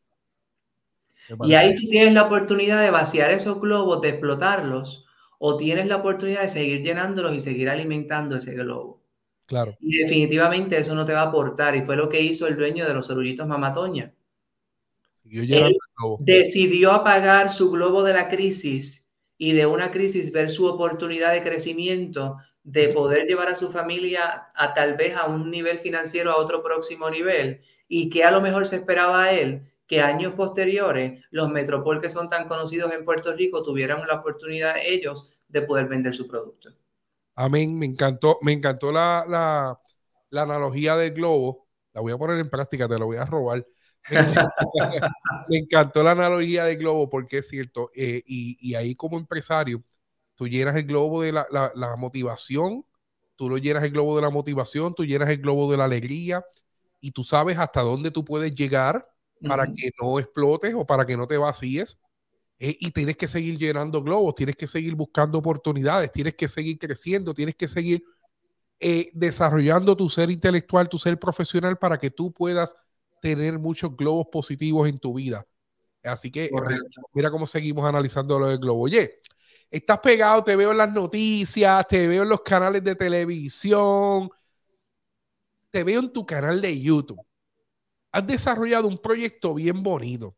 Y 1.44 1.54
ahí 1.54 1.76
tú 1.76 1.84
tienes 1.88 2.14
la 2.14 2.24
oportunidad 2.24 2.82
de 2.82 2.90
vaciar 2.90 3.32
esos 3.32 3.62
globos, 3.62 4.02
de 4.02 4.10
explotarlos, 4.10 5.06
o 5.38 5.56
tienes 5.58 5.86
la 5.86 5.98
oportunidad 5.98 6.42
de 6.42 6.50
seguir 6.50 6.82
llenándolos 6.82 7.36
y 7.36 7.42
seguir 7.42 7.70
alimentando 7.70 8.38
ese 8.38 8.56
globo. 8.56 9.04
Claro. 9.46 9.76
Y 9.80 9.98
definitivamente 9.98 10.78
eso 10.78 10.96
no 10.96 11.06
te 11.06 11.14
va 11.14 11.22
a 11.22 11.28
aportar. 11.28 11.76
Y 11.76 11.82
fue 11.84 11.96
lo 11.96 12.10
que 12.10 12.22
hizo 12.22 12.48
el 12.48 12.56
dueño 12.56 12.88
de 12.88 12.94
los 12.96 13.10
orullitos 13.12 13.48
Mamatoña. 13.48 14.15
Él 15.30 15.78
decidió 16.18 16.92
apagar 16.92 17.52
su 17.52 17.72
globo 17.72 18.04
de 18.04 18.14
la 18.14 18.30
crisis 18.30 19.10
y 19.38 19.54
de 19.54 19.66
una 19.66 19.92
crisis 19.92 20.32
ver 20.32 20.50
su 20.50 20.66
oportunidad 20.66 21.34
de 21.34 21.44
crecimiento, 21.44 22.38
de 22.64 22.90
poder 22.90 23.28
llevar 23.28 23.50
a 23.50 23.56
su 23.56 23.72
familia 23.72 24.48
a 24.56 24.74
tal 24.74 24.96
vez 24.96 25.16
a 25.16 25.26
un 25.26 25.52
nivel 25.52 25.78
financiero, 25.80 26.32
a 26.32 26.38
otro 26.38 26.64
próximo 26.64 27.10
nivel, 27.10 27.62
y 27.88 28.10
que 28.10 28.24
a 28.24 28.32
lo 28.32 28.42
mejor 28.42 28.66
se 28.66 28.78
esperaba 28.78 29.26
a 29.26 29.32
él 29.34 29.72
que 29.88 30.02
años 30.02 30.34
posteriores 30.34 31.24
los 31.30 31.50
Metropol 31.50 32.02
que 32.02 32.10
son 32.10 32.30
tan 32.30 32.48
conocidos 32.48 32.92
en 32.92 33.06
Puerto 33.06 33.34
Rico 33.34 33.62
tuvieran 33.62 34.06
la 34.08 34.16
oportunidad 34.16 34.78
ellos 34.84 35.38
de 35.48 35.62
poder 35.62 35.88
vender 35.88 36.16
su 36.16 36.28
producto. 36.28 36.72
Amén, 37.36 37.78
me 37.78 37.86
encantó, 37.86 38.40
me 38.42 38.54
encantó 38.54 38.92
la, 38.92 39.26
la, 39.28 39.80
la 40.30 40.42
analogía 40.44 40.96
del 40.96 41.14
globo. 41.14 41.68
La 41.94 42.02
voy 42.02 42.14
a 42.14 42.18
poner 42.18 42.40
en 42.40 42.50
práctica, 42.50 42.88
te 42.88 42.98
la 42.98 43.06
voy 43.06 43.18
a 43.18 43.26
robar. 43.26 43.66
Me 45.50 45.58
encantó, 45.58 46.04
la 46.04 46.12
analogía 46.12 46.66
del 46.66 46.78
globo 46.78 47.10
porque 47.10 47.40
es 47.40 47.50
cierto. 47.50 47.90
Eh, 47.96 48.22
y, 48.26 48.58
y, 48.60 48.76
ahí 48.76 48.96
como 48.96 49.18
empresario, 49.18 49.84
tú 50.36 50.48
llenas 50.48 50.76
el 50.76 50.86
globo 50.86 51.22
de 51.22 51.32
la, 51.32 51.46
la, 51.52 51.72
la, 51.76 51.96
motivación, 51.96 52.86
tú 53.36 53.50
lo 53.50 53.58
llenas 53.58 53.84
el 53.84 53.92
globo 53.92 54.16
de 54.16 54.22
la 54.22 54.30
motivación, 54.30 54.94
tú 54.94 55.06
llenas 55.06 55.30
el 55.30 55.38
globo 55.38 55.72
de 55.72 55.78
la 55.78 55.86
alegría 55.86 56.44
y 57.02 57.12
tú 57.12 57.24
sabes 57.24 57.58
hasta 57.58 57.82
dónde 57.82 58.12
tú 58.12 58.24
puedes 58.24 58.54
llegar 58.54 59.08
para 59.48 59.66
que 59.66 59.92
no 60.02 60.20
explotes 60.20 60.74
o 60.74 60.86
para 60.86 61.06
que 61.06 61.18
no 61.18 61.28
te 61.28 61.38
vacíes. 61.38 62.00
Eh, 62.58 62.78
y 62.80 62.92
tienes 62.92 63.18
que 63.18 63.28
seguir 63.28 63.58
llenando 63.58 64.02
globos, 64.02 64.34
tienes 64.36 64.56
que 64.56 64.66
seguir 64.66 64.96
buscando 64.96 65.38
oportunidades, 65.38 66.12
tienes 66.12 66.36
que 66.36 66.48
seguir 66.48 66.80
creciendo, 66.80 67.34
tienes 67.34 67.56
que 67.56 67.68
seguir 67.68 68.04
eh, 68.80 69.10
desarrollando 69.14 69.96
tu 69.96 70.10
ser 70.10 70.32
intelectual, 70.32 70.88
tu 70.88 70.98
ser 70.98 71.20
profesional 71.20 71.78
para 71.78 71.98
que 71.98 72.10
tú 72.10 72.32
puedas 72.32 72.76
tener 73.34 73.60
muchos 73.60 73.96
globos 73.96 74.28
positivos 74.32 74.88
en 74.88 75.00
tu 75.00 75.14
vida. 75.16 75.46
Así 76.04 76.32
que 76.32 76.50
mira 77.14 77.32
cómo 77.32 77.46
seguimos 77.46 77.88
analizando 77.88 78.38
lo 78.38 78.48
del 78.48 78.60
globo. 78.60 78.84
Oye, 78.84 79.20
estás 79.72 80.00
pegado, 80.00 80.44
te 80.44 80.56
veo 80.56 80.72
en 80.72 80.78
las 80.78 80.92
noticias, 80.92 81.88
te 81.88 82.08
veo 82.08 82.24
en 82.24 82.30
los 82.30 82.42
canales 82.42 82.84
de 82.84 82.96
televisión, 82.96 84.30
te 85.72 85.84
veo 85.84 86.00
en 86.00 86.14
tu 86.14 86.26
canal 86.26 86.62
de 86.62 86.80
YouTube 86.80 87.26
has 88.16 88.26
desarrollado 88.26 88.88
un 88.88 88.98
proyecto 88.98 89.54
bien 89.54 89.84
bonito. 89.84 90.38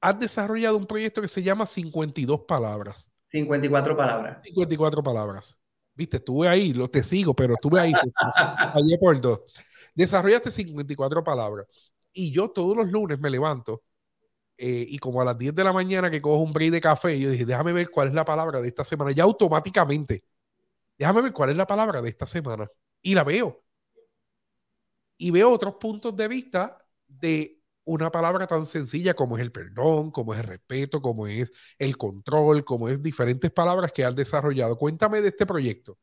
Has 0.00 0.18
desarrollado 0.18 0.78
un 0.78 0.86
proyecto 0.86 1.20
que 1.20 1.28
se 1.28 1.42
llama 1.42 1.66
52 1.66 2.40
palabras. 2.48 3.12
54 3.30 3.94
palabras. 3.94 4.38
54 4.42 5.02
palabras. 5.02 5.60
Viste, 5.94 6.16
estuve 6.16 6.48
ahí, 6.48 6.72
lo 6.72 6.88
te 6.88 7.04
sigo, 7.04 7.34
pero 7.34 7.54
estuve 7.54 7.78
ahí. 7.78 7.92
Allí 8.74 8.96
por 9.00 9.20
dos. 9.20 9.42
Desarrollaste 9.94 10.50
54 10.50 11.24
palabras. 11.24 11.66
Y 12.12 12.30
yo 12.32 12.50
todos 12.50 12.76
los 12.76 12.90
lunes 12.90 13.18
me 13.18 13.30
levanto 13.30 13.82
eh, 14.58 14.86
y 14.88 14.98
como 14.98 15.20
a 15.20 15.24
las 15.24 15.38
10 15.38 15.54
de 15.54 15.64
la 15.64 15.72
mañana 15.72 16.10
que 16.10 16.22
cojo 16.22 16.42
un 16.42 16.52
break 16.52 16.72
de 16.72 16.80
café, 16.80 17.18
yo 17.18 17.30
dije, 17.30 17.46
déjame 17.46 17.72
ver 17.72 17.90
cuál 17.90 18.08
es 18.08 18.14
la 18.14 18.24
palabra 18.24 18.60
de 18.60 18.68
esta 18.68 18.84
semana. 18.84 19.12
Ya 19.12 19.24
automáticamente, 19.24 20.24
déjame 20.98 21.22
ver 21.22 21.32
cuál 21.32 21.50
es 21.50 21.56
la 21.56 21.66
palabra 21.66 22.02
de 22.02 22.08
esta 22.10 22.26
semana. 22.26 22.68
Y 23.02 23.14
la 23.14 23.24
veo 23.24 23.62
y 25.22 25.30
veo 25.30 25.50
otros 25.50 25.74
puntos 25.76 26.16
de 26.16 26.26
vista 26.26 26.84
de 27.06 27.60
una 27.84 28.10
palabra 28.10 28.46
tan 28.48 28.66
sencilla 28.66 29.14
como 29.14 29.36
es 29.36 29.42
el 29.42 29.52
perdón, 29.52 30.10
como 30.10 30.34
es 30.34 30.40
el 30.40 30.46
respeto, 30.46 31.00
como 31.00 31.28
es 31.28 31.52
el 31.78 31.96
control, 31.96 32.64
como 32.64 32.88
es 32.88 33.00
diferentes 33.02 33.50
palabras 33.52 33.92
que 33.92 34.04
has 34.04 34.16
desarrollado. 34.16 34.76
Cuéntame 34.76 35.20
de 35.20 35.28
este 35.28 35.46
proyecto. 35.46 35.98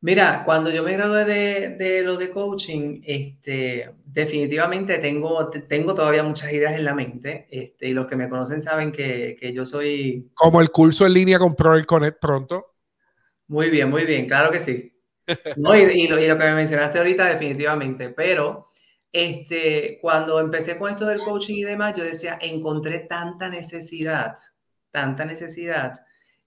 Mira, 0.00 0.44
cuando 0.44 0.70
yo 0.70 0.84
me 0.84 0.92
gradué 0.92 1.24
de, 1.24 1.68
de 1.70 2.02
lo 2.02 2.16
de 2.16 2.30
coaching, 2.30 3.00
este, 3.04 3.90
definitivamente 4.04 4.98
tengo, 4.98 5.50
tengo 5.50 5.94
todavía 5.94 6.22
muchas 6.22 6.52
ideas 6.52 6.74
en 6.74 6.84
la 6.84 6.94
mente. 6.94 7.48
Este, 7.50 7.88
y 7.88 7.92
los 7.92 8.06
que 8.06 8.14
me 8.14 8.28
conocen 8.28 8.62
saben 8.62 8.92
que, 8.92 9.36
que 9.40 9.52
yo 9.52 9.64
soy... 9.64 10.30
Como 10.34 10.60
el 10.60 10.70
curso 10.70 11.04
en 11.04 11.14
línea 11.14 11.38
con 11.38 11.56
Pro 11.56 11.74
Connect 11.84 12.20
pronto. 12.20 12.74
Muy 13.48 13.70
bien, 13.70 13.90
muy 13.90 14.04
bien, 14.04 14.28
claro 14.28 14.50
que 14.50 14.60
sí. 14.60 14.94
No, 15.56 15.76
y, 15.76 16.06
lo, 16.06 16.16
que 16.16 16.44
me 16.44 16.54
mencionaste 16.54 16.98
ahorita, 16.98 17.26
definitivamente, 17.26 18.10
pero 18.10 18.68
este, 19.12 19.98
cuando 20.00 20.40
empecé 20.40 20.78
con 20.78 20.90
esto 20.90 21.06
del 21.06 21.20
coaching 21.20 21.56
y 21.56 21.64
demás, 21.64 21.94
yo 21.96 22.04
decía, 22.04 22.38
encontré 22.40 23.00
tanta 23.00 23.48
necesidad, 23.48 24.34
tanta 24.90 25.24
necesidad. 25.24 25.92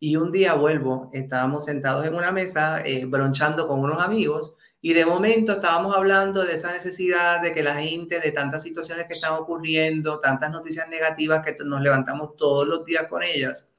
Y 0.04 0.16
un 0.16 0.32
día 0.32 0.56
vuelvo, 0.56 1.12
estábamos 1.14 1.66
sentados 1.66 2.08
en 2.08 2.16
una 2.16 2.32
mesa, 2.32 2.82
eh, 2.84 3.06
bronchando 3.06 3.68
con 3.68 3.82
unos 3.82 4.02
amigos, 4.02 4.56
y 4.82 4.94
de 4.94 5.06
momento 5.06 5.52
estábamos 5.52 5.96
hablando 5.96 6.44
de 6.44 6.56
esa 6.56 6.72
necesidad 6.72 7.40
de 7.40 7.54
que 7.54 7.62
la 7.62 7.76
gente, 7.76 8.20
de 8.20 8.32
tantas 8.32 8.64
situaciones 8.64 9.06
que 9.06 9.14
están 9.14 9.34
ocurriendo, 9.34 10.20
tantas 10.20 10.52
noticias 10.52 10.90
negativas 10.90 11.46
que 11.46 11.56
nos 11.64 11.82
levantamos 11.82 12.36
todos 12.36 12.68
los 12.68 12.84
días 12.84 13.06
con 13.08 13.22
ellas. 13.22 13.72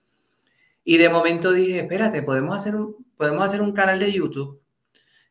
Y 0.85 0.97
de 0.97 1.09
momento 1.09 1.51
dije, 1.51 1.81
espérate, 1.81 2.23
podemos 2.23 2.55
hacer 2.57 2.77
un, 2.77 3.05
podemos 3.17 3.45
hacer 3.45 3.61
un 3.61 3.73
canal 3.73 3.99
de 3.99 4.13
YouTube 4.13 4.63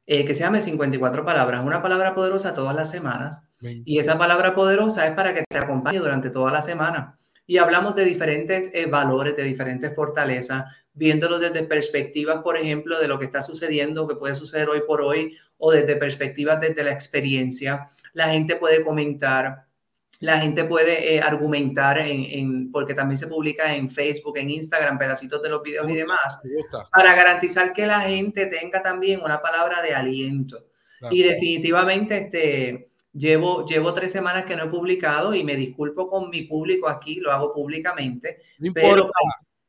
eh, 0.06 0.26
que 0.26 0.34
se 0.34 0.42
llame 0.42 0.62
54 0.62 1.24
palabras, 1.24 1.64
una 1.66 1.82
palabra 1.82 2.14
poderosa 2.14 2.54
todas 2.54 2.76
las 2.76 2.92
semanas. 2.92 3.42
Y 3.62 3.98
esa 4.00 4.18
palabra 4.18 4.54
poderosa 4.54 5.08
es 5.08 5.14
para 5.14 5.34
que 5.34 5.46
te 5.48 5.58
acompañe 5.58 6.00
durante 6.00 6.30
toda 6.32 6.52
la 6.52 6.62
semana. 6.62 7.18
Y 7.48 7.58
hablamos 7.58 7.96
de 7.96 8.06
diferentes 8.06 8.70
eh, 8.74 8.86
valores, 8.86 9.36
de 9.36 9.44
diferentes 9.44 9.94
fortalezas, 9.94 10.66
viéndolo 10.94 11.40
desde 11.40 11.64
perspectivas, 11.64 12.42
por 12.44 12.58
ejemplo, 12.58 13.00
de 13.00 13.08
lo 13.08 13.18
que 13.18 13.26
está 13.26 13.42
sucediendo, 13.42 14.08
que 14.08 14.16
puede 14.16 14.36
suceder 14.36 14.70
hoy 14.70 14.82
por 14.86 15.02
hoy, 15.02 15.38
o 15.58 15.72
desde 15.72 15.96
perspectivas 15.96 16.60
desde 16.60 16.84
la 16.84 16.92
experiencia. 16.92 17.88
La 18.14 18.30
gente 18.30 18.56
puede 18.56 18.84
comentar, 18.84 19.66
la 20.20 20.40
gente 20.40 20.64
puede 20.66 21.16
eh, 21.16 21.22
argumentar 21.22 21.98
en, 22.00 22.72
porque 22.72 22.94
también 22.94 23.18
se 23.18 23.28
publica 23.28 23.74
en 23.76 23.90
Facebook, 23.90 24.38
en 24.38 24.50
Instagram, 24.50 24.98
pedacitos 24.98 25.42
de 25.42 25.50
los 25.50 25.64
videos 25.64 25.90
y 25.90 25.96
demás, 25.96 26.40
para 26.92 27.16
garantizar 27.16 27.74
que 27.74 27.86
la 27.86 28.02
gente 28.02 28.48
tenga 28.48 28.82
también 28.82 29.22
una 29.22 29.42
palabra 29.42 29.82
de 29.82 29.94
aliento. 29.94 30.68
Y 31.10 31.24
definitivamente, 31.24 32.18
este, 32.18 32.91
llevo, 33.14 33.66
llevo 33.66 33.94
tres 33.94 34.12
semanas 34.12 34.46
que 34.46 34.56
no 34.56 34.66
he 34.66 34.70
publicado 34.70 35.34
y 35.34 35.44
me 35.44 35.56
disculpo 35.56 36.10
con 36.10 36.30
mi 36.30 36.44
público 36.44 36.88
aquí, 36.88 37.20
lo 37.20 37.32
hago 37.32 37.52
públicamente, 37.52 38.42
pero 38.74 39.10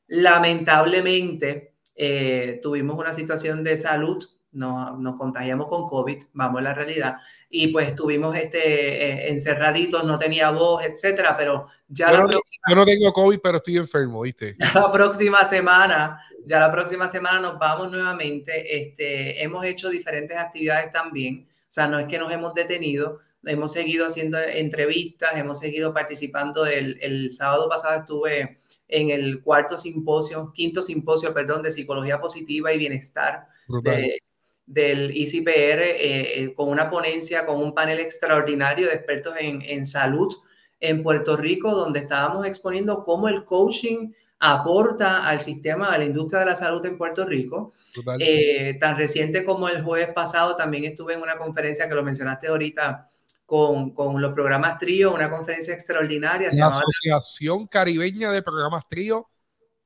lamentablemente 0.08 1.74
eh, 1.94 2.60
tuvimos 2.62 2.98
una 2.98 3.12
situación 3.12 3.64
de 3.64 3.76
salud 3.76 4.24
nos, 4.52 4.98
nos, 4.98 5.16
contagiamos 5.16 5.66
con 5.68 5.86
COVID, 5.86 6.24
vamos 6.34 6.60
a 6.60 6.62
la 6.62 6.74
realidad, 6.74 7.16
y 7.48 7.68
pues 7.68 7.88
estuvimos 7.88 8.36
este, 8.36 9.08
eh, 9.08 9.30
encerraditos, 9.30 10.04
no 10.04 10.18
tenía 10.18 10.50
voz, 10.50 10.84
etcétera, 10.84 11.36
pero 11.36 11.68
ya 11.88 12.08
yo 12.08 12.12
la 12.12 12.22
no, 12.24 12.28
próxima, 12.28 12.62
yo 12.68 12.76
no 12.76 12.84
tengo 12.84 13.12
COVID, 13.12 13.38
pero 13.42 13.56
estoy 13.56 13.78
enfermo, 13.78 14.22
¿viste? 14.22 14.56
La 14.74 14.92
próxima 14.92 15.44
semana, 15.44 16.20
ya 16.44 16.60
la 16.60 16.70
próxima 16.70 17.08
semana 17.08 17.40
nos 17.40 17.58
vamos 17.58 17.90
nuevamente, 17.90 18.82
este, 18.82 19.42
hemos 19.42 19.64
hecho 19.64 19.88
diferentes 19.88 20.36
actividades 20.36 20.92
también, 20.92 21.48
o 21.48 21.72
sea, 21.72 21.86
no 21.86 21.98
es 21.98 22.06
que 22.06 22.18
nos 22.18 22.30
hemos 22.32 22.52
detenido, 22.52 23.20
hemos 23.44 23.72
seguido 23.72 24.06
haciendo 24.06 24.38
entrevistas, 24.38 25.36
hemos 25.36 25.58
seguido 25.58 25.92
participando, 25.92 26.66
el, 26.66 26.98
el 27.00 27.32
sábado 27.32 27.68
pasado 27.68 28.00
estuve 28.00 28.58
en 28.92 29.10
el 29.10 29.42
cuarto 29.42 29.76
simposio, 29.76 30.52
quinto 30.54 30.82
simposio, 30.82 31.32
perdón, 31.32 31.62
de 31.62 31.70
psicología 31.70 32.20
positiva 32.20 32.72
y 32.72 32.78
bienestar 32.78 33.46
de, 33.82 34.18
del 34.66 35.16
ICPR 35.16 35.50
eh, 35.50 36.42
eh, 36.42 36.54
con 36.54 36.68
una 36.68 36.90
ponencia, 36.90 37.46
con 37.46 37.58
un 37.60 37.74
panel 37.74 38.00
extraordinario 38.00 38.88
de 38.88 38.94
expertos 38.94 39.34
en, 39.38 39.84
salud 39.84 40.32
en 40.78 41.02
Puerto 41.02 41.36
Rico, 41.36 41.72
donde 41.72 42.00
estábamos 42.00 42.46
exponiendo 42.46 43.04
cómo 43.04 43.28
el 43.28 43.44
coaching 43.44 44.12
aporta 44.38 45.26
al 45.26 45.40
sistema, 45.40 45.92
a 45.92 45.98
la 45.98 46.04
industria 46.04 46.40
de 46.40 46.46
la 46.46 46.56
salud 46.56 46.84
en 46.84 46.98
Puerto 46.98 47.24
Rico. 47.24 47.72
Eh, 48.18 48.76
tan 48.80 48.96
reciente 48.96 49.44
como 49.44 49.68
el 49.68 49.82
jueves 49.82 50.12
pasado, 50.12 50.56
también 50.56 50.84
estuve 50.84 51.14
en 51.14 51.22
una 51.22 51.38
conferencia 51.38 51.88
que 51.88 51.94
lo 51.94 52.02
mencionaste 52.02 52.48
ahorita 52.48 53.08
con, 53.56 53.90
con 53.90 54.22
los 54.22 54.32
programas 54.32 54.78
TRIO, 54.78 55.12
una 55.12 55.28
conferencia 55.28 55.74
extraordinaria. 55.74 56.48
La 56.54 56.68
Asociación 56.68 57.66
Caribeña 57.66 58.30
de 58.32 58.40
Programas 58.40 58.88
TRIO 58.88 59.28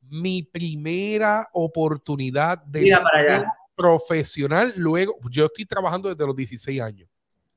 mi 0.08 0.44
primera 0.44 1.48
oportunidad 1.52 2.58
de 2.62 2.82
Mira 2.82 3.02
para 3.02 3.18
allá. 3.18 3.52
profesional. 3.74 4.72
Luego, 4.76 5.16
yo 5.28 5.46
estoy 5.46 5.66
trabajando 5.66 6.08
desde 6.08 6.24
los 6.24 6.36
16 6.36 6.80
años. 6.80 7.08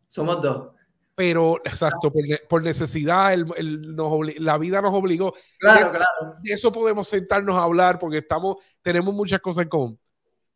Somos 0.07 0.41
dos. 0.41 0.69
Pero, 1.13 1.57
exacto, 1.63 2.11
por, 2.11 2.23
por 2.47 2.63
necesidad, 2.63 3.31
el- 3.31 3.45
el- 3.55 3.95
nos 3.95 4.11
la 4.39 4.57
vida 4.57 4.81
nos 4.81 4.95
obligó. 4.95 5.35
Claro, 5.59 5.79
eso- 5.79 5.91
claro. 5.91 6.07
De 6.41 6.53
eso 6.53 6.71
podemos 6.71 7.07
sentarnos 7.07 7.55
a 7.55 7.61
hablar 7.65 7.99
porque 7.99 8.17
estamos, 8.17 8.55
tenemos 8.81 9.13
muchas 9.13 9.41
cosas 9.41 9.61
en 9.65 9.69
común. 9.69 9.99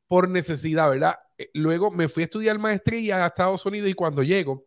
Por 0.07 0.27
necesidad, 0.27 0.89
¿verdad? 0.89 1.15
Eh, 1.37 1.51
Luego 1.53 1.91
me 1.91 2.07
fui 2.07 2.23
a 2.23 2.25
estudiar 2.25 2.57
maestría 2.57 3.23
a 3.23 3.27
Estados 3.27 3.63
Unidos 3.67 3.87
y 3.87 3.93
cuando 3.93 4.23
llego, 4.23 4.65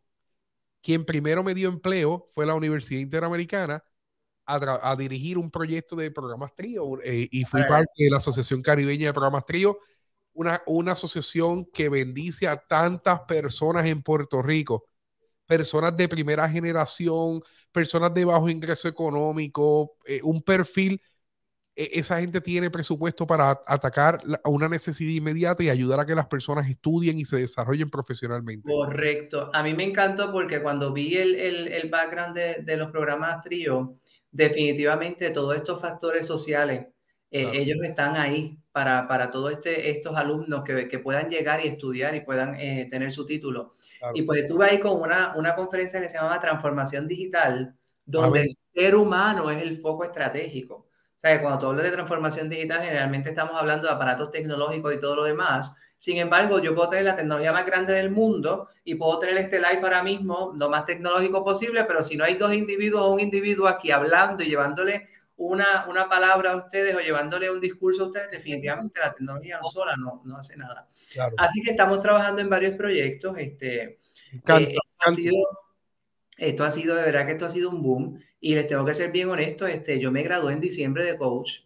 quien 0.87 1.05
primero 1.05 1.43
me 1.43 1.53
dio 1.53 1.69
empleo 1.69 2.29
fue 2.31 2.47
la 2.47 2.55
Universidad 2.55 3.01
Interamericana 3.01 3.83
a, 4.45 4.95
dirigir 4.95 5.37
un 5.37 5.51
proyecto 5.51 5.97
de 5.97 6.13
programas 6.13 6.55
trío 6.55 7.03
eh, 7.03 7.27
y 7.29 7.45
fui 7.45 7.65
parte 7.65 8.05
de 8.05 8.09
la 8.09 8.19
Asociación 8.19 8.63
Caribeña 8.63 9.09
de 9.09 9.13
Programas 9.13 9.45
Trío, 9.45 9.79
una, 10.33 10.63
una 10.69 10.93
asociación 10.93 11.65
que 11.75 11.89
bendice 11.89 12.47
a 12.47 12.57
tantas 12.57 13.23
personas 13.23 13.85
en 13.87 14.01
Puerto 14.01 14.41
Rico, 14.43 14.85
personas 15.45 15.97
de 15.97 16.09
primera 16.09 16.49
generación, 16.49 17.43
personas 17.73 18.15
de 18.15 18.25
bajo 18.25 18.49
ingreso 18.49 18.87
económico, 18.87 19.97
eh, 20.05 20.21
un 20.23 20.41
perfil, 20.41 21.03
esa 21.77 22.21
gente 22.21 22.41
tiene 22.41 22.71
presupuesto 22.71 23.27
para 23.27 23.61
atacar 23.67 24.21
a 24.43 24.49
una 24.49 24.69
necesidad 24.69 25.13
inmediata 25.13 25.63
y 25.63 25.69
ayudar 25.69 26.01
a 26.01 26.07
que 26.07 26.15
las 26.15 26.27
personas 26.27 26.69
estudien 26.69 27.19
y 27.19 27.25
se 27.27 27.37
desarrollen 27.37 27.91
profesionalmente. 27.91 28.73
Correcto. 28.73 29.51
A 29.53 29.63
mí 29.63 29.75
me 29.75 29.85
encantó 29.85 30.33
porque 30.33 30.63
cuando 30.63 30.93
vi 30.93 31.17
el, 31.17 31.35
el, 31.35 31.69
el 31.69 31.91
background 31.91 32.35
de, 32.35 32.63
de 32.63 32.77
los 32.77 32.91
programas 32.91 33.43
trío, 33.43 33.97
definitivamente 34.31 35.31
todos 35.31 35.55
estos 35.57 35.81
factores 35.81 36.27
sociales, 36.27 36.87
eh, 37.31 37.43
Claro. 37.43 37.59
ellos 37.59 37.79
están 37.83 38.17
ahí 38.17 38.59
para, 38.73 39.09
para 39.09 39.31
todos 39.31 39.53
este, 39.53 39.91
estos 39.91 40.17
alumnos 40.17 40.63
que, 40.65 40.89
que 40.89 40.99
puedan 40.99 41.29
llegar 41.29 41.65
y 41.65 41.69
estudiar 41.69 42.15
y 42.15 42.21
puedan 42.21 42.55
eh, 42.55 42.89
tener 42.91 43.11
su 43.13 43.27
título. 43.27 43.75
Claro. 43.99 44.15
Y 44.17 44.23
pues 44.23 44.41
estuve 44.43 44.67
ahí 44.67 44.79
con 44.79 45.01
una, 45.01 45.35
una 45.37 45.55
conferencia 45.57 46.01
que 46.01 46.09
se 46.09 46.17
llama 46.19 46.41
Transformación 46.41 47.09
Digital, 47.09 47.75
donde 48.05 48.39
ver. 48.41 48.49
el 48.49 48.57
ser 48.83 48.95
humano 48.95 49.51
es 49.51 49.61
el 49.61 49.77
foco 49.79 50.05
estratégico. 50.05 50.86
Sea, 51.27 51.43
cuando 51.43 51.59
tú 51.59 51.67
hablas 51.67 51.85
de 51.85 51.91
transformación 51.91 52.49
digital, 52.49 52.83
generalmente 52.83 53.31
estamos 53.31 53.57
hablando 53.57 53.89
de 53.89 53.95
aparatos 53.95 54.31
tecnológicos 54.31 54.95
y 54.95 55.01
todo 55.01 55.17
lo 55.17 55.25
demás. 55.25 55.77
Sin 55.99 56.19
embargo, 56.19 56.61
yo 56.61 56.75
puedo 56.75 56.91
tener 56.91 57.05
la 57.05 57.17
tecnología 57.17 57.53
más 57.53 57.67
grande 57.67 57.95
del 57.95 58.11
mundo 58.11 58.69
y 58.85 58.95
puedo 58.95 59.19
tener 59.19 59.37
este 59.39 59.59
live 59.59 59.81
ahora 59.83 60.03
mismo 60.03 60.53
lo 60.57 60.69
más 60.69 60.85
tecnológico 60.85 61.43
posible, 61.43 61.85
pero 61.85 62.03
si 62.03 62.17
no 62.17 62.25
hay 62.25 62.35
dos 62.35 62.53
individuos 62.53 63.03
o 63.03 63.11
un 63.13 63.21
individuo 63.21 63.67
aquí 63.67 63.91
hablando 63.91 64.45
y 64.45 64.49
llevándole 64.49 65.09
una, 65.37 65.87
una 65.89 66.09
palabra 66.09 66.53
a 66.53 66.57
ustedes 66.57 66.95
o 66.95 67.01
llevándole 67.01 67.51
un 67.51 67.61
discurso 67.61 68.05
a 68.05 68.07
ustedes, 68.07 68.31
definitivamente 68.31 69.01
la 69.01 69.13
tecnología 69.13 69.59
no 69.61 69.69
sola 69.69 69.97
no, 69.97 70.23
no 70.25 70.39
hace 70.39 70.57
nada. 70.57 70.87
Claro. 71.13 71.35
Así 71.39 71.61
que 71.63 71.73
estamos 71.73 72.01
trabajando 72.01 72.41
en 72.41 72.49
varios 72.49 72.77
proyectos. 72.77 73.37
Este, 73.39 73.99
encanta, 74.33 74.71
eh, 74.71 74.75
esto, 74.75 75.11
ha 75.11 75.13
sido, 75.13 75.37
esto 76.37 76.65
ha 76.65 76.71
sido, 76.71 76.95
de 76.95 77.03
verdad 77.03 77.27
que 77.27 77.33
esto 77.33 77.47
ha 77.47 77.51
sido 77.51 77.71
un 77.71 77.83
boom. 77.83 78.23
Y 78.47 78.55
les 78.55 78.69
tengo 78.69 78.85
que 78.85 78.95
ser 78.95 79.11
bien 79.11 79.29
honesto, 79.29 79.67
este, 79.67 79.99
yo 79.99 80.13
me 80.13 80.23
gradué 80.23 80.53
en 80.53 80.61
diciembre 80.61 81.05
de 81.05 81.17
coach. 81.17 81.63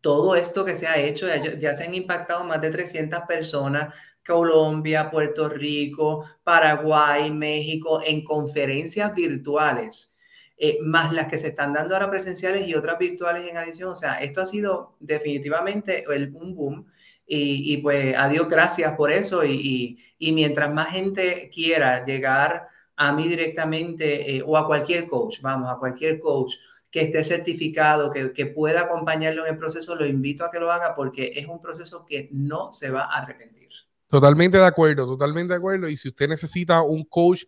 Todo 0.00 0.34
esto 0.34 0.64
que 0.64 0.74
se 0.74 0.86
ha 0.86 0.98
hecho, 0.98 1.26
ya, 1.26 1.58
ya 1.58 1.74
se 1.74 1.84
han 1.84 1.92
impactado 1.92 2.42
más 2.42 2.58
de 2.62 2.70
300 2.70 3.20
personas. 3.28 3.94
Colombia, 4.26 5.10
Puerto 5.10 5.50
Rico, 5.50 6.24
Paraguay, 6.42 7.30
México, 7.30 8.00
en 8.02 8.24
conferencias 8.24 9.14
virtuales, 9.14 10.16
eh, 10.56 10.78
más 10.80 11.12
las 11.12 11.26
que 11.26 11.36
se 11.36 11.48
están 11.48 11.74
dando 11.74 11.94
ahora 11.94 12.08
presenciales 12.08 12.66
y 12.66 12.74
otras 12.74 12.98
virtuales 12.98 13.46
en 13.46 13.58
adición. 13.58 13.90
O 13.90 13.94
sea, 13.94 14.14
esto 14.14 14.40
ha 14.40 14.46
sido 14.46 14.96
definitivamente 15.00 16.06
el, 16.08 16.34
un 16.34 16.54
boom. 16.54 16.86
Y, 17.26 17.76
pues 17.78 18.16
a 18.16 18.26
Dios 18.30 18.48
gracias 18.48 18.96
por 18.96 19.12
eso. 19.12 19.44
Y, 19.44 19.98
y, 20.18 20.32
mientras 20.32 20.72
más 20.72 20.92
gente 20.92 21.50
quiera 21.52 22.06
llegar 22.06 22.68
a 22.96 23.12
mí 23.12 23.28
directamente 23.28 24.36
eh, 24.36 24.42
o 24.44 24.56
a 24.56 24.66
cualquier 24.66 25.06
coach, 25.06 25.40
vamos, 25.40 25.70
a 25.70 25.78
cualquier 25.78 26.20
coach 26.20 26.54
que 26.90 27.02
esté 27.02 27.24
certificado, 27.24 28.10
que, 28.10 28.32
que, 28.32 28.46
pueda 28.46 28.82
acompañarlo 28.82 29.46
en 29.46 29.54
el 29.54 29.58
proceso, 29.58 29.94
lo 29.94 30.06
invito 30.06 30.44
a 30.44 30.50
que 30.50 30.60
lo 30.60 30.70
haga 30.70 30.94
porque 30.94 31.32
es 31.34 31.46
un 31.46 31.60
proceso 31.60 32.04
que 32.06 32.28
no 32.32 32.72
se 32.72 32.90
va 32.90 33.04
a 33.04 33.22
arrepentir. 33.22 33.70
Totalmente 34.06 34.58
de 34.58 34.66
acuerdo, 34.66 35.06
totalmente 35.06 35.54
de 35.54 35.58
acuerdo. 35.58 35.88
Y 35.88 35.96
si 35.96 36.08
usted 36.08 36.28
necesita 36.28 36.82
un 36.82 37.04
coach 37.04 37.44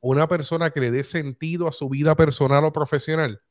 una 0.00 0.28
persona 0.28 0.70
que 0.70 0.80
le 0.80 0.90
dé 0.90 1.04
sentido 1.04 1.66
a 1.68 1.72
su 1.72 1.88
vida 1.88 2.14
personal 2.16 2.64
o 2.64 2.72
profesional, 2.72 3.42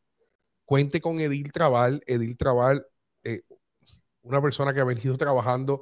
cuente 0.65 1.01
con 1.01 1.19
Edil 1.19 1.51
Trabal. 1.51 2.01
Edil 2.07 2.37
Trabal, 2.37 2.85
eh, 3.23 3.41
una 4.21 4.41
persona 4.41 4.73
que 4.73 4.79
ha 4.79 4.85
venido 4.85 5.17
trabajando 5.17 5.81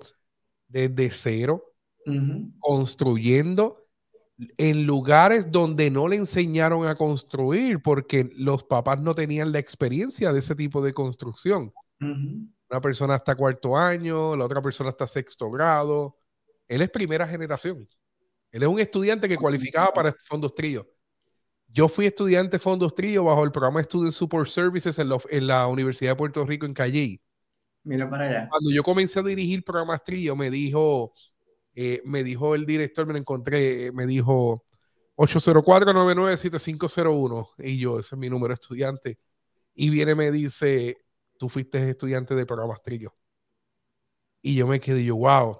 desde 0.68 1.10
cero, 1.12 1.64
uh 2.06 2.12
-huh. 2.12 2.53
construyendo 2.60 3.84
en 4.57 4.86
lugares 4.86 5.51
donde 5.51 5.89
no 5.89 6.07
le 6.07 6.17
enseñaron 6.17 6.86
a 6.88 6.95
construir 6.95 7.81
porque 7.81 8.29
los 8.38 8.63
papás 8.63 8.99
no 9.01 9.13
tenían 9.13 9.51
la 9.51 9.59
experiencia 9.59 10.33
de 10.33 10.39
ese 10.39 10.55
tipo 10.55 10.83
de 10.83 10.93
construcción. 10.93 11.73
Uh 12.01 12.05
-huh. 12.05 12.49
Una 12.69 12.81
persona 12.81 13.15
hasta 13.15 13.36
cuarto 13.36 13.77
año, 13.77 14.36
la 14.36 14.45
otra 14.45 14.61
persona 14.61 14.89
hasta 14.89 15.07
sexto 15.07 15.49
grado. 15.51 16.17
Él 16.67 16.81
es 16.81 16.89
primera 16.89 17.27
generación. 17.27 17.88
Él 18.51 18.63
es 18.63 18.69
un 18.69 18.79
estudiante 18.79 19.29
que 19.29 19.38
cualificaba 19.38 19.91
para 19.93 20.13
fondos 20.13 20.53
trío. 20.55 20.86
Yo 21.67 21.88
fui 21.88 22.05
estudiante 22.05 22.57
fondos 22.57 22.95
trío 22.95 23.25
bajo 23.25 23.43
el 23.43 23.51
programa 23.51 23.83
Student 23.83 24.13
Support 24.13 24.47
Services 24.47 24.97
en, 24.97 25.09
lo, 25.09 25.19
en 25.29 25.47
la 25.47 25.67
Universidad 25.67 26.11
de 26.11 26.15
Puerto 26.15 26.45
Rico 26.45 26.65
en 26.65 26.73
Calle. 26.73 27.21
Mira 27.83 28.09
para 28.09 28.25
allá. 28.25 28.47
Cuando 28.49 28.71
yo 28.71 28.81
comencé 28.81 29.19
a 29.19 29.23
dirigir 29.23 29.63
programas 29.63 30.03
trío, 30.03 30.36
me 30.36 30.49
dijo, 30.49 31.13
eh, 31.76 32.01
me 32.05 32.23
dijo 32.23 32.55
el 32.55 32.65
director, 32.65 33.05
me 33.05 33.13
lo 33.13 33.19
encontré, 33.19 33.91
me 33.91 34.05
dijo 34.05 34.63
804-997501. 35.17 37.49
Y 37.59 37.80
yo, 37.80 37.99
ese 37.99 38.15
es 38.15 38.19
mi 38.19 38.30
número 38.30 38.53
estudiante. 38.53 39.19
Y 39.73 39.89
viene, 39.89 40.15
me 40.15 40.32
dice, 40.32 40.95
tú 41.38 41.49
fuiste 41.49 41.89
estudiante 41.89 42.34
de 42.36 42.45
programas 42.45 42.82
trío. 42.82 43.13
Y 44.41 44.55
yo 44.55 44.67
me 44.67 44.80
quedé, 44.80 45.03
yo, 45.03 45.17
wow. 45.17 45.59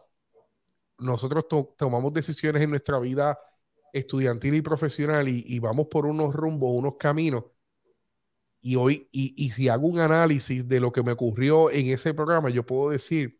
Nosotros 0.99 1.49
to 1.49 1.76
tomamos 1.78 2.13
decisiones 2.13 2.61
en 2.61 2.70
nuestra 2.70 2.97
vida 2.99 3.38
estudiantil 3.91 4.55
y 4.55 4.61
profesional 4.61 5.28
y, 5.28 5.59
vamos 5.59 5.88
por 5.91 6.05
unos 6.05 6.34
rumbos, 6.34 6.72
unos 6.74 6.95
caminos. 6.97 7.43
Y 8.61 8.78
hoy, 8.78 9.09
y 9.11 9.49
si 9.51 9.68
hago 9.70 9.88
un 9.88 9.99
análisis 9.99 10.68
de 10.68 10.80
lo 10.80 10.91
que 10.91 11.03
me 11.03 11.11
ocurrió 11.11 11.70
en 11.72 11.88
ese 11.88 12.13
programa, 12.13 12.49
yo 12.49 12.66
puedo 12.66 12.91
decir 12.91 13.38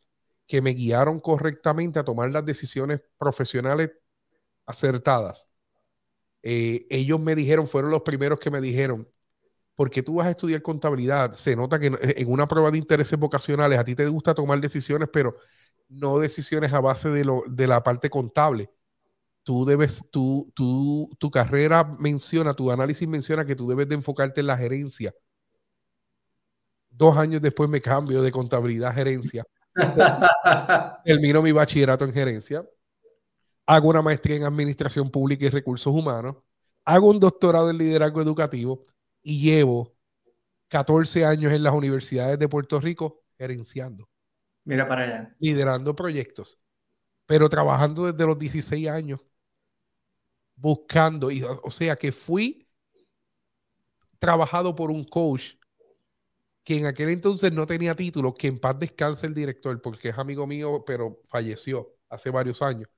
que 0.48 0.62
me 0.62 0.72
guiaron 0.72 1.20
correctamente 1.20 2.00
a 2.00 2.04
tomar 2.06 2.32
las 2.32 2.46
decisiones 2.46 3.02
profesionales 3.18 3.92
acertadas. 4.66 5.52
Eh, 6.44 6.86
ellos 6.90 7.20
me 7.20 7.36
dijeron, 7.36 7.68
fueron 7.68 7.92
los 7.92 8.04
primeros 8.04 8.40
que 8.40 8.52
me 8.52 8.62
dijeron, 8.62 9.08
porque 9.76 10.04
tú 10.04 10.16
vas 10.16 10.28
a 10.28 10.32
estudiar 10.32 10.62
contabilidad? 10.62 11.34
Se 11.34 11.56
nota 11.56 11.80
que 11.80 11.88
en 12.02 12.32
una 12.32 12.48
prueba 12.48 12.72
de 12.72 12.78
intereses 12.78 13.20
vocacionales 13.20 13.80
a 13.80 13.86
ti 13.86 13.96
te 13.96 14.08
gusta 14.08 14.34
tomar 14.36 14.62
decisiones, 14.62 15.10
pero 15.12 15.38
no 15.90 16.20
decisiones 16.20 16.74
a 16.74 16.82
base 16.82 17.10
de, 17.10 17.26
lo, 17.26 17.44
de 17.48 17.68
la 17.68 17.84
parte 17.84 18.10
contable. 18.10 18.70
Tú 19.44 19.66
debes, 19.66 20.04
tú, 20.12 20.52
tú, 20.56 21.10
tu 21.20 21.32
carrera 21.32 21.84
menciona, 22.00 22.54
tu 22.56 22.72
análisis 22.72 23.08
menciona 23.08 23.46
que 23.46 23.56
tú 23.56 23.68
debes 23.68 23.90
de 23.90 23.96
enfocarte 23.96 24.42
en 24.42 24.48
la 24.48 24.58
gerencia. 24.58 25.14
Dos 26.90 27.16
años 27.18 27.42
después 27.44 27.70
me 27.70 27.82
cambio 27.82 28.24
de 28.24 28.32
contabilidad 28.32 28.90
a 28.90 28.94
gerencia. 28.94 29.44
Termino 31.06 31.42
mi 31.42 31.52
bachillerato 31.52 32.06
en 32.06 32.14
gerencia. 32.14 32.66
Hago 33.66 33.90
una 33.90 34.02
maestría 34.02 34.38
en 34.38 34.44
administración 34.44 35.10
pública 35.10 35.46
y 35.46 35.50
recursos 35.50 35.94
humanos. 35.94 36.38
Hago 36.86 37.10
un 37.10 37.20
doctorado 37.20 37.70
en 37.70 37.78
liderazgo 37.78 38.22
educativo 38.22 38.84
y 39.22 39.40
llevo 39.40 39.96
14 40.70 41.26
años 41.26 41.52
en 41.52 41.64
las 41.64 41.74
universidades 41.74 42.38
de 42.38 42.48
Puerto 42.48 42.80
Rico 42.80 43.24
gerenciando. 43.38 44.08
Mira 44.64 44.88
para 44.88 45.04
allá. 45.04 45.36
Liderando 45.40 45.96
proyectos, 45.96 46.60
pero 47.26 47.50
trabajando 47.50 48.12
desde 48.12 48.26
los 48.26 48.38
16 48.38 48.88
años, 48.88 49.20
buscando, 50.56 51.30
y, 51.32 51.44
o 51.44 51.70
sea 51.70 51.96
que 51.96 52.12
fui 52.12 52.68
trabajado 54.20 54.74
por 54.76 54.90
un 54.90 55.04
coach 55.04 55.56
que 56.66 56.78
en 56.78 56.88
aquel 56.88 57.10
entonces 57.10 57.54
no 57.54 57.68
tenía 57.68 57.96
título, 57.96 58.34
que 58.34 58.48
en 58.48 58.60
paz 58.60 58.78
descanse 58.80 59.28
el 59.28 59.36
director, 59.36 59.82
porque 59.82 60.10
es 60.10 60.18
amigo 60.18 60.48
mío, 60.48 60.84
pero 60.86 61.22
falleció 61.28 61.96
hace 62.10 62.32
varios 62.32 62.62
años. 62.62 62.90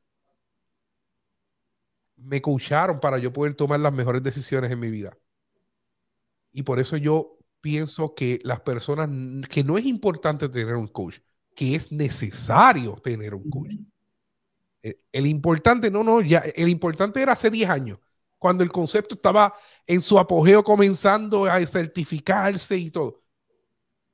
Me 2.15 2.41
coacharon 2.41 2.99
para 2.99 3.18
yo 3.18 3.32
poder 3.34 3.53
tomar 3.53 3.80
las 3.80 3.93
mejores 3.93 4.24
decisiones 4.24 4.72
en 4.72 4.80
mi 4.80 4.89
vida. 4.89 5.18
Y 6.51 6.63
por 6.63 6.80
eso 6.80 6.97
yo 6.97 7.38
pienso 7.61 8.15
que 8.15 8.39
las 8.43 8.61
personas, 8.61 9.09
que 9.49 9.63
no 9.63 9.78
es 9.78 9.86
importante 9.86 10.47
tener 10.49 10.76
un 10.76 10.88
coach, 10.88 11.20
que 11.53 11.76
es 11.76 11.91
necesario 11.91 12.95
tener 13.03 13.36
un 13.36 13.43
coach. 13.49 13.74
El, 14.82 14.97
el, 15.11 15.28
importante, 15.28 15.91
no, 15.91 16.03
no, 16.03 16.22
ya, 16.22 16.39
el 16.39 16.70
importante 16.70 17.22
era 17.22 17.34
hace 17.34 17.49
10 17.49 17.70
años, 17.70 17.99
cuando 18.38 18.63
el 18.63 18.72
concepto 18.72 19.15
estaba 19.15 19.53
en 19.86 19.99
su 20.01 20.18
apogeo 20.18 20.63
comenzando 20.63 21.45
a 21.45 21.65
certificarse 21.65 22.78
y 22.78 22.91
todo. 22.91 23.26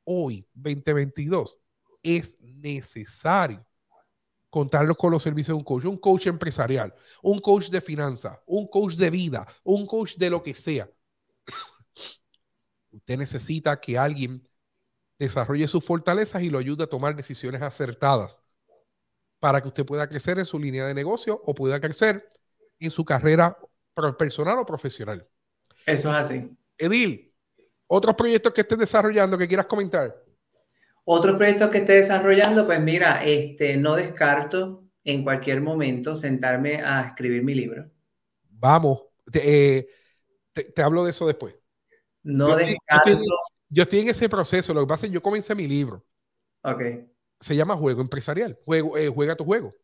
Hoy, 0.04 0.48
2022, 0.54 1.60
es 2.02 2.38
necesario 2.40 3.66
contarlos 4.50 4.98
con 4.98 5.12
los 5.12 5.24
servicios 5.24 5.56
de 5.56 5.60
un 5.60 5.64
coach, 5.64 5.86
un 5.86 5.98
coach 5.98 6.28
empresarial, 6.28 6.94
un 7.24 7.40
coach 7.40 7.70
de 7.70 7.82
finanzas, 7.82 8.38
un 8.46 8.68
coach 8.68 8.94
de 8.94 9.10
vida, 9.10 9.48
un 9.64 9.86
coach 9.86 10.16
de 10.16 10.30
lo 10.30 10.44
que 10.44 10.54
sea. 10.54 10.90
Usted 12.92 13.18
necesita 13.18 13.80
que 13.82 13.98
alguien 13.98 14.48
desarrolle 15.18 15.68
sus 15.68 15.84
fortalezas 15.84 16.44
y 16.44 16.50
lo 16.50 16.60
ayude 16.60 16.84
a 16.84 16.88
tomar 16.88 17.16
decisiones 17.16 17.62
acertadas 17.62 18.44
para 19.40 19.62
que 19.62 19.68
usted 19.68 19.86
pueda 19.86 20.08
crecer 20.08 20.40
en 20.40 20.46
su 20.46 20.60
línea 20.60 20.86
de 20.86 20.94
negocio 20.94 21.42
o 21.46 21.54
pueda 21.54 21.80
crecer 21.80 22.30
en 22.80 22.92
su 22.92 23.04
carrera 23.04 23.58
personal 24.18 24.60
o 24.60 24.66
profesional. 24.66 25.28
Eso 25.86 26.10
es 26.10 26.16
así. 26.16 26.58
Edil, 26.78 27.33
otros 27.88 28.16
proyectos 28.16 28.54
que 28.54 28.62
estés 28.62 28.78
desarrollando 28.78 29.38
que 29.38 29.48
quieras 29.48 29.68
comentar. 29.68 30.16
Otros 31.06 31.36
proyectos 31.36 31.70
que 31.70 31.80
esté 31.80 31.94
desarrollando, 31.94 32.66
pues 32.66 32.80
mira, 32.80 33.24
este, 33.24 33.76
no 33.78 33.96
descarto 33.96 34.84
en 35.04 35.24
cualquier 35.24 35.62
momento 35.62 36.16
sentarme 36.16 36.82
a 36.82 37.02
escribir 37.02 37.44
mi 37.44 37.54
libro. 37.54 37.90
Vamos, 38.50 39.04
te, 39.30 39.78
eh, 39.78 39.90
hablo 40.78 41.04
de 41.04 41.10
eso 41.10 41.28
después. 41.28 41.56
No 42.24 42.50
yo 42.50 42.56
descarto. 42.56 43.10
Estoy, 43.10 43.28
yo, 43.70 43.84
estoy, 43.84 44.00
en 44.00 44.10
ese 44.10 44.30
proceso, 44.30 44.74
lo 44.74 44.82
que 44.82 44.88
pasa 44.88 45.06
es 45.06 45.10
que 45.10 45.16
yo 45.16 45.22
comencé 45.22 45.54
mi 45.56 45.68
libro. 45.68 46.06
Ok. 46.62 46.82
Se 47.42 47.56
llama 47.56 47.76
Juego 47.76 48.00
Empresarial, 48.00 48.58
Juego, 48.64 48.98
eh, 48.98 49.10
Juega 49.10 49.36
tu 49.36 49.44
Juego. 49.44 49.76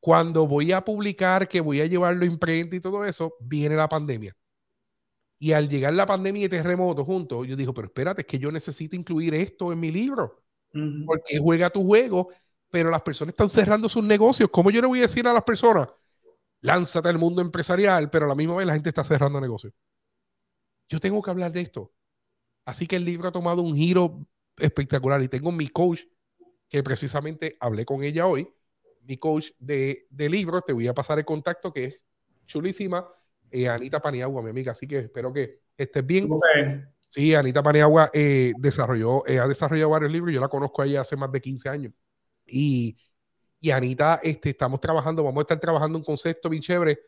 Cuando 0.00 0.46
voy 0.46 0.72
a 0.72 0.84
publicar, 0.84 1.48
que 1.48 1.62
voy 1.62 1.80
a 1.80 1.86
llevarlo 1.86 2.26
imprenta 2.26 2.76
y 2.76 2.80
todo 2.80 3.06
eso, 3.06 3.34
viene 3.40 3.74
la 3.74 3.88
pandemia. 3.88 4.36
Y 5.38 5.52
al 5.52 5.68
llegar 5.68 5.92
la 5.92 6.06
pandemia 6.06 6.46
y 6.46 6.48
terremoto 6.48 7.04
juntos, 7.04 7.46
yo 7.46 7.56
digo, 7.56 7.74
pero 7.74 7.88
espérate, 7.88 8.22
es 8.22 8.26
que 8.26 8.38
yo 8.38 8.50
necesito 8.50 8.96
incluir 8.96 9.34
esto 9.34 9.72
en 9.72 9.80
mi 9.80 9.90
libro. 9.90 10.42
Porque 11.06 11.38
juega 11.38 11.70
tu 11.70 11.84
juego, 11.84 12.28
pero 12.70 12.90
las 12.90 13.00
personas 13.00 13.32
están 13.32 13.48
cerrando 13.48 13.88
sus 13.88 14.04
negocios. 14.04 14.50
¿Cómo 14.52 14.70
yo 14.70 14.82
le 14.82 14.86
voy 14.86 14.98
a 14.98 15.02
decir 15.02 15.26
a 15.26 15.32
las 15.32 15.42
personas, 15.42 15.88
lánzate 16.60 17.08
al 17.08 17.18
mundo 17.18 17.40
empresarial, 17.40 18.10
pero 18.10 18.26
a 18.26 18.28
la 18.28 18.34
misma 18.34 18.56
vez 18.56 18.66
la 18.66 18.74
gente 18.74 18.90
está 18.90 19.02
cerrando 19.02 19.40
negocios? 19.40 19.72
Yo 20.88 21.00
tengo 21.00 21.22
que 21.22 21.30
hablar 21.30 21.50
de 21.52 21.62
esto. 21.62 21.92
Así 22.66 22.86
que 22.86 22.96
el 22.96 23.04
libro 23.04 23.28
ha 23.28 23.32
tomado 23.32 23.62
un 23.62 23.74
giro 23.74 24.26
espectacular 24.58 25.22
y 25.22 25.28
tengo 25.28 25.50
mi 25.50 25.68
coach, 25.68 26.02
que 26.68 26.82
precisamente 26.82 27.56
hablé 27.60 27.84
con 27.86 28.02
ella 28.02 28.26
hoy, 28.26 28.52
mi 29.02 29.16
coach 29.16 29.50
de, 29.58 30.06
de 30.10 30.28
libros, 30.28 30.64
te 30.64 30.72
voy 30.72 30.88
a 30.88 30.94
pasar 30.94 31.18
el 31.18 31.24
contacto 31.24 31.72
que 31.72 31.84
es 31.84 32.02
chulísima 32.44 33.06
eh, 33.50 33.68
Anita 33.68 34.00
Paniagua, 34.00 34.42
mi 34.42 34.50
amiga. 34.50 34.72
Así 34.72 34.86
que 34.86 34.98
espero 34.98 35.32
que 35.32 35.60
estés 35.76 36.04
bien. 36.04 36.28
Sí, 37.08 37.34
Anita 37.34 37.62
Paniagua 37.62 38.10
eh, 38.12 38.52
desarrolló, 38.58 39.26
eh, 39.26 39.38
ha 39.38 39.46
desarrollado 39.46 39.90
varios 39.90 40.12
libros. 40.12 40.34
Yo 40.34 40.40
la 40.40 40.48
conozco 40.48 40.82
a 40.82 40.86
ella 40.86 41.00
hace 41.00 41.16
más 41.16 41.30
de 41.32 41.40
15 41.40 41.68
años. 41.68 41.92
Y, 42.44 42.96
y 43.60 43.70
Anita, 43.70 44.20
este, 44.22 44.50
estamos 44.50 44.80
trabajando, 44.80 45.22
vamos 45.22 45.40
a 45.40 45.42
estar 45.42 45.60
trabajando 45.60 45.98
un 45.98 46.04
concepto 46.04 46.48
bien 46.48 46.62
chévere. 46.62 46.98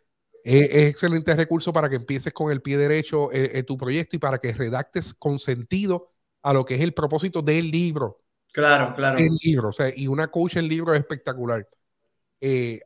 es 0.44 0.86
excelente 0.86 1.34
recurso 1.34 1.72
para 1.72 1.88
que 1.88 1.96
empieces 1.96 2.32
con 2.32 2.50
el 2.50 2.62
pie 2.62 2.78
derecho 2.78 3.30
tu 3.66 3.76
proyecto 3.76 4.16
y 4.16 4.18
para 4.18 4.38
que 4.38 4.52
redactes 4.52 5.12
con 5.12 5.38
sentido 5.38 6.06
a 6.42 6.52
lo 6.52 6.64
que 6.64 6.76
es 6.76 6.80
el 6.80 6.94
propósito 6.94 7.42
del 7.42 7.70
libro. 7.70 8.22
Claro, 8.52 8.94
claro. 8.94 9.18
El 9.18 9.36
libro, 9.42 9.68
o 9.68 9.72
sea, 9.72 9.92
y 9.94 10.06
una 10.06 10.28
coach 10.28 10.56
en 10.56 10.68
libro 10.68 10.94
es 10.94 11.00
espectacular. 11.00 11.68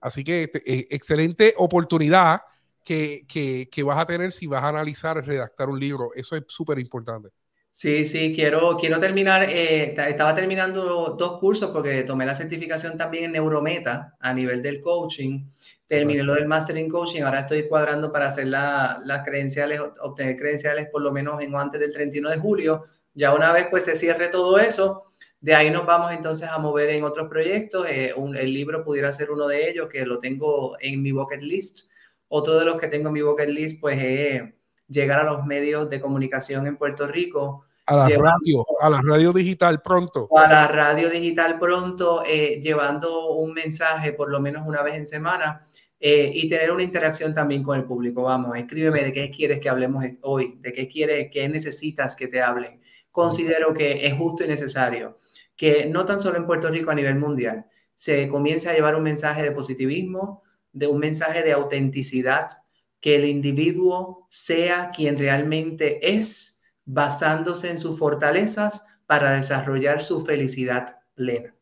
así 0.00 0.24
que 0.24 0.42
este, 0.44 0.94
excelente 0.94 1.54
oportunidad 1.56 2.40
que, 2.84 3.24
que, 3.28 3.68
que, 3.70 3.82
vas 3.82 3.98
a 3.98 4.06
tener 4.06 4.32
si 4.32 4.46
vas 4.46 4.64
a 4.64 4.68
analizar, 4.68 5.16
redactar 5.24 5.68
un 5.68 5.78
libro. 5.78 6.10
Eso 6.14 6.36
es 6.36 6.44
súper 6.48 6.78
importante. 6.78 7.30
Sí, 7.74 8.04
sí, 8.04 8.34
quiero, 8.34 8.76
quiero 8.76 9.00
terminar, 9.00 9.44
eh, 9.48 9.94
estaba 9.94 10.34
terminando 10.34 11.16
dos 11.18 11.40
cursos 11.40 11.70
porque 11.70 12.02
tomé 12.02 12.26
la 12.26 12.34
certificación 12.34 12.98
también 12.98 13.24
en 13.24 13.32
Neurometa 13.32 14.14
a 14.20 14.34
nivel 14.34 14.62
del 14.62 14.78
coaching, 14.82 15.46
terminé 15.86 16.22
lo 16.22 16.34
del 16.34 16.46
Master 16.46 16.76
in 16.76 16.90
Coaching, 16.90 17.22
ahora 17.22 17.40
estoy 17.40 17.66
cuadrando 17.68 18.12
para 18.12 18.26
hacer 18.26 18.48
las 18.48 19.24
credenciales, 19.24 19.80
obtener 20.02 20.36
credenciales 20.36 20.90
por 20.90 21.00
lo 21.00 21.12
menos 21.12 21.40
en 21.40 21.54
antes 21.54 21.80
del 21.80 21.94
31 21.94 22.28
de 22.28 22.36
julio, 22.36 22.84
ya 23.14 23.34
una 23.34 23.54
vez 23.54 23.68
pues 23.70 23.86
se 23.86 23.96
cierre 23.96 24.28
todo 24.28 24.58
eso, 24.58 25.14
de 25.40 25.54
ahí 25.54 25.70
nos 25.70 25.86
vamos 25.86 26.12
entonces 26.12 26.50
a 26.50 26.58
mover 26.58 26.90
en 26.90 27.04
otros 27.04 27.26
proyectos, 27.26 27.86
eh, 27.88 28.12
el 28.14 28.52
libro 28.52 28.84
pudiera 28.84 29.10
ser 29.12 29.30
uno 29.30 29.48
de 29.48 29.70
ellos 29.70 29.88
que 29.88 30.04
lo 30.04 30.18
tengo 30.18 30.76
en 30.78 31.00
mi 31.00 31.10
bucket 31.12 31.40
list, 31.40 31.88
otro 32.34 32.58
de 32.58 32.64
los 32.64 32.76
que 32.76 32.88
tengo 32.88 33.08
en 33.08 33.12
mi 33.12 33.20
bucket 33.20 33.50
list, 33.50 33.78
pues 33.78 34.02
es 34.02 34.42
llegar 34.88 35.20
a 35.20 35.24
los 35.24 35.44
medios 35.44 35.90
de 35.90 36.00
comunicación 36.00 36.66
en 36.66 36.78
Puerto 36.78 37.06
Rico. 37.06 37.66
A 37.84 37.96
la 37.96 38.08
radio, 38.08 38.64
a 38.80 38.88
la 38.88 39.02
radio 39.02 39.32
digital 39.32 39.82
pronto. 39.82 40.28
A 40.34 40.50
la 40.50 40.66
radio 40.66 41.10
digital 41.10 41.58
pronto, 41.58 42.22
eh, 42.26 42.58
llevando 42.62 43.34
un 43.34 43.52
mensaje 43.52 44.14
por 44.14 44.30
lo 44.30 44.40
menos 44.40 44.66
una 44.66 44.82
vez 44.82 44.94
en 44.94 45.04
semana 45.04 45.68
eh, 46.00 46.32
y 46.34 46.48
tener 46.48 46.70
una 46.70 46.82
interacción 46.82 47.34
también 47.34 47.62
con 47.62 47.78
el 47.78 47.84
público. 47.84 48.22
Vamos, 48.22 48.56
escríbeme 48.56 49.04
de 49.04 49.12
qué 49.12 49.30
quieres 49.30 49.60
que 49.60 49.68
hablemos 49.68 50.02
hoy, 50.22 50.56
de 50.60 50.72
qué 50.72 50.88
quieres, 50.88 51.28
qué 51.30 51.46
necesitas 51.50 52.16
que 52.16 52.28
te 52.28 52.40
hablen. 52.40 52.80
Considero 53.10 53.74
que 53.74 54.06
es 54.06 54.14
justo 54.14 54.42
y 54.42 54.48
necesario 54.48 55.18
que 55.54 55.84
no 55.84 56.06
tan 56.06 56.18
solo 56.18 56.38
en 56.38 56.46
Puerto 56.46 56.70
Rico, 56.70 56.90
a 56.90 56.94
nivel 56.94 57.16
mundial, 57.16 57.66
se 57.94 58.26
comience 58.28 58.70
a 58.70 58.72
llevar 58.72 58.96
un 58.96 59.02
mensaje 59.02 59.42
de 59.42 59.52
positivismo, 59.52 60.42
de 60.72 60.86
un 60.86 60.98
mensaje 60.98 61.42
de 61.42 61.52
autenticidad, 61.52 62.48
que 63.00 63.16
el 63.16 63.24
individuo 63.26 64.26
sea 64.30 64.90
quien 64.94 65.18
realmente 65.18 66.16
es, 66.16 66.62
basándose 66.84 67.70
en 67.70 67.78
sus 67.78 67.98
fortalezas 67.98 68.84
para 69.06 69.32
desarrollar 69.32 70.02
su 70.02 70.24
felicidad 70.24 70.96
plena. 71.14 71.54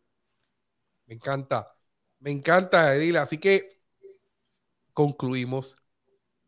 Me 1.07 1.15
encanta, 1.15 1.75
me 2.21 2.31
encanta, 2.31 2.95
Edil. 2.95 3.17
Así 3.17 3.39
que 3.39 3.81
concluimos 4.93 5.77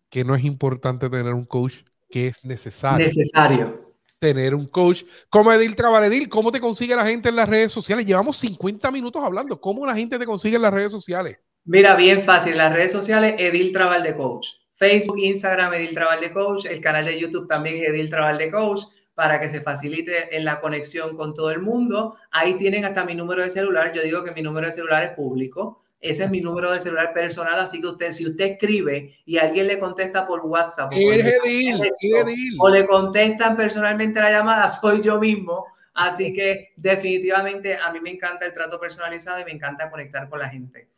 que 0.08 0.24
no 0.24 0.34
es 0.34 0.44
importante 0.44 1.08
tener 1.08 1.32
un 1.32 1.44
coach, 1.44 1.82
que 2.10 2.28
es 2.28 2.44
necesario. 2.44 3.06
Necesario. 3.06 3.96
Tener 4.18 4.54
un 4.54 4.66
coach 4.66 5.02
como 5.28 5.52
Edil 5.52 5.74
Traval. 5.74 6.04
Edil, 6.04 6.28
¿cómo 6.28 6.52
te 6.52 6.60
consigue 6.60 6.94
la 6.94 7.06
gente 7.06 7.30
en 7.30 7.36
las 7.36 7.48
redes 7.48 7.72
sociales? 7.72 8.06
Llevamos 8.06 8.36
50 8.36 8.90
minutos 8.92 9.22
hablando. 9.24 9.60
¿Cómo 9.60 9.84
la 9.84 9.96
gente 9.96 10.18
te 10.18 10.26
consigue 10.26 10.56
en 10.56 10.62
las 10.62 10.72
redes 10.72 10.92
sociales? 10.92 11.38
Mira, 11.64 11.94
bien 11.94 12.22
fácil. 12.22 12.56
Las 12.56 12.72
redes 12.72 12.92
sociales, 12.92 13.36
Edil 13.38 13.72
Trabal 13.72 14.02
de 14.02 14.16
Coach. 14.16 14.48
Facebook, 14.74 15.18
Instagram, 15.18 15.74
Edil 15.74 15.94
Trabal 15.94 16.20
de 16.20 16.32
Coach. 16.32 16.66
El 16.66 16.80
canal 16.80 17.04
de 17.04 17.18
YouTube 17.18 17.48
también, 17.48 17.84
Edil 17.84 18.10
Trabal 18.10 18.38
de 18.38 18.50
Coach, 18.50 18.82
para 19.14 19.38
que 19.38 19.48
se 19.48 19.60
facilite 19.60 20.36
en 20.36 20.44
la 20.44 20.60
conexión 20.60 21.16
con 21.16 21.34
todo 21.34 21.50
el 21.50 21.60
mundo. 21.60 22.16
Ahí 22.32 22.54
tienen 22.54 22.84
hasta 22.84 23.04
mi 23.04 23.14
número 23.14 23.42
de 23.42 23.50
celular. 23.50 23.92
Yo 23.92 24.02
digo 24.02 24.24
que 24.24 24.32
mi 24.32 24.42
número 24.42 24.66
de 24.66 24.72
celular 24.72 25.04
es 25.04 25.10
público. 25.10 25.82
Ese 26.00 26.24
es 26.24 26.30
mi 26.30 26.40
número 26.40 26.72
de 26.72 26.80
celular 26.80 27.12
personal, 27.14 27.60
así 27.60 27.80
que 27.80 27.86
usted, 27.86 28.10
si 28.10 28.26
usted 28.26 28.44
escribe 28.46 29.14
y 29.24 29.38
alguien 29.38 29.68
le 29.68 29.78
contesta 29.78 30.26
por 30.26 30.40
WhatsApp 30.40 30.90
o, 30.92 32.64
o 32.64 32.68
le 32.68 32.86
contestan 32.88 33.56
personalmente 33.56 34.18
la 34.18 34.32
llamada, 34.32 34.68
soy 34.68 35.00
yo 35.00 35.20
mismo. 35.20 35.64
Así 35.94 36.32
que 36.32 36.72
definitivamente 36.74 37.76
a 37.76 37.92
mí 37.92 38.00
me 38.00 38.10
encanta 38.10 38.46
el 38.46 38.52
trato 38.52 38.80
personalizado 38.80 39.38
y 39.40 39.44
me 39.44 39.52
encanta 39.52 39.90
conectar 39.90 40.28
con 40.28 40.40
la 40.40 40.48
gente. 40.48 40.88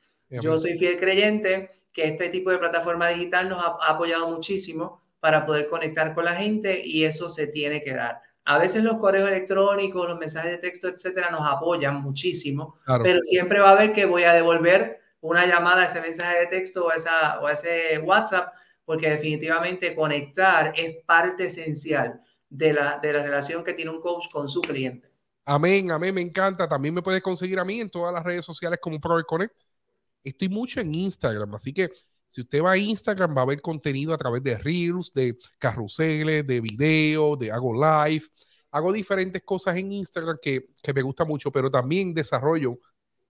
Yo 0.41 0.59
soy 0.59 0.79
fiel 0.79 0.99
creyente 0.99 1.71
que 1.93 2.09
este 2.09 2.29
tipo 2.29 2.51
de 2.51 2.59
plataforma 2.59 3.09
digital 3.09 3.49
nos 3.49 3.65
ha, 3.65 3.77
apoyado 3.89 4.29
muchísimo 4.29 5.03
para 5.21 5.47
poder 5.47 5.67
conectar 5.67 6.15
con 6.15 6.25
la 6.25 6.35
gente 6.35 6.81
y 6.85 7.05
eso 7.05 7.31
se 7.31 7.47
tiene 7.47 7.83
que 7.83 7.95
dar. 7.95 8.21
A 8.45 8.59
veces 8.59 8.85
los 8.85 8.99
correos 8.99 9.29
electrónicos, 9.29 10.07
los 10.09 10.19
mensajes 10.19 10.51
de 10.51 10.59
texto, 10.59 10.89
etcétera, 10.89 11.31
nos 11.31 11.49
apoyan 11.49 12.03
muchísimo, 12.03 12.77
pero 13.03 13.21
siempre 13.23 13.61
va 13.61 13.71
a 13.71 13.73
haber 13.73 13.93
que 13.93 14.05
voy 14.05 14.25
a 14.25 14.35
devolver 14.35 15.01
una 15.21 15.47
llamada, 15.47 15.87
ese 15.87 16.03
mensaje 16.03 16.41
de 16.41 16.47
texto 16.49 16.85
o, 16.85 16.93
esa, 16.93 17.41
o 17.41 17.49
ese 17.49 17.99
WhatsApp, 18.01 18.53
porque 18.85 19.09
definitivamente 19.09 19.95
conectar 19.95 20.75
es 20.77 21.03
parte 21.07 21.47
esencial 21.47 22.21
de 22.51 22.75
la, 22.75 22.99
de 22.99 23.13
la 23.15 23.23
relación 23.23 23.65
que 23.65 23.73
tiene 23.73 23.91
un 23.91 24.01
coach 24.03 24.27
con 24.31 24.47
su 24.47 24.61
cliente. 24.61 25.11
Amén, 25.47 25.91
amén, 25.91 26.15
me 26.15 26.21
encanta. 26.21 26.69
También 26.69 26.95
me 26.95 27.03
puedes 27.03 27.23
conseguir 27.23 27.59
a 27.59 27.65
mí 27.65 27.81
en 27.81 27.89
todas 27.89 28.13
las 28.13 28.25
redes 28.25 28.45
sociales 28.45 28.79
como 28.83 29.01
Pro 29.01 29.23
Connect. 29.25 29.57
Estoy 30.25 30.49
mucho 30.49 30.81
en 30.81 30.95
Instagram, 30.95 31.55
así 31.55 31.73
que 31.73 31.91
si 32.35 32.41
usted 32.41 32.63
va 32.65 32.73
a 32.73 32.77
Instagram 32.77 33.37
va 33.37 33.43
a 33.43 33.47
ver 33.47 33.61
contenido 33.61 34.13
a 34.13 34.19
través 34.19 34.43
de 34.43 34.59
reels, 34.59 35.13
de 35.15 35.39
carruseles, 35.59 36.45
de 36.45 36.61
videos, 36.61 37.39
de 37.39 37.53
hago 37.53 37.73
live. 37.73 38.25
Hago 38.73 38.93
diferentes 38.93 39.41
cosas 39.45 39.77
en 39.77 39.93
Instagram 39.93 40.39
que, 40.43 40.67
me 40.93 41.03
gusta 41.03 41.25
mucho, 41.25 41.53
pero 41.53 41.71
también 41.71 42.13
desarrollo 42.13 42.81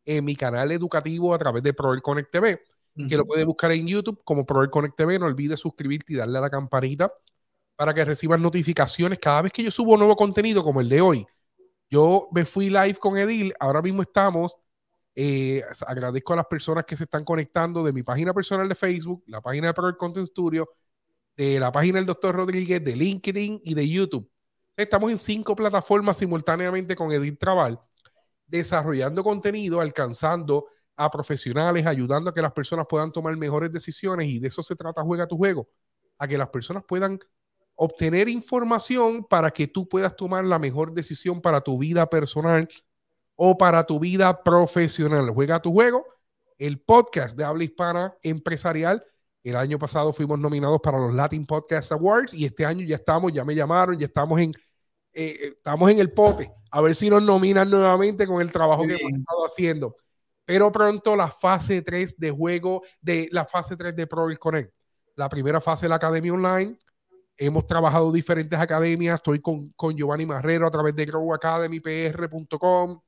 en 0.07 0.25
mi 0.25 0.35
canal 0.37 0.73
educativo 0.73 1.35
a 1.35 1.39
través 1.39 1.63
de 1.63 1.75
Proel 1.75 2.01
Connect 2.01 2.31
TV, 2.31 2.63
que 3.07 3.17
lo 3.19 3.27
puede 3.27 3.45
buscar 3.45 3.73
en 3.73 3.87
YouTube 3.87 4.23
como 4.25 4.47
Proel 4.47 4.71
Connect 4.71 4.97
TV. 4.97 5.19
No 5.19 5.27
olvide 5.27 5.59
suscribirte 5.59 6.15
y 6.15 6.17
darle 6.17 6.39
a 6.39 6.41
la 6.41 6.49
campanita 6.49 7.13
para 7.77 7.93
que 7.93 8.07
reciban 8.07 8.41
notificaciones 8.41 9.19
cada 9.19 9.43
vez 9.43 9.53
que 9.53 9.63
yo 9.63 9.71
subo 9.71 9.99
nuevo 9.99 10.17
contenido 10.17 10.65
como 10.65 10.81
el 10.81 10.89
de 10.89 11.03
hoy. 11.03 11.27
Yo 11.91 12.29
me 12.33 12.47
fui 12.47 12.71
live 12.71 12.95
con 12.95 13.19
Edil, 13.19 13.53
ahora 13.61 13.83
mismo 13.83 14.01
estamos 14.01 14.57
eh, 15.15 15.63
agradezco 15.87 16.33
a 16.33 16.37
las 16.37 16.47
personas 16.47 16.85
que 16.85 16.97
se 16.97 17.05
están 17.05 17.25
conectando 17.25 17.85
de 17.85 17.93
mi 17.93 18.03
página 18.03 18.35
personal 18.35 18.69
de 18.69 18.75
Facebook, 18.75 19.23
la 19.27 19.41
página 19.41 19.69
de 19.69 19.75
Pro 19.75 19.97
Content 19.97 20.27
Studio, 20.27 20.69
de 21.37 21.61
la 21.61 21.71
página 21.71 21.99
del 21.99 22.07
Doctor 22.07 22.35
Rodríguez, 22.35 22.83
de 22.85 22.97
LinkedIn 22.97 23.61
y 23.65 23.75
de 23.75 23.89
YouTube. 23.89 24.29
Estamos 24.77 25.11
en 25.13 25.19
cinco 25.19 25.55
plataformas 25.55 26.17
simultáneamente 26.17 26.97
con 26.97 27.13
Edith 27.13 27.39
Trabal, 27.39 27.81
desarrollando 28.47 29.23
contenido, 29.23 29.81
alcanzando 29.81 30.67
a 30.97 31.11
profesionales, 31.11 31.87
ayudando 31.87 32.31
a 32.31 32.35
que 32.35 32.43
las 32.43 32.53
personas 32.53 32.87
puedan 32.89 33.13
tomar 33.13 33.37
mejores 33.37 33.73
decisiones 33.73 34.29
y 34.29 34.39
de 34.39 34.49
eso 34.49 34.63
se 34.63 34.75
trata 34.75 35.03
Juega 35.03 35.27
tu 35.27 35.37
Juego, 35.37 35.69
a 36.19 36.27
que 36.27 36.39
las 36.39 36.49
personas 36.49 36.85
puedan 36.87 37.19
obtener 37.77 38.29
información 38.29 39.25
para 39.25 39.51
que 39.51 39.67
tú 39.67 39.89
puedas 39.89 40.15
tomar 40.15 40.45
la 40.45 40.59
mejor 40.59 40.93
decisión 40.93 41.41
para 41.41 41.61
tu 41.61 41.79
vida 41.79 42.09
personal 42.09 42.69
o 43.37 43.57
para 43.57 43.85
tu 43.85 43.99
vida 43.99 44.43
profesional. 44.43 45.31
Juega 45.31 45.61
tu 45.61 45.73
juego, 45.73 46.05
el 46.59 46.81
podcast 46.81 47.37
de 47.37 47.45
habla 47.45 47.65
hispana 47.65 48.17
empresarial 48.23 49.05
el 49.45 49.57
año 49.57 49.79
pasado 49.79 50.13
fuimos 50.13 50.39
nominados 50.39 50.81
para 50.81 50.99
los 50.99 51.13
Latin 51.13 51.45
Podcast 51.45 51.93
Awards 51.93 52.33
y 52.33 52.47
este 52.47 52.65
año 52.65 52.83
ya 52.87 52.97
estamos, 52.97 53.31
ya 53.31 53.45
me 53.45 53.55
llamaron, 53.55 53.99
ya 53.99 54.07
estamos 54.07 54.41
en, 54.41 54.55
eh, 55.13 55.53
estamos 55.57 55.91
en 55.91 55.99
el 55.99 56.11
pote. 56.13 56.51
A 56.71 56.81
ver 56.81 56.95
si 56.95 57.11
nos 57.11 57.23
nominan 57.23 57.69
nuevamente 57.69 58.27
con 58.27 58.41
el 58.41 58.51
trabajo 58.51 58.87
que 58.87 58.95
hemos 58.95 59.13
estado 59.13 59.45
haciendo. 59.45 59.95
Pero 60.47 60.73
pronto 60.73 61.15
la 61.15 61.31
fase 61.31 61.83
3 61.83 62.19
de 62.19 62.31
juego, 62.31 62.83
de 63.03 63.29
la 63.33 63.45
fase 63.45 63.77
3 63.77 63.95
de 63.95 64.07
Pro 64.07 64.29
Connect. 64.41 64.73
La 65.15 65.29
primera 65.29 65.61
fase 65.61 65.85
de 65.85 65.91
la 65.91 65.97
Academia 65.97 66.33
Online. 66.33 66.79
Hemos 67.37 67.67
trabajado 67.67 68.11
diferentes 68.13 68.59
academias. 68.59 69.17
Estoy 69.17 69.41
con, 69.41 69.69
con 69.73 69.95
Giovanni 69.95 70.25
Marrero 70.25 70.67
a 70.67 70.71
través 70.71 70.97
de 70.97 71.05
growacademypr.com, 71.05 73.01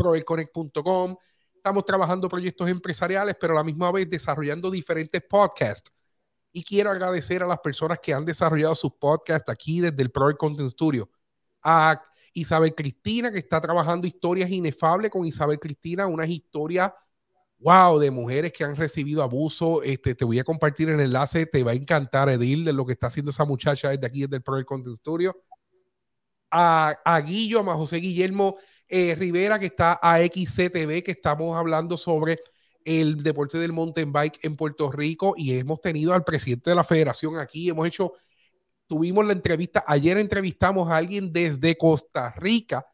proelconnect.com 0.00 1.16
estamos 1.60 1.84
trabajando 1.84 2.28
proyectos 2.28 2.68
empresariales, 2.68 3.36
pero 3.38 3.52
a 3.52 3.56
la 3.56 3.64
misma 3.64 3.92
vez 3.92 4.08
desarrollando 4.08 4.70
diferentes 4.70 5.22
podcasts. 5.22 5.92
Y 6.52 6.64
quiero 6.64 6.90
agradecer 6.90 7.42
a 7.42 7.46
las 7.46 7.58
personas 7.58 7.98
que 8.02 8.12
han 8.12 8.24
desarrollado 8.24 8.74
sus 8.74 8.92
podcasts 8.94 9.50
aquí 9.50 9.80
desde 9.80 10.02
el 10.02 10.10
Pro 10.10 10.34
Content 10.36 10.70
Studio. 10.70 11.08
A 11.62 12.02
Isabel 12.32 12.74
Cristina, 12.74 13.30
que 13.30 13.38
está 13.38 13.60
trabajando 13.60 14.06
historias 14.06 14.50
inefables 14.50 15.10
con 15.10 15.26
Isabel 15.26 15.60
Cristina, 15.60 16.06
unas 16.06 16.28
historias, 16.28 16.92
wow, 17.58 17.98
de 17.98 18.10
mujeres 18.10 18.52
que 18.52 18.64
han 18.64 18.74
recibido 18.74 19.22
abuso. 19.22 19.82
Este, 19.82 20.14
te 20.14 20.24
voy 20.24 20.38
a 20.38 20.44
compartir 20.44 20.88
el 20.88 20.98
enlace, 20.98 21.44
te 21.44 21.62
va 21.62 21.72
a 21.72 21.74
encantar, 21.74 22.30
Edil, 22.30 22.64
de 22.64 22.72
lo 22.72 22.86
que 22.86 22.92
está 22.92 23.08
haciendo 23.08 23.30
esa 23.30 23.44
muchacha 23.44 23.90
desde 23.90 24.06
aquí, 24.06 24.22
desde 24.22 24.36
el 24.36 24.42
Pro 24.42 24.64
Content 24.64 24.96
Studio. 24.96 25.36
A, 26.50 26.96
a 27.04 27.20
Guillo, 27.20 27.60
a 27.60 27.74
José 27.76 27.98
Guillermo, 27.98 28.56
eh, 28.90 29.14
Rivera, 29.14 29.58
que 29.58 29.66
está 29.66 29.98
a 30.02 30.18
XCTV, 30.18 31.02
que 31.02 31.12
estamos 31.12 31.56
hablando 31.56 31.96
sobre 31.96 32.38
el 32.84 33.22
deporte 33.22 33.58
del 33.58 33.72
mountain 33.72 34.12
bike 34.12 34.44
en 34.44 34.56
Puerto 34.56 34.90
Rico 34.90 35.34
y 35.36 35.58
hemos 35.58 35.80
tenido 35.80 36.14
al 36.14 36.24
presidente 36.24 36.70
de 36.70 36.76
la 36.76 36.84
federación 36.84 37.36
aquí, 37.38 37.68
hemos 37.68 37.86
hecho, 37.86 38.12
tuvimos 38.86 39.24
la 39.24 39.32
entrevista, 39.32 39.84
ayer 39.86 40.18
entrevistamos 40.18 40.90
a 40.90 40.96
alguien 40.96 41.32
desde 41.32 41.76
Costa 41.76 42.32
Rica 42.36 42.86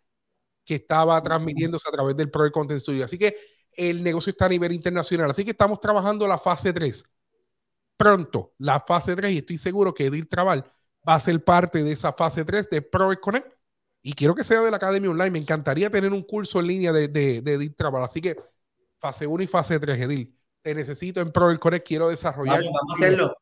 que 0.65 0.75
estaba 0.75 1.23
transmitiéndose 1.23 1.89
a 1.89 1.93
través 1.93 2.17
del 2.17 2.31
Pro 2.31 2.51
Content 2.51 2.81
Studio. 2.81 3.05
Así 3.05 3.17
que 3.17 3.37
el 3.77 4.03
negocio 4.03 4.31
está 4.31 4.47
a 4.47 4.49
nivel 4.51 4.73
internacional. 4.73 5.31
Así 5.31 5.45
que 5.45 5.53
estamos 5.53 5.81
trabajando 5.81 6.27
la 6.27 6.39
fase 6.39 6.73
3. 6.73 7.05
Pronto, 7.97 8.53
la 8.59 8.81
fase 8.81 9.17
3, 9.17 9.33
y 9.33 9.39
estoy 9.39 9.59
seguro 9.59 9.95
que 9.95 10.07
Edil 10.07 10.29
Trabal 10.29 10.65
va 11.09 11.15
a 11.15 11.21
ser 11.21 11.43
parte 11.43 11.83
de 11.83 11.93
esa 11.93 12.13
fase 12.13 12.45
3 12.45 12.69
de 12.69 12.83
Pro 12.83 13.19
Connect 13.21 13.56
y 14.07 14.13
quiero 14.13 14.37
que 14.37 14.45
sea 14.45 14.61
de 14.61 14.71
la 14.71 14.77
Academia 14.77 15.11
Online. 15.11 15.33
Me 15.33 15.41
encantaría 15.41 15.91
tener 15.91 16.13
un 16.13 16.23
curso 16.23 16.61
en 16.61 16.69
línea 16.69 16.93
de, 16.93 17.09
de, 17.09 17.41
de 17.41 17.55
Edil 17.55 17.75
Travel. 17.75 18.05
Así 18.05 18.21
que 18.21 18.37
fase 19.01 19.27
1 19.27 19.43
y 19.43 19.47
fase 19.49 19.81
3, 19.81 19.99
Edil. 19.99 20.39
Te 20.63 20.77
necesito 20.77 21.21
en 21.21 21.33
Pro 21.33 21.49
Connect. 21.59 21.85
Quiero 21.85 22.09
desarrollar. 22.09 22.61
Vamos, 22.61 22.73
vamos 22.73 22.93
a 22.93 23.05
hacerlo. 23.05 23.37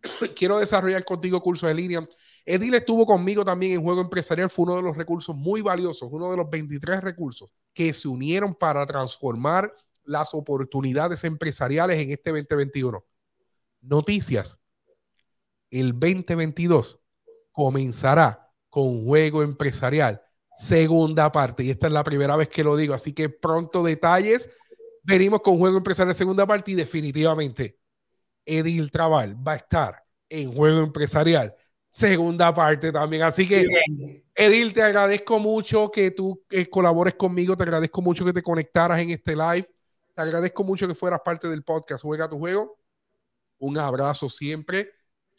Quiero 0.36 0.60
desarrollar 0.60 1.04
contigo 1.04 1.42
cursos 1.42 1.68
en 1.68 1.76
línea. 1.76 2.06
Edil 2.46 2.72
estuvo 2.74 3.04
conmigo 3.04 3.44
también 3.44 3.72
en 3.72 3.82
Juego 3.82 4.00
Empresarial. 4.00 4.48
Fue 4.48 4.62
uno 4.62 4.76
de 4.76 4.82
los 4.82 4.96
recursos 4.96 5.34
muy 5.34 5.60
valiosos, 5.60 6.08
uno 6.12 6.30
de 6.30 6.36
los 6.36 6.48
23 6.48 7.00
recursos 7.00 7.50
que 7.74 7.92
se 7.92 8.06
unieron 8.06 8.54
para 8.54 8.86
transformar 8.86 9.74
las 10.04 10.34
oportunidades 10.34 11.24
empresariales 11.24 11.98
en 11.98 12.12
este 12.12 12.30
2021. 12.30 13.04
Noticias. 13.80 14.60
El 15.68 15.98
2022 15.98 17.00
comenzará 17.50 18.49
con 18.70 19.04
Juego 19.04 19.42
Empresarial, 19.42 20.22
segunda 20.56 21.30
parte. 21.30 21.64
Y 21.64 21.70
esta 21.70 21.88
es 21.88 21.92
la 21.92 22.04
primera 22.04 22.36
vez 22.36 22.48
que 22.48 22.64
lo 22.64 22.76
digo, 22.76 22.94
así 22.94 23.12
que 23.12 23.28
pronto 23.28 23.82
detalles. 23.82 24.48
Venimos 25.02 25.40
con 25.40 25.58
Juego 25.58 25.76
Empresarial, 25.76 26.14
segunda 26.14 26.46
parte 26.46 26.70
y 26.70 26.74
definitivamente 26.74 27.78
Edil 28.44 28.90
Trabal 28.90 29.36
va 29.46 29.52
a 29.52 29.56
estar 29.56 30.02
en 30.28 30.54
Juego 30.54 30.80
Empresarial, 30.80 31.54
segunda 31.90 32.54
parte 32.54 32.92
también. 32.92 33.22
Así 33.22 33.46
que, 33.46 33.66
Edil, 34.34 34.72
te 34.72 34.82
agradezco 34.82 35.38
mucho 35.38 35.90
que 35.90 36.10
tú 36.10 36.44
eh, 36.50 36.68
colabores 36.68 37.14
conmigo, 37.14 37.56
te 37.56 37.64
agradezco 37.64 38.00
mucho 38.00 38.24
que 38.24 38.32
te 38.32 38.42
conectaras 38.42 39.00
en 39.00 39.10
este 39.10 39.34
live, 39.34 39.68
te 40.14 40.22
agradezco 40.22 40.64
mucho 40.64 40.86
que 40.86 40.94
fueras 40.94 41.20
parte 41.24 41.48
del 41.48 41.62
podcast 41.62 42.02
Juega 42.02 42.28
tu 42.28 42.38
Juego. 42.38 42.78
Un 43.58 43.76
abrazo 43.76 44.28
siempre. 44.28 44.90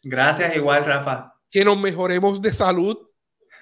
Gracias 0.02 0.54
igual, 0.56 0.84
Rafa. 0.84 1.34
Que 1.50 1.64
nos 1.64 1.78
mejoremos 1.78 2.40
de 2.40 2.52
salud 2.52 2.98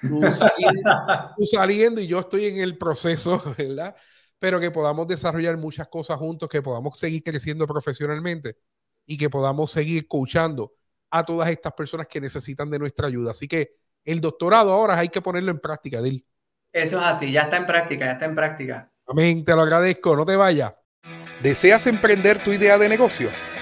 tú 1.36 1.46
saliendo, 1.46 2.01
y 2.01 2.07
yo 2.07 2.20
estoy 2.20 2.46
en 2.46 2.59
el 2.59 2.78
proceso, 2.78 3.42
¿verdad? 3.59 3.94
Pero 4.38 4.59
que 4.59 4.70
podamos 4.70 5.07
desarrollar 5.07 5.57
muchas 5.57 5.88
cosas 5.88 6.18
juntos, 6.18 6.48
que 6.48 6.62
podamos 6.62 6.98
seguir 6.98 7.22
creciendo 7.22 7.66
profesionalmente 7.66 8.57
y 9.07 9.18
que 9.18 9.28
podamos 9.28 9.70
seguir 9.70 10.09
coachando 10.09 10.72
a 11.11 11.24
todas 11.24 11.51
estas 11.51 11.72
personas 11.72 12.07
que 12.07 12.20
necesitan 12.20 12.70
de 12.70 12.78
nuestra 12.78 13.09
ayuda. 13.09 13.32
Así 13.32 13.48
que 13.48 13.74
el 14.05 14.20
doctorado 14.20 14.72
ahora 14.72 14.98
hay 14.98 15.09
que 15.09 15.20
ponerlo 15.20 15.51
en 15.51 15.59
práctica, 15.59 16.01
Dil. 16.01 16.24
Eso 16.72 16.98
es 16.98 17.05
así, 17.05 17.32
ya 17.32 17.42
está 17.42 17.57
en 17.57 17.66
práctica, 17.66 18.07
ya 18.07 18.12
está 18.12 18.24
en 18.26 18.34
práctica. 18.34 18.92
Amén, 19.07 19.44
te 19.44 19.55
lo 19.55 19.62
agradezco, 19.62 20.16
no 20.16 20.24
te 20.24 20.36
vayas. 20.36 20.72
¿Deseas 21.42 21.86
emprender 21.86 22.38
tu 22.38 22.53
idea 22.53 22.78
de 22.78 22.88
negocio? 22.88 23.30